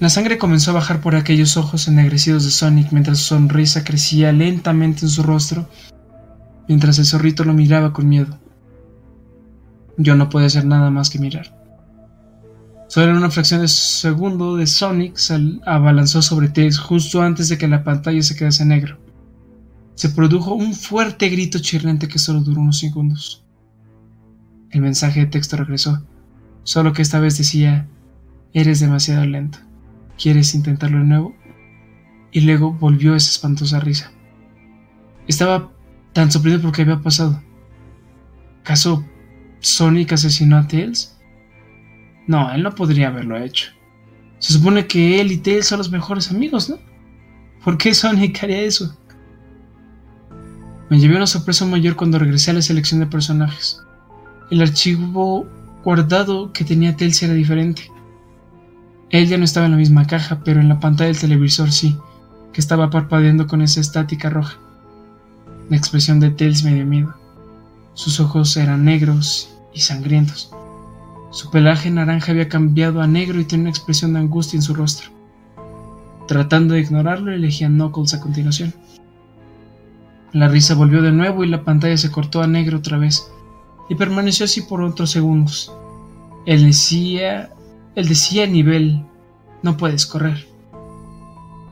[0.00, 4.32] La sangre comenzó a bajar por aquellos ojos ennegrecidos de Sonic mientras su sonrisa crecía
[4.32, 5.68] lentamente en su rostro,
[6.68, 8.38] mientras el zorrito lo miraba con miedo.
[9.98, 11.54] Yo no podía hacer nada más que mirar.
[12.88, 17.58] Solo en una fracción de segundo de Sonic se abalanzó sobre Tails justo antes de
[17.58, 18.98] que la pantalla se quedase negro.
[19.96, 23.44] Se produjo un fuerte grito chirriante que solo duró unos segundos.
[24.70, 26.02] El mensaje de texto regresó,
[26.62, 27.86] solo que esta vez decía,
[28.54, 29.58] eres demasiado lento.
[30.20, 31.34] ¿Quieres intentarlo de nuevo?
[32.30, 34.12] Y luego volvió esa espantosa risa.
[35.26, 35.72] Estaba
[36.12, 37.42] tan sorprendido por lo había pasado.
[38.60, 39.02] ¿Acaso
[39.60, 41.16] Sonic asesinó a Tails?
[42.26, 43.70] No, él no podría haberlo hecho.
[44.38, 46.78] Se supone que él y Tails son los mejores amigos, ¿no?
[47.64, 48.94] ¿Por qué Sonic haría eso?
[50.90, 53.80] Me llevé una sorpresa mayor cuando regresé a la selección de personajes.
[54.50, 55.46] El archivo
[55.82, 57.90] guardado que tenía Tails era diferente.
[59.10, 61.96] Él ya no estaba en la misma caja, pero en la pantalla del televisor sí,
[62.52, 64.56] que estaba parpadeando con esa estática roja.
[65.68, 67.14] La expresión de Tails me dio miedo.
[67.94, 70.52] Sus ojos eran negros y sangrientos.
[71.32, 74.74] Su pelaje naranja había cambiado a negro y tenía una expresión de angustia en su
[74.74, 75.10] rostro.
[76.28, 78.74] Tratando de ignorarlo, elegí a Knuckles a continuación.
[80.32, 83.28] La risa volvió de nuevo y la pantalla se cortó a negro otra vez,
[83.88, 85.72] y permaneció así por otros segundos.
[86.46, 87.50] Él decía
[87.94, 89.04] él decía a nivel,
[89.62, 90.46] no puedes correr.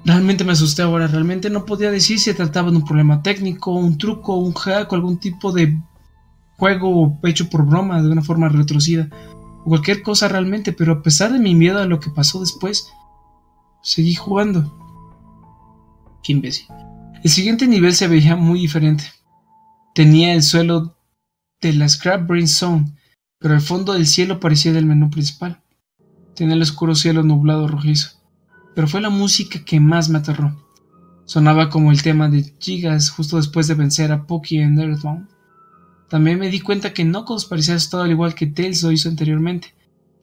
[0.05, 3.73] Realmente me asusté ahora, realmente no podía decir si se trataba de un problema técnico,
[3.73, 5.79] un truco, un hack algún tipo de
[6.57, 9.09] juego hecho por broma de una forma retrocida,
[9.61, 12.89] o cualquier cosa realmente, pero a pesar de mi miedo a lo que pasó después,
[13.83, 14.75] seguí jugando.
[16.23, 16.67] Qué imbécil.
[17.23, 19.05] El siguiente nivel se veía muy diferente.
[19.95, 20.97] Tenía el suelo
[21.61, 22.87] de la Scrap Brain Zone,
[23.39, 25.61] pero el fondo del cielo parecía del menú principal.
[26.39, 28.11] Tenía el oscuro cielo nublado rojizo,
[28.77, 30.57] pero fue la música que más me aterró.
[31.25, 35.29] Sonaba como el tema de Gigas justo después de vencer a Pokey en Earthbound.
[36.09, 39.75] También me di cuenta que Knuckles parecía estado al igual que Tails lo hizo anteriormente,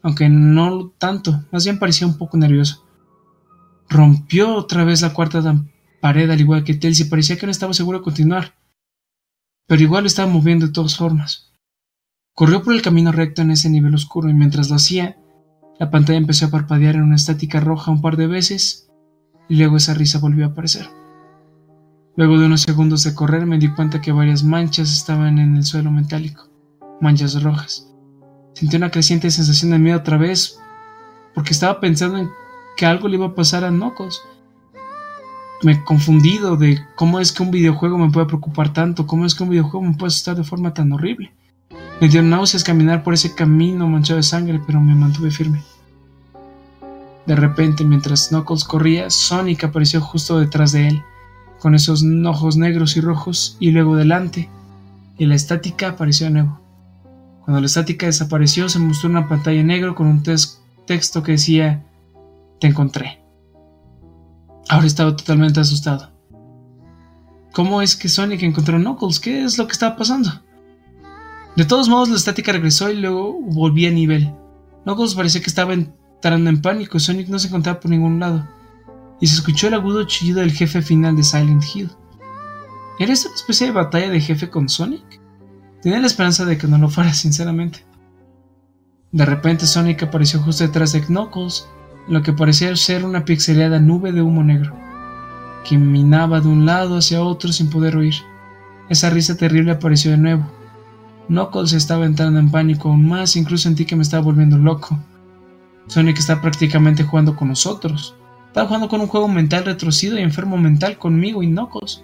[0.04, 2.88] aunque no tanto, más bien parecía un poco nervioso.
[3.90, 5.44] Rompió otra vez la cuarta
[6.00, 8.56] pared al igual que Tails y parecía que no estaba seguro de continuar,
[9.68, 11.52] pero igual lo estaba moviendo de todas formas.
[12.34, 15.18] Corrió por el camino recto en ese nivel oscuro y mientras lo hacía,
[15.80, 18.90] la pantalla empezó a parpadear en una estática roja un par de veces
[19.50, 20.88] y luego esa risa volvió a aparecer.
[22.16, 25.66] Luego de unos segundos de correr me di cuenta que varias manchas estaban en el
[25.66, 26.50] suelo metálico.
[27.02, 27.92] manchas rojas.
[28.54, 30.58] Sentí una creciente sensación de miedo otra vez
[31.34, 32.30] porque estaba pensando en
[32.78, 34.22] que algo le iba a pasar a Knuckles.
[35.62, 39.36] Me he confundido de cómo es que un videojuego me puede preocupar tanto, cómo es
[39.36, 41.34] que un videojuego me puede asustar de forma tan horrible.
[42.02, 45.64] Me dio náuseas caminar por ese camino manchado de sangre, pero me mantuve firme.
[47.26, 51.04] De repente, mientras Knuckles corría, Sonic apareció justo detrás de él,
[51.60, 54.50] con esos ojos negros y rojos, y luego delante,
[55.18, 56.60] y la estática apareció de nuevo.
[57.44, 61.84] Cuando la estática desapareció, se mostró una pantalla negra con un texto que decía:
[62.60, 63.22] Te encontré.
[64.68, 66.12] Ahora estaba totalmente asustado.
[67.54, 69.20] ¿Cómo es que Sonic encontró a Knuckles?
[69.20, 70.42] ¿Qué es lo que estaba pasando?
[71.56, 74.34] De todos modos, la estática regresó y luego volví a nivel.
[74.84, 77.00] Knuckles parecía que estaba entrando en pánico.
[77.00, 78.48] Sonic no se encontraba por ningún lado.
[79.22, 81.90] Y se escuchó el agudo chillido del jefe final de Silent Hill.
[83.00, 85.22] ¿Era esta una especie de batalla de jefe con Sonic?
[85.82, 87.86] Tenía la esperanza de que no lo fuera, sinceramente.
[89.12, 91.68] De repente Sonic apareció justo detrás de Knuckles
[92.08, 94.76] lo que parecía ser una pixeleada nube de humo negro,
[95.68, 98.16] que minaba de un lado hacia otro sin poder oír.
[98.90, 100.52] Esa risa terrible apareció de nuevo.
[101.28, 105.00] Knuckles estaba entrando en pánico aún más, incluso sentí que me estaba volviendo loco.
[105.88, 108.16] Sonic está prácticamente jugando con nosotros.
[108.48, 112.04] Estaba jugando con un juego mental retrocido y enfermo mental conmigo y Knuckles.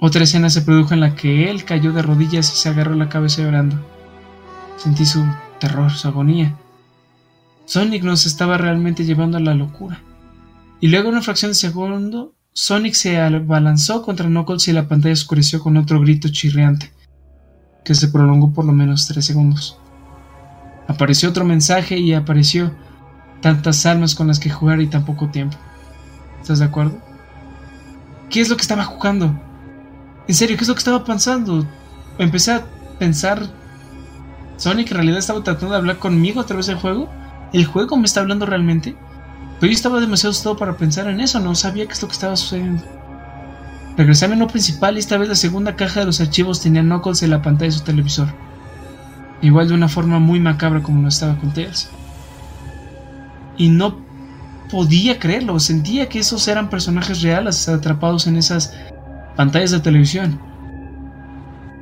[0.00, 3.08] Otra escena se produjo en la que él cayó de rodillas y se agarró la
[3.08, 3.76] cabeza llorando.
[4.76, 5.24] Sentí su
[5.58, 6.56] terror, su agonía.
[7.64, 10.00] Sonic nos estaba realmente llevando a la locura.
[10.80, 15.12] Y luego, en una fracción de segundo, Sonic se abalanzó contra Knuckles y la pantalla
[15.12, 16.92] oscureció con otro grito chirriante,
[17.88, 19.78] que se prolongó por lo menos tres segundos.
[20.88, 22.70] Apareció otro mensaje y apareció
[23.40, 25.56] tantas almas con las que jugar y tan poco tiempo.
[26.38, 26.98] ¿Estás de acuerdo?
[28.28, 29.40] ¿Qué es lo que estaba jugando?
[30.28, 31.66] En serio, ¿qué es lo que estaba pensando?
[32.18, 32.66] Empecé a
[32.98, 33.40] pensar.
[34.58, 37.08] ¿Sonic en realidad estaba tratando de hablar conmigo a través del juego?
[37.54, 38.96] ¿El juego me está hablando realmente?
[39.60, 42.14] Pero yo estaba demasiado asustado para pensar en eso, no sabía qué es lo que
[42.14, 42.82] estaba sucediendo.
[43.98, 47.22] Regresé al menú principal y esta vez la segunda caja de los archivos tenía Knuckles
[47.22, 48.28] en la pantalla de su televisor.
[49.42, 51.90] Igual de una forma muy macabra como lo estaba con Tails.
[53.58, 53.98] Y no
[54.70, 58.74] podía creerlo, sentía que esos eran personajes reales atrapados en esas
[59.36, 60.40] pantallas de televisión.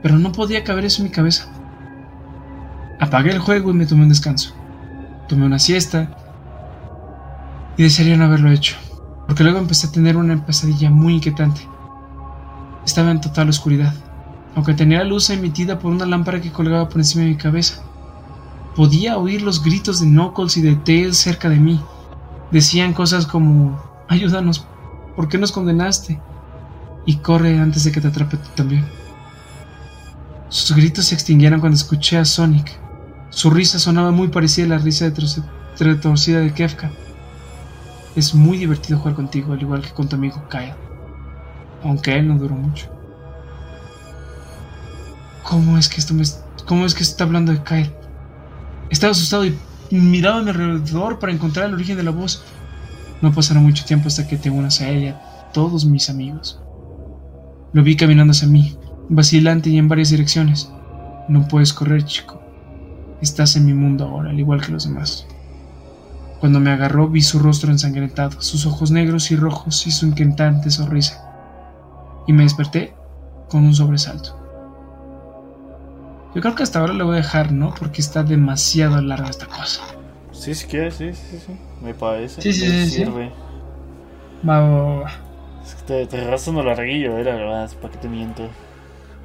[0.03, 1.47] Pero no podía caber eso en mi cabeza.
[2.99, 4.57] Apagué el juego y me tomé un descanso
[5.27, 6.09] tomé una siesta
[7.77, 8.77] y desearía no haberlo hecho,
[9.27, 11.63] porque luego empecé a tener una pesadilla muy inquietante.
[12.87, 13.93] Estaba en total oscuridad,
[14.55, 17.83] aunque tenía la luz emitida por una lámpara que colgaba por encima de mi cabeza.
[18.75, 21.81] Podía oír los gritos de Knuckles y de Tails cerca de mí.
[22.51, 24.67] Decían cosas como, ayúdanos,
[25.17, 26.21] ¿por qué nos condenaste?
[27.05, 28.87] Y corre antes de que te atrape tú también.
[30.49, 32.79] Sus gritos se extinguieron cuando escuché a Sonic,
[33.31, 35.13] su risa sonaba muy parecida a la risa
[35.79, 36.91] retorcida de Kefka.
[38.15, 40.86] Es muy divertido jugar contigo, al igual que con tu amigo Kyle.
[41.87, 42.91] Aunque él no duró mucho.
[45.43, 46.25] ¿Cómo es que esto me...
[46.67, 47.93] ¿Cómo es que está hablando de Kyle?
[48.91, 49.57] Estaba asustado y
[49.91, 52.45] miraba a mi alrededor para encontrar el origen de la voz.
[53.23, 55.21] No pasará mucho tiempo hasta que te unas a ella,
[55.53, 56.61] todos mis amigos.
[57.73, 58.77] Lo vi caminando hacia mí,
[59.09, 60.71] vacilante y en varias direcciones.
[61.29, 62.41] No puedes correr, chico.
[63.21, 65.27] Estás en mi mundo ahora, al igual que los demás.
[66.41, 70.71] Cuando me agarró vi su rostro ensangrentado, sus ojos negros y rojos y su inquietante
[70.71, 71.26] sonrisa.
[72.27, 72.95] Y me desperté
[73.49, 74.37] con un sobresalto.
[76.35, 77.75] Yo creo que hasta ahora le voy a dejar, ¿no?
[77.79, 79.83] Porque está demasiado larga esta cosa.
[80.33, 81.57] Sí, si quieres, sí, sí, sí.
[81.83, 82.43] Me parece.
[82.43, 82.91] Sí, sí, sí.
[82.91, 83.33] sirve.
[84.47, 85.11] Va, va, va, va.
[85.65, 88.49] Es que te, te uno larguillo, era la verdad, ¿para qué te miento?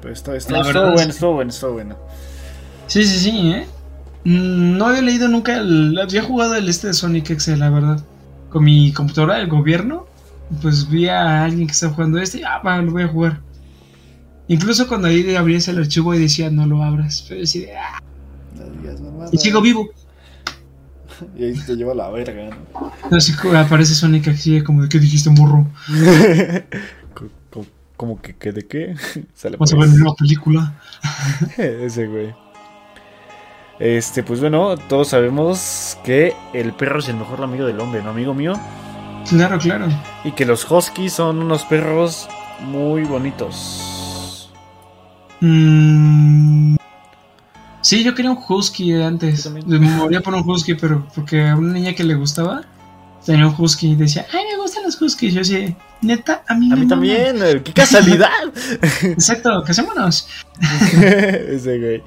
[0.00, 1.96] Pero está, está, verdad bueno, es- estuvo bueno, estuvo bueno.
[2.86, 3.66] Sí, sí, sí, ¿eh?
[4.24, 5.96] Mm, No había leído nunca el...
[5.98, 8.00] Había jugado el este de Sonic Excel, la verdad.
[8.50, 10.06] Con mi computadora del gobierno.
[10.60, 13.40] Pues vi a alguien que estaba jugando este ah, va, lo voy a jugar.
[14.48, 17.24] Incluso cuando ahí abrías el archivo y decía no lo abras.
[17.28, 18.00] Pero decía, ah,
[18.56, 19.00] No digas
[19.32, 19.88] y sigo vivo.
[21.36, 23.16] Y ahí te lleva la verga, ¿no?
[23.16, 25.68] Así que aparece Sonic así como de ¿qué dijiste, morro?
[27.14, 27.66] Co- co-
[27.96, 28.94] Como que, que de qué?
[29.34, 30.74] Sale Vamos a ver una película.
[31.56, 32.34] Ese güey.
[33.78, 38.10] Este, pues bueno, todos sabemos que el perro es el mejor amigo del hombre, ¿no,
[38.10, 38.54] amigo mío?
[39.28, 39.86] Claro, claro.
[40.24, 42.28] Y que los huskies son unos perros
[42.60, 44.50] muy bonitos.
[45.40, 46.76] Mm,
[47.82, 49.50] Sí, yo quería un husky antes.
[49.50, 52.62] Me moría por un husky, pero porque a una niña que le gustaba
[53.26, 55.34] tenía un husky y decía, ay, me gustan los huskies.
[55.34, 58.30] Yo sí, Neta, a mí, A mí también, eh, qué casualidad.
[59.02, 60.28] Exacto, casémonos.
[61.02, 62.02] Ese güey.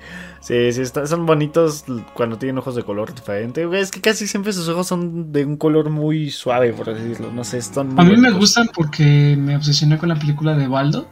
[0.45, 3.67] Sí, sí, está- son bonitos cuando tienen ojos de color diferente.
[3.79, 7.31] Es que casi siempre sus ojos son de un color muy suave, por decirlo.
[7.31, 11.07] No sé, están A mí me gustan porque me obsesioné con la película de Baldo.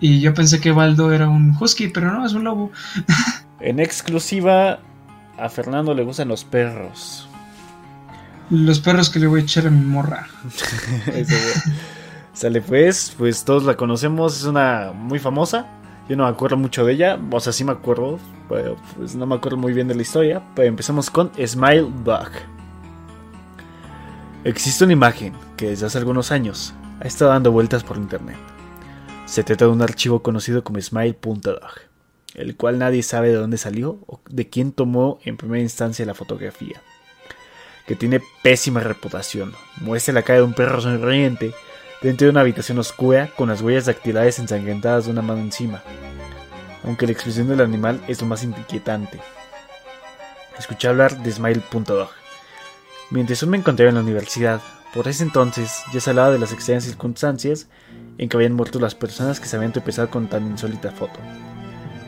[0.00, 2.72] Y yo pensé que Baldo era un husky, pero no, es un lobo.
[3.60, 4.78] En exclusiva,
[5.38, 7.28] a Fernando le gustan los perros.
[8.48, 10.28] Los perros que le voy a echar a mi morra.
[12.32, 15.66] Sale pues, pues todos la conocemos, es una muy famosa.
[16.08, 19.26] Yo no me acuerdo mucho de ella, o sea, sí me acuerdo, pero pues no
[19.26, 20.42] me acuerdo muy bien de la historia.
[20.54, 22.30] Pero empezamos con Smile Bug.
[24.44, 28.36] Existe una imagen que desde hace algunos años ha estado dando vueltas por internet.
[29.24, 31.80] Se trata de un archivo conocido como Smile.dog,
[32.34, 36.14] el cual nadie sabe de dónde salió o de quién tomó en primera instancia la
[36.14, 36.80] fotografía.
[37.88, 39.52] Que tiene pésima reputación.
[39.80, 41.52] Muestra la cara de un perro sonriente
[42.02, 45.82] dentro de una habitación oscura con las huellas dactilares ensangrentadas de una mano encima.
[46.84, 49.20] Aunque la expresión del animal es lo más inquietante.
[50.58, 52.08] Escuché hablar de Smile.dog.
[53.10, 54.60] Mientras aún me encontraba en la universidad,
[54.94, 57.68] por ese entonces ya se hablaba de las extrañas circunstancias
[58.18, 61.18] en que habían muerto las personas que se habían tropezado con tan insólita foto.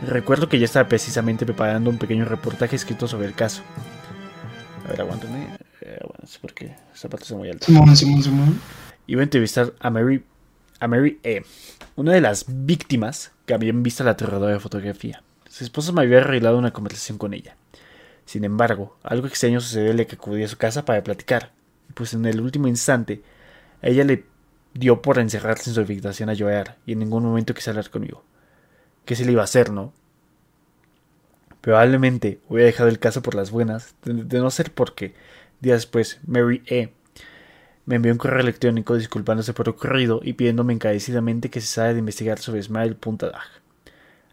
[0.07, 3.63] Recuerdo que ya estaba precisamente preparando un pequeño reportaje escrito sobre el caso.
[4.87, 5.59] A ver, aguántame.
[5.81, 7.67] Eh, bueno, es porque esa parte está muy alta.
[7.67, 8.61] Simón, Simón, Simón.
[9.09, 10.23] Iba a entrevistar a Mary,
[10.81, 11.43] a Mary E.,
[11.97, 15.23] una de las víctimas que habían visto la aterradora fotografía.
[15.49, 17.57] Su esposo me había arreglado una conversación con ella.
[18.27, 21.53] Sin embargo, algo extraño sucedió el que acudí a su casa para platicar.
[21.95, 23.23] Pues en el último instante,
[23.81, 24.27] ella le
[24.75, 28.23] dio por encerrarse en su habitación a llorar y en ningún momento quiso hablar conmigo.
[29.07, 29.95] ¿Qué se le iba a hacer, no?
[31.63, 35.15] Probablemente hubiera dejado el caso por las buenas, de, de no ser porque,
[35.61, 36.93] días después, Mary E.
[37.89, 42.01] me envió un correo electrónico disculpándose por lo ocurrido y pidiéndome encarecidamente que cesara de
[42.01, 43.33] investigar sobre Smile.dag.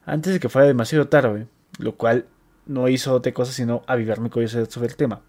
[0.06, 1.48] Antes de que fuera demasiado tarde,
[1.80, 2.26] lo cual
[2.66, 5.22] no hizo otra cosa sino avivar mi curiosidad sobre el tema.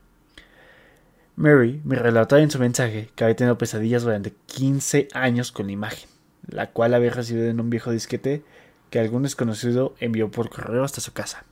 [1.36, 5.72] Mary me relató en su mensaje que había tenido pesadillas durante 15 años con la
[5.72, 6.08] imagen,
[6.48, 8.42] la cual había recibido en un viejo disquete
[8.90, 11.44] que algún desconocido envió por correo hasta su casa.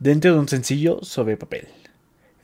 [0.00, 1.68] Dentro de un sencillo sobre papel.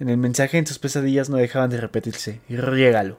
[0.01, 3.19] En el mensaje en sus pesadillas no dejaban de repetirse, riégalo.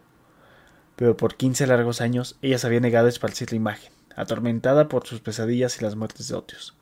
[0.95, 5.05] Pero por 15 largos años ella se había negado a esparcir la imagen, atormentada por
[5.05, 6.75] sus pesadillas y las muertes de otros.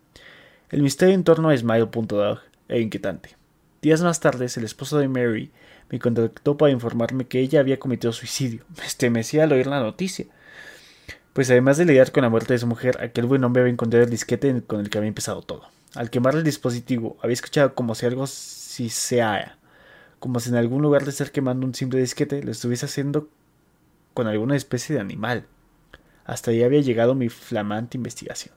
[0.70, 2.40] El misterio en torno a Smile.dog
[2.70, 3.36] era inquietante.
[3.82, 5.52] Días más tarde, el esposo de Mary
[5.90, 8.64] me contactó para informarme que ella había cometido suicidio.
[8.78, 10.28] Me estremecía al oír la noticia.
[11.34, 14.06] Pues además de lidiar con la muerte de su mujer, aquel buen hombre había encontrado
[14.06, 15.64] el disquete con el que había empezado todo.
[15.94, 19.59] Al quemar el dispositivo, había escuchado como si algo si se haya,
[20.20, 23.30] como si en algún lugar de estar quemando un simple disquete lo estuviese haciendo
[24.14, 25.46] con alguna especie de animal.
[26.26, 28.54] Hasta ahí había llegado mi flamante investigación.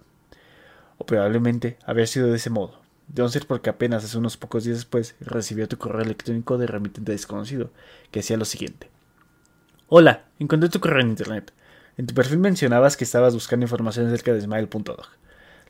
[0.98, 2.80] O probablemente había sido de ese modo.
[3.09, 6.66] De no ser porque apenas hace unos pocos días después recibió tu correo electrónico de
[6.66, 7.70] remitente desconocido,
[8.10, 8.90] que decía lo siguiente.
[9.89, 11.52] Hola, encontré tu correo en internet.
[11.97, 15.06] En tu perfil mencionabas que estabas buscando información acerca de Smile.dog.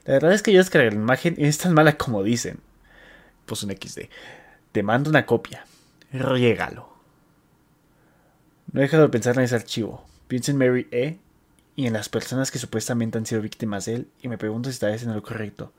[0.05, 2.59] La verdad es que yo descargué la imagen y es tan mala como dicen.
[3.45, 4.09] Pues un XD.
[4.71, 5.65] Te mando una copia.
[6.13, 6.87] Riégalo.
[8.71, 10.05] No he dejado de pensar en ese archivo.
[10.27, 11.19] Pienso en Mary E.
[11.75, 14.73] y en las personas que supuestamente han sido víctimas de él y me pregunto si
[14.75, 15.73] está haciendo lo correcto.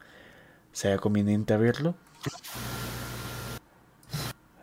[0.72, 1.94] ¿Será conveniente abrirlo?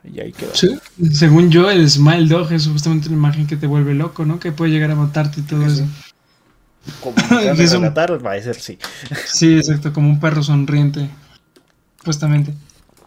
[0.04, 0.54] Y ahí quedó.
[0.56, 0.80] Sí.
[1.14, 4.40] Según yo, el Smile Dog es supuestamente una imagen que te vuelve loco, ¿no?
[4.40, 5.86] Que puede llegar a matarte y todo eso.
[7.02, 7.38] Como un-
[8.26, 8.80] va a ser sí.
[9.26, 11.08] Sí, exacto, como un perro sonriente.
[12.00, 12.54] Supuestamente.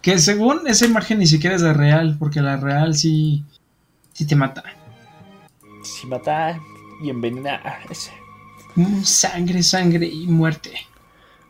[0.05, 3.43] Que según esa imagen ni siquiera es la real, porque la real sí,
[4.13, 4.63] sí te mata.
[5.83, 6.59] Si mata
[7.01, 7.59] y envenena.
[8.75, 10.73] Mm, Sangre, sangre y muerte.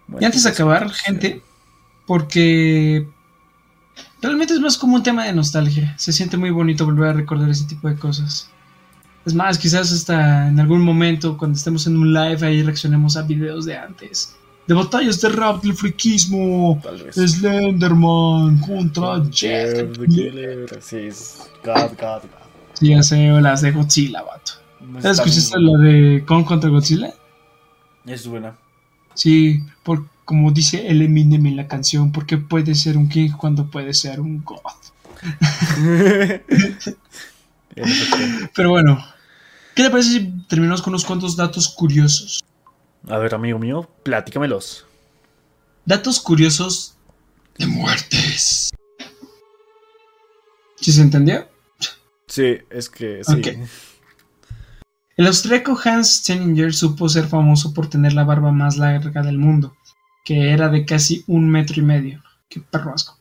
[0.07, 1.41] Bueno, Y antes de acabar, gente,
[2.07, 3.05] porque
[4.21, 5.93] realmente es más como un tema de nostalgia.
[5.97, 8.49] Se siente muy bonito volver a recordar ese tipo de cosas.
[9.25, 13.23] Es más, quizás hasta en algún momento, cuando estemos en un live, ahí reaccionemos a
[13.23, 14.37] videos de antes.
[14.67, 16.81] De batallas de rap del friquismo.
[17.11, 19.23] Slenderman contra.
[19.31, 19.89] Jeff.
[20.81, 22.45] Sí, es God, God, God.
[22.73, 22.93] Sí,
[23.29, 24.53] o las de Godzilla, vato.
[24.81, 27.13] No ¿Ya está ¿Escuchaste la de Kong contra Godzilla?
[28.05, 28.55] Es buena.
[29.13, 33.69] Sí, por, como dice el Eminem en la canción, porque puede ser un king cuando
[33.69, 34.59] puede ser un god.
[38.55, 39.03] Pero bueno,
[39.73, 42.43] ¿qué te parece si terminamos con unos cuantos datos curiosos?
[43.07, 44.85] A ver, amigo mío, platícamelos.
[45.85, 46.95] Datos curiosos
[47.57, 48.71] de muertes.
[50.77, 51.47] ¿Sí se entendió?
[52.27, 53.41] Sí, es que sí.
[55.17, 59.75] El austríaco Hans Steninger supo ser famoso por tener la barba más larga del mundo,
[60.25, 62.23] que era de casi un metro y medio.
[62.49, 63.19] Qué perro asco.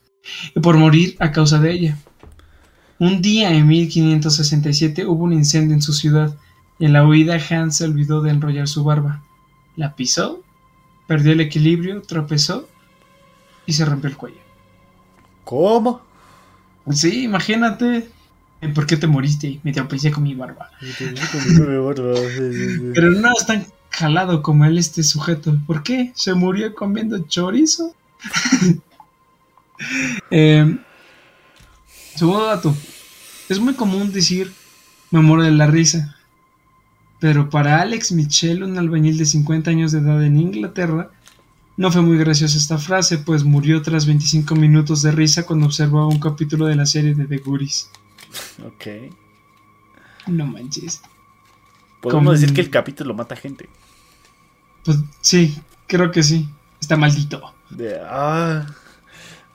[0.55, 1.97] Y por morir a causa de ella.
[2.97, 6.35] Un día en 1567 hubo un incendio en su ciudad
[6.79, 9.23] y en la huida Hans se olvidó de enrollar su barba.
[9.75, 10.41] La pisó,
[11.07, 12.67] perdió el equilibrio, tropezó
[13.65, 14.41] y se rompió el cuello.
[15.43, 16.01] ¿Cómo?
[16.91, 18.09] Sí, imagínate.
[18.73, 19.59] ¿Por qué te moriste?
[19.63, 20.71] Me tropecé con mi barba.
[22.93, 25.57] Pero no es tan jalado como él este sujeto.
[25.67, 26.11] ¿Por qué?
[26.15, 27.95] ¿Se murió comiendo chorizo?
[30.31, 30.77] eh,
[32.15, 32.75] segundo dato.
[33.49, 34.51] Es muy común decir
[35.11, 36.14] me muero de la risa.
[37.25, 41.09] Pero para Alex Michel, un albañil de 50 años de edad en Inglaterra,
[41.75, 46.05] no fue muy graciosa esta frase, pues murió tras 25 minutos de risa cuando observaba
[46.05, 47.89] un capítulo de la serie de The Goodies.
[48.63, 49.11] Ok.
[50.27, 51.01] No manches.
[51.99, 53.69] Podemos Como- decir que el capítulo mata gente.
[54.83, 55.57] Pues sí,
[55.87, 56.47] creo que sí.
[56.79, 57.55] Está maldito.
[57.71, 58.67] De, ah.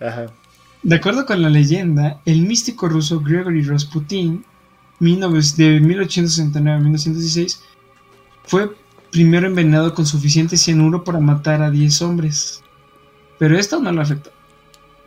[0.01, 0.27] Ajá.
[0.83, 4.50] De acuerdo con la leyenda, el místico ruso Gregory Rasputin, 19
[5.01, 7.63] de 1869 a 1916,
[8.45, 8.71] fue
[9.11, 12.63] primero envenenado con suficiente cianuro para matar a 10 hombres.
[13.39, 14.31] Pero esto no lo afectó.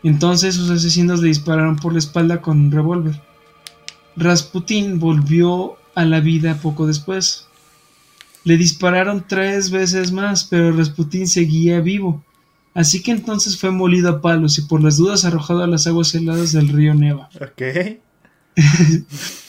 [0.04, 3.22] Entonces sus asesinos le dispararon por la espalda con un revólver.
[4.16, 7.48] Rasputin volvió a la vida poco después.
[8.44, 12.24] Le dispararon tres veces más, pero Rasputin seguía vivo.
[12.74, 16.14] Así que entonces fue molido a palos y por las dudas arrojado a las aguas
[16.16, 17.30] heladas del río Neva.
[17.40, 17.62] Ok.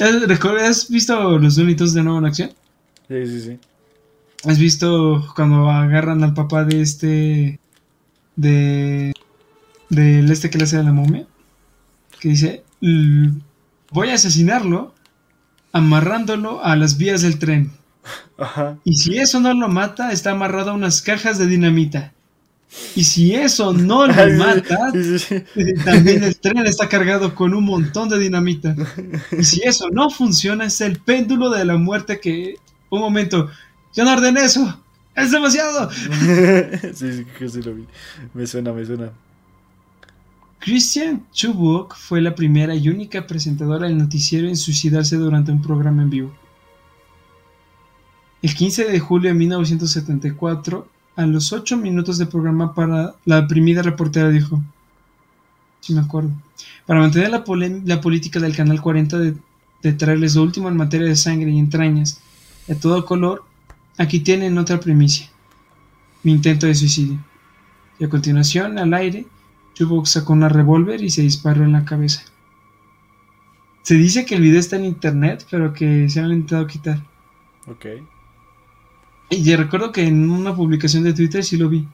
[0.00, 2.50] ¿Has recuerdas- ¿Has visto los Looney de nuevo en acción?
[3.08, 3.58] Sí, sí, sí.
[4.44, 7.60] ¿Has visto cuando agarran al papá de este...
[8.36, 9.12] de...
[9.90, 11.26] del este que le hace a la momia?
[12.20, 13.32] Que dice, "L-
[13.90, 14.94] voy a asesinarlo
[15.72, 17.70] amarrándolo a las vías del tren.
[18.38, 18.78] Ajá.
[18.84, 22.12] Y si eso no lo mata, está amarrado a unas cajas de dinamita.
[22.94, 25.74] Y si eso no lo mata, Sí, sí, sí.
[25.84, 28.76] también el tren está cargado con un montón de dinamita.
[29.36, 32.56] Y si eso no funciona, es el péndulo de la muerte que...
[32.90, 33.48] Un momento,
[33.94, 34.80] yo no ordené eso.
[35.14, 35.90] Es demasiado.
[36.94, 37.86] sí, sí, que sí lo vi.
[38.34, 39.10] Me suena, me suena.
[40.60, 46.02] Christian Chubbuck fue la primera y única presentadora del noticiero en suicidarse durante un programa
[46.02, 46.32] en vivo.
[48.42, 53.82] El 15 de julio de 1974, a los 8 minutos de programa para la primera
[53.82, 54.62] reportera dijo,
[55.80, 56.30] sí me acuerdo,
[56.86, 57.44] para mantener la,
[57.84, 62.20] la política del Canal 40 de, traerles lo último en materia de sangre y entrañas,
[62.66, 63.44] de todo color,
[63.98, 65.28] aquí tienen otra primicia,
[66.22, 67.18] mi intento de suicidio.
[67.98, 69.26] Y a continuación, al aire,
[69.74, 72.22] Chubbuck sacó una revólver y se disparó en la cabeza.
[73.82, 77.02] Se dice que el video está en internet, pero que se han intentado quitar.
[77.66, 77.86] Ok.
[79.30, 81.86] Y yo recuerdo que en una publicación de Twitter sí lo vi.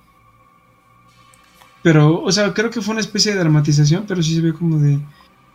[1.83, 4.79] Pero, o sea, creo que fue una especie de dramatización, pero sí se ve como
[4.79, 4.99] de...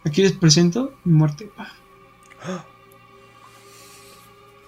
[0.06, 1.52] Aquí les presento mi muerte.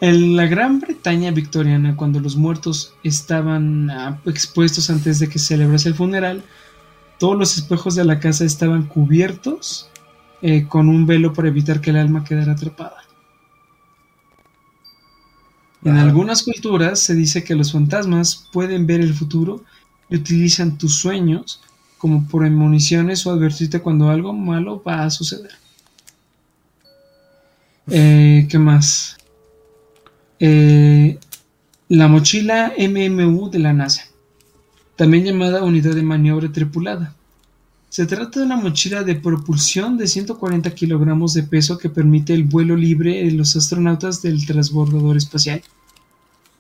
[0.02, 5.56] En la Gran Bretaña victoriana, cuando los muertos estaban ah, expuestos antes de que se
[5.56, 6.44] celebrase el funeral,
[7.20, 9.90] todos los espejos de la casa estaban cubiertos
[10.42, 13.03] eh, con un velo para evitar que el alma quedara atrapada.
[15.86, 19.64] En algunas culturas se dice que los fantasmas pueden ver el futuro
[20.10, 21.62] y utilizan tus sueños
[21.98, 25.52] como premoniciones o advertirte cuando algo malo va a suceder.
[27.88, 29.18] Eh, ¿Qué más?
[30.40, 31.18] Eh,
[31.90, 34.04] la mochila MMU de la NASA,
[34.96, 37.16] también llamada unidad de maniobra tripulada.
[37.90, 42.44] Se trata de una mochila de propulsión de 140 kilogramos de peso que permite el
[42.44, 45.62] vuelo libre de los astronautas del transbordador espacial.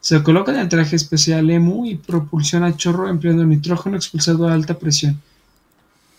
[0.04, 4.78] Se coloca en el traje especial EMU y propulsiona chorro empleando nitrógeno expulsado a alta
[4.78, 5.22] presión.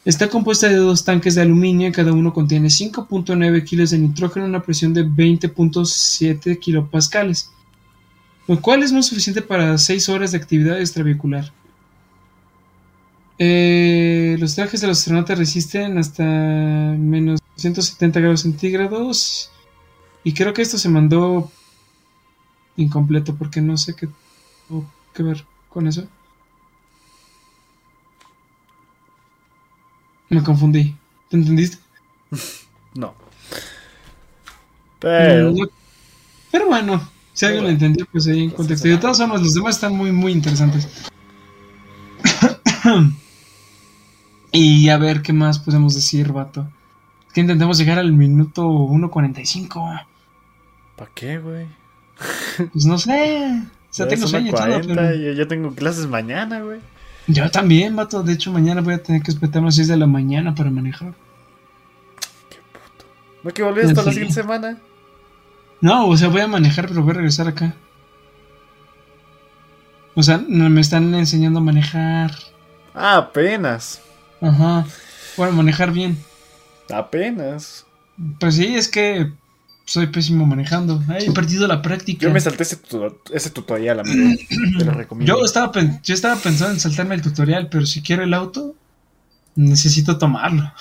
[0.07, 4.49] Está compuesta de dos tanques de aluminio, cada uno contiene 5.9 kilos de nitrógeno a
[4.49, 7.51] una presión de 20.7 kilopascales,
[8.49, 11.53] lo cual es no suficiente para 6 horas de actividad extravehicular.
[13.39, 19.51] Eh, los trajes de los astronautas resisten hasta menos 170 grados centígrados
[20.23, 21.53] y creo que esto se mandó
[22.77, 24.09] incompleto porque no sé qué
[24.69, 26.07] tuvo que ver con eso.
[30.29, 30.95] Me confundí.
[31.29, 31.79] ¿Te entendiste?
[32.97, 33.13] No.
[35.01, 35.51] Pero.
[35.51, 35.67] No.
[36.53, 38.87] Pero bueno, si alguien lo entendió, pues ahí en contexto.
[38.87, 40.89] De todas formas, los demás están muy, muy interesantes.
[44.53, 46.69] y a ver qué más podemos decir, vato.
[47.27, 50.07] Es que intentamos llegar al minuto 1.45.
[50.95, 51.67] ¿Para qué, güey?
[52.73, 53.63] Pues no sé.
[53.91, 55.15] O sea, Ya tengo sueño y todo, 40, pero...
[55.15, 56.81] yo, yo tengo clases mañana, güey.
[57.27, 58.23] Yo también, vato.
[58.23, 60.71] De hecho, mañana voy a tener que despertarme a las 6 de la mañana para
[60.71, 61.15] manejar.
[63.43, 64.79] ¿No que volví hasta la siguiente semana?
[65.81, 67.75] No, o sea, voy a manejar, pero voy a regresar acá.
[70.15, 72.33] O sea, me están enseñando a manejar.
[72.95, 74.01] Ah, apenas.
[74.41, 74.87] Ajá.
[75.37, 76.17] Bueno, manejar bien.
[76.93, 77.85] Apenas.
[78.39, 79.33] Pues sí, es que
[79.85, 81.03] soy pésimo manejando.
[81.19, 82.27] He perdido la práctica.
[82.27, 84.37] Yo me salté ese, tu- ese tutorial, amigo.
[84.79, 85.39] Te lo recomiendo.
[85.39, 85.71] Yo estaba,
[86.03, 88.75] yo estaba pensando en saltarme el tutorial, pero si quiero el auto,
[89.57, 90.73] necesito tomarlo.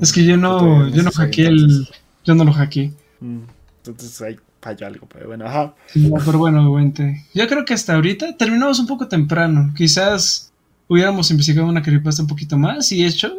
[0.00, 1.88] Es que yo no, yo no hackeé el,
[2.24, 2.92] yo no lo hackeé.
[3.20, 3.40] Mm,
[3.86, 5.74] Entonces ahí falló algo, pero bueno, ajá.
[5.96, 7.26] No, pero bueno, vente.
[7.34, 9.74] Yo creo que hasta ahorita terminamos un poco temprano.
[9.76, 10.52] Quizás
[10.88, 13.32] hubiéramos investigado una creepypasta un poquito más y hecho,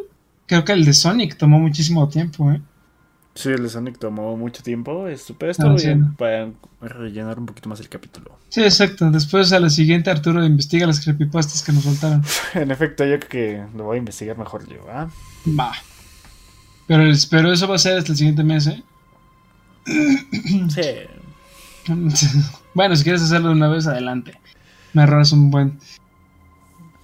[0.46, 2.62] creo que el de Sonic tomó muchísimo tiempo, ¿eh?
[3.36, 5.88] Sí, el de Sonic tomó mucho tiempo, esto, pero Ah, sí.
[5.88, 6.52] bien para
[6.82, 8.38] rellenar un poquito más el capítulo.
[8.50, 9.10] Sí, exacto.
[9.10, 12.24] Después a la siguiente Arturo investiga las creepypastas que nos faltaron.
[12.54, 15.10] En efecto, yo creo que lo voy a investigar mejor yo, ¿ah?
[15.60, 15.72] Va.
[16.88, 18.84] Pero, pero eso va a ser hasta el siguiente mes, ¿eh?
[20.70, 21.92] Sí.
[22.74, 24.40] bueno, si quieres hacerlo de una vez, adelante.
[24.94, 25.80] Me ahorras un buen.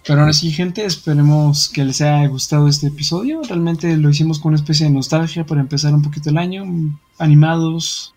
[0.10, 3.44] Pero ahora sí, gente, esperemos que les haya gustado este episodio.
[3.44, 6.66] Realmente lo hicimos con una especie de nostalgia para empezar un poquito el año,
[7.20, 8.16] animados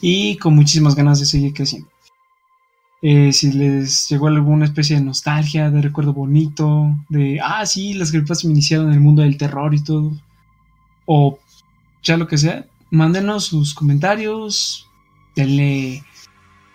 [0.00, 1.88] y con muchísimas ganas de seguir creciendo.
[3.02, 8.10] Eh, si les llegó alguna especie de nostalgia, de recuerdo bonito, de, ah, sí, las
[8.10, 10.10] creepypastas me iniciaron en el mundo del terror y todo,
[11.06, 11.38] o
[12.02, 14.88] ya lo que sea, mándenos sus comentarios,
[15.36, 16.02] denle,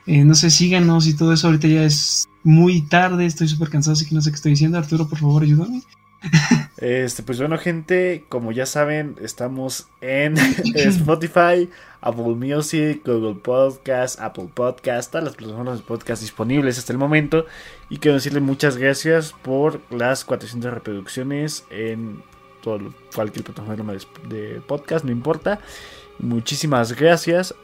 [0.07, 1.47] eh, no sé, síganos y todo eso.
[1.47, 4.77] Ahorita ya es muy tarde, estoy súper cansado, así que no sé qué estoy diciendo.
[4.77, 5.81] Arturo, por favor, ayúdame.
[6.77, 10.37] Este, pues bueno, gente, como ya saben, estamos en
[10.75, 11.69] Spotify,
[12.01, 17.45] Apple Music, Google Podcast, Apple Podcast, todas las plataformas de podcast disponibles hasta el momento.
[17.89, 22.21] Y quiero decirle muchas gracias por las 400 reproducciones en
[22.61, 25.59] todo, cualquier plataforma de, de podcast, no importa.
[26.19, 27.55] Muchísimas gracias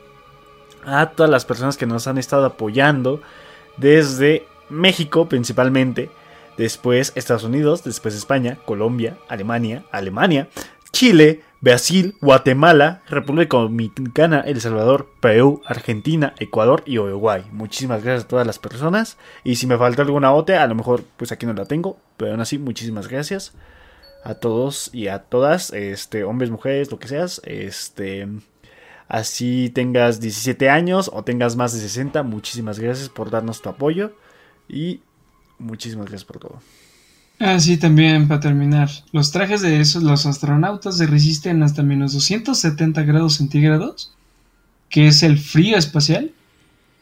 [0.85, 3.21] a todas las personas que nos han estado apoyando
[3.77, 6.09] desde México principalmente
[6.57, 10.49] después Estados Unidos, después España, Colombia, Alemania, Alemania,
[10.91, 17.45] Chile, Brasil, Guatemala, República Dominicana, El Salvador, Perú, Argentina, Ecuador y Uruguay.
[17.51, 19.17] Muchísimas gracias a todas las personas.
[19.43, 22.31] Y si me falta alguna otra, a lo mejor pues aquí no la tengo, pero
[22.31, 23.53] aún así muchísimas gracias
[24.23, 28.27] a todos y a todas, este, hombres, mujeres, lo que seas, este,
[29.13, 34.17] así tengas 17 años o tengas más de 60, muchísimas gracias por darnos tu apoyo
[34.67, 35.01] y
[35.59, 36.59] muchísimas gracias por todo.
[37.39, 38.89] Ah, sí, también para terminar.
[39.11, 44.15] Los trajes de esos, los astronautas se resisten hasta menos 270 grados centígrados,
[44.89, 46.31] que es el frío espacial,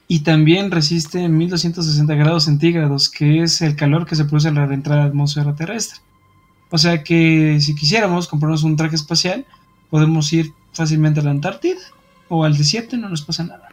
[0.10, 5.00] y también resisten 1260 grados centígrados, que es el calor que se produce al entrar
[5.00, 6.02] a la atmósfera terrestre.
[6.72, 9.46] O sea que si quisiéramos comprarnos un traje espacial,
[9.90, 11.80] podemos ir fácilmente a la Antártida
[12.34, 13.68] o al desierto y no nos pasa nada.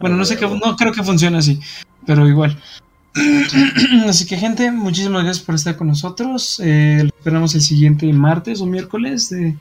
[0.00, 1.60] Bueno, no sé qué, no creo que funcione así,
[2.06, 2.58] pero igual.
[4.08, 6.60] Así que gente, muchísimas gracias por estar con nosotros.
[6.64, 9.56] Eh, esperamos el siguiente martes o miércoles de,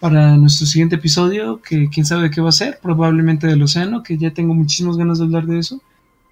[0.00, 4.16] para nuestro siguiente episodio, que quién sabe qué va a ser, probablemente del océano, que
[4.16, 5.82] ya tengo muchísimas ganas de hablar de eso,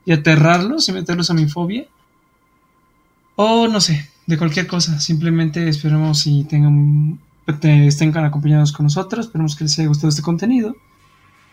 [0.07, 1.87] y aterrarlos y meterlos a mi fobia.
[3.37, 7.19] O no sé, de cualquier cosa, simplemente esperemos si tengan,
[7.61, 10.77] te- estén acompañados con nosotros, esperemos que les haya gustado este contenido.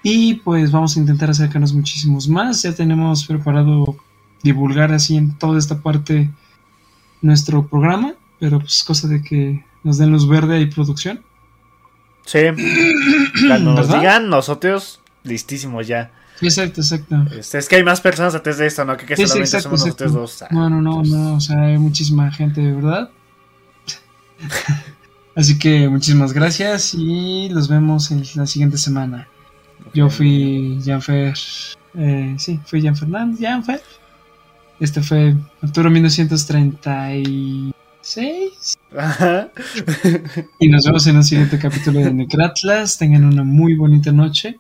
[0.04, 2.64] Y pues vamos a intentar acercarnos muchísimos más.
[2.64, 3.98] Ya tenemos preparado
[4.42, 6.30] divulgar así en toda esta parte
[7.22, 11.22] nuestro programa, pero pues cosa de que nos den luz verde y producción.
[12.26, 12.40] Sí,
[13.48, 16.12] cuando nos digan, nosotros listísimos ya.
[16.42, 17.16] Exacto, exacto.
[17.38, 18.98] Este, es que hay más personas antes de esto, ¿no?
[18.98, 20.06] Que, solamente exacto, somos exacto.
[20.06, 20.42] nosotros dos.
[20.42, 23.12] Ah, No, no, no, pues, no, o sea, hay muchísima gente, de verdad.
[25.36, 29.28] Así que muchísimas gracias y los vemos en la siguiente semana.
[29.94, 31.36] Yo fui Janfer,
[31.96, 33.82] eh, sí, fui Jan Fernández, Janfer.
[34.80, 38.78] Este fue Arturo 1936.
[38.98, 39.52] Ajá.
[40.60, 42.98] Y nos vemos en un siguiente capítulo de Necratlas.
[42.98, 44.58] Tengan una muy bonita noche.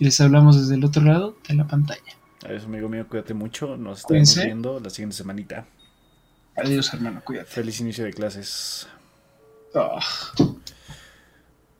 [0.00, 2.02] Y les hablamos desde el otro lado de la pantalla.
[2.44, 3.76] Adiós, amigo mío, cuídate mucho.
[3.76, 5.66] Nos estaremos viendo la siguiente semanita.
[6.56, 7.22] Adiós, hermano.
[7.24, 7.48] Cuídate.
[7.48, 8.88] Feliz inicio de clases.
[9.74, 10.00] Oh.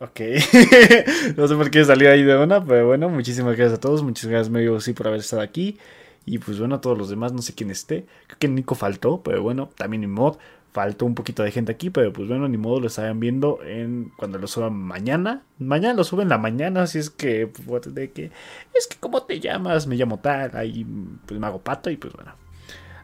[0.04, 0.20] Ok.
[1.36, 4.02] no sé por qué salió ahí de una, pero bueno, muchísimas gracias a todos.
[4.02, 5.78] Muchas gracias, medio sí, por haber estado aquí.
[6.26, 8.06] Y pues bueno, a todos los demás, no sé quién esté.
[8.26, 10.36] Creo que Nico faltó, pero bueno, también mi mod.
[10.72, 14.10] Faltó un poquito de gente aquí, pero pues bueno, ni modo lo estaban viendo en
[14.16, 15.42] cuando lo suban mañana.
[15.58, 18.32] Mañana lo suben en la mañana, así es que, pues, de que
[18.74, 20.84] es que cómo te llamas, me llamo tal, ahí
[21.26, 22.32] pues me hago pato y pues bueno.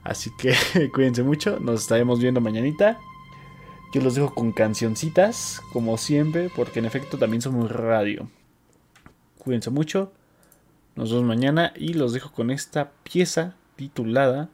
[0.02, 0.52] Así que
[0.94, 2.98] cuídense mucho, nos estaremos viendo mañanita.
[3.92, 8.28] Yo los dejo con cancioncitas, como siempre, porque en efecto también somos radio.
[9.38, 10.12] Cuídense mucho,
[10.94, 14.50] nos vemos mañana y los dejo con esta pieza titulada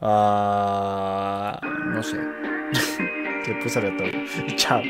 [0.00, 2.18] Ah, no sé.
[3.44, 4.08] Se puse todo.
[4.56, 4.82] Chao.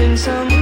[0.00, 0.59] in some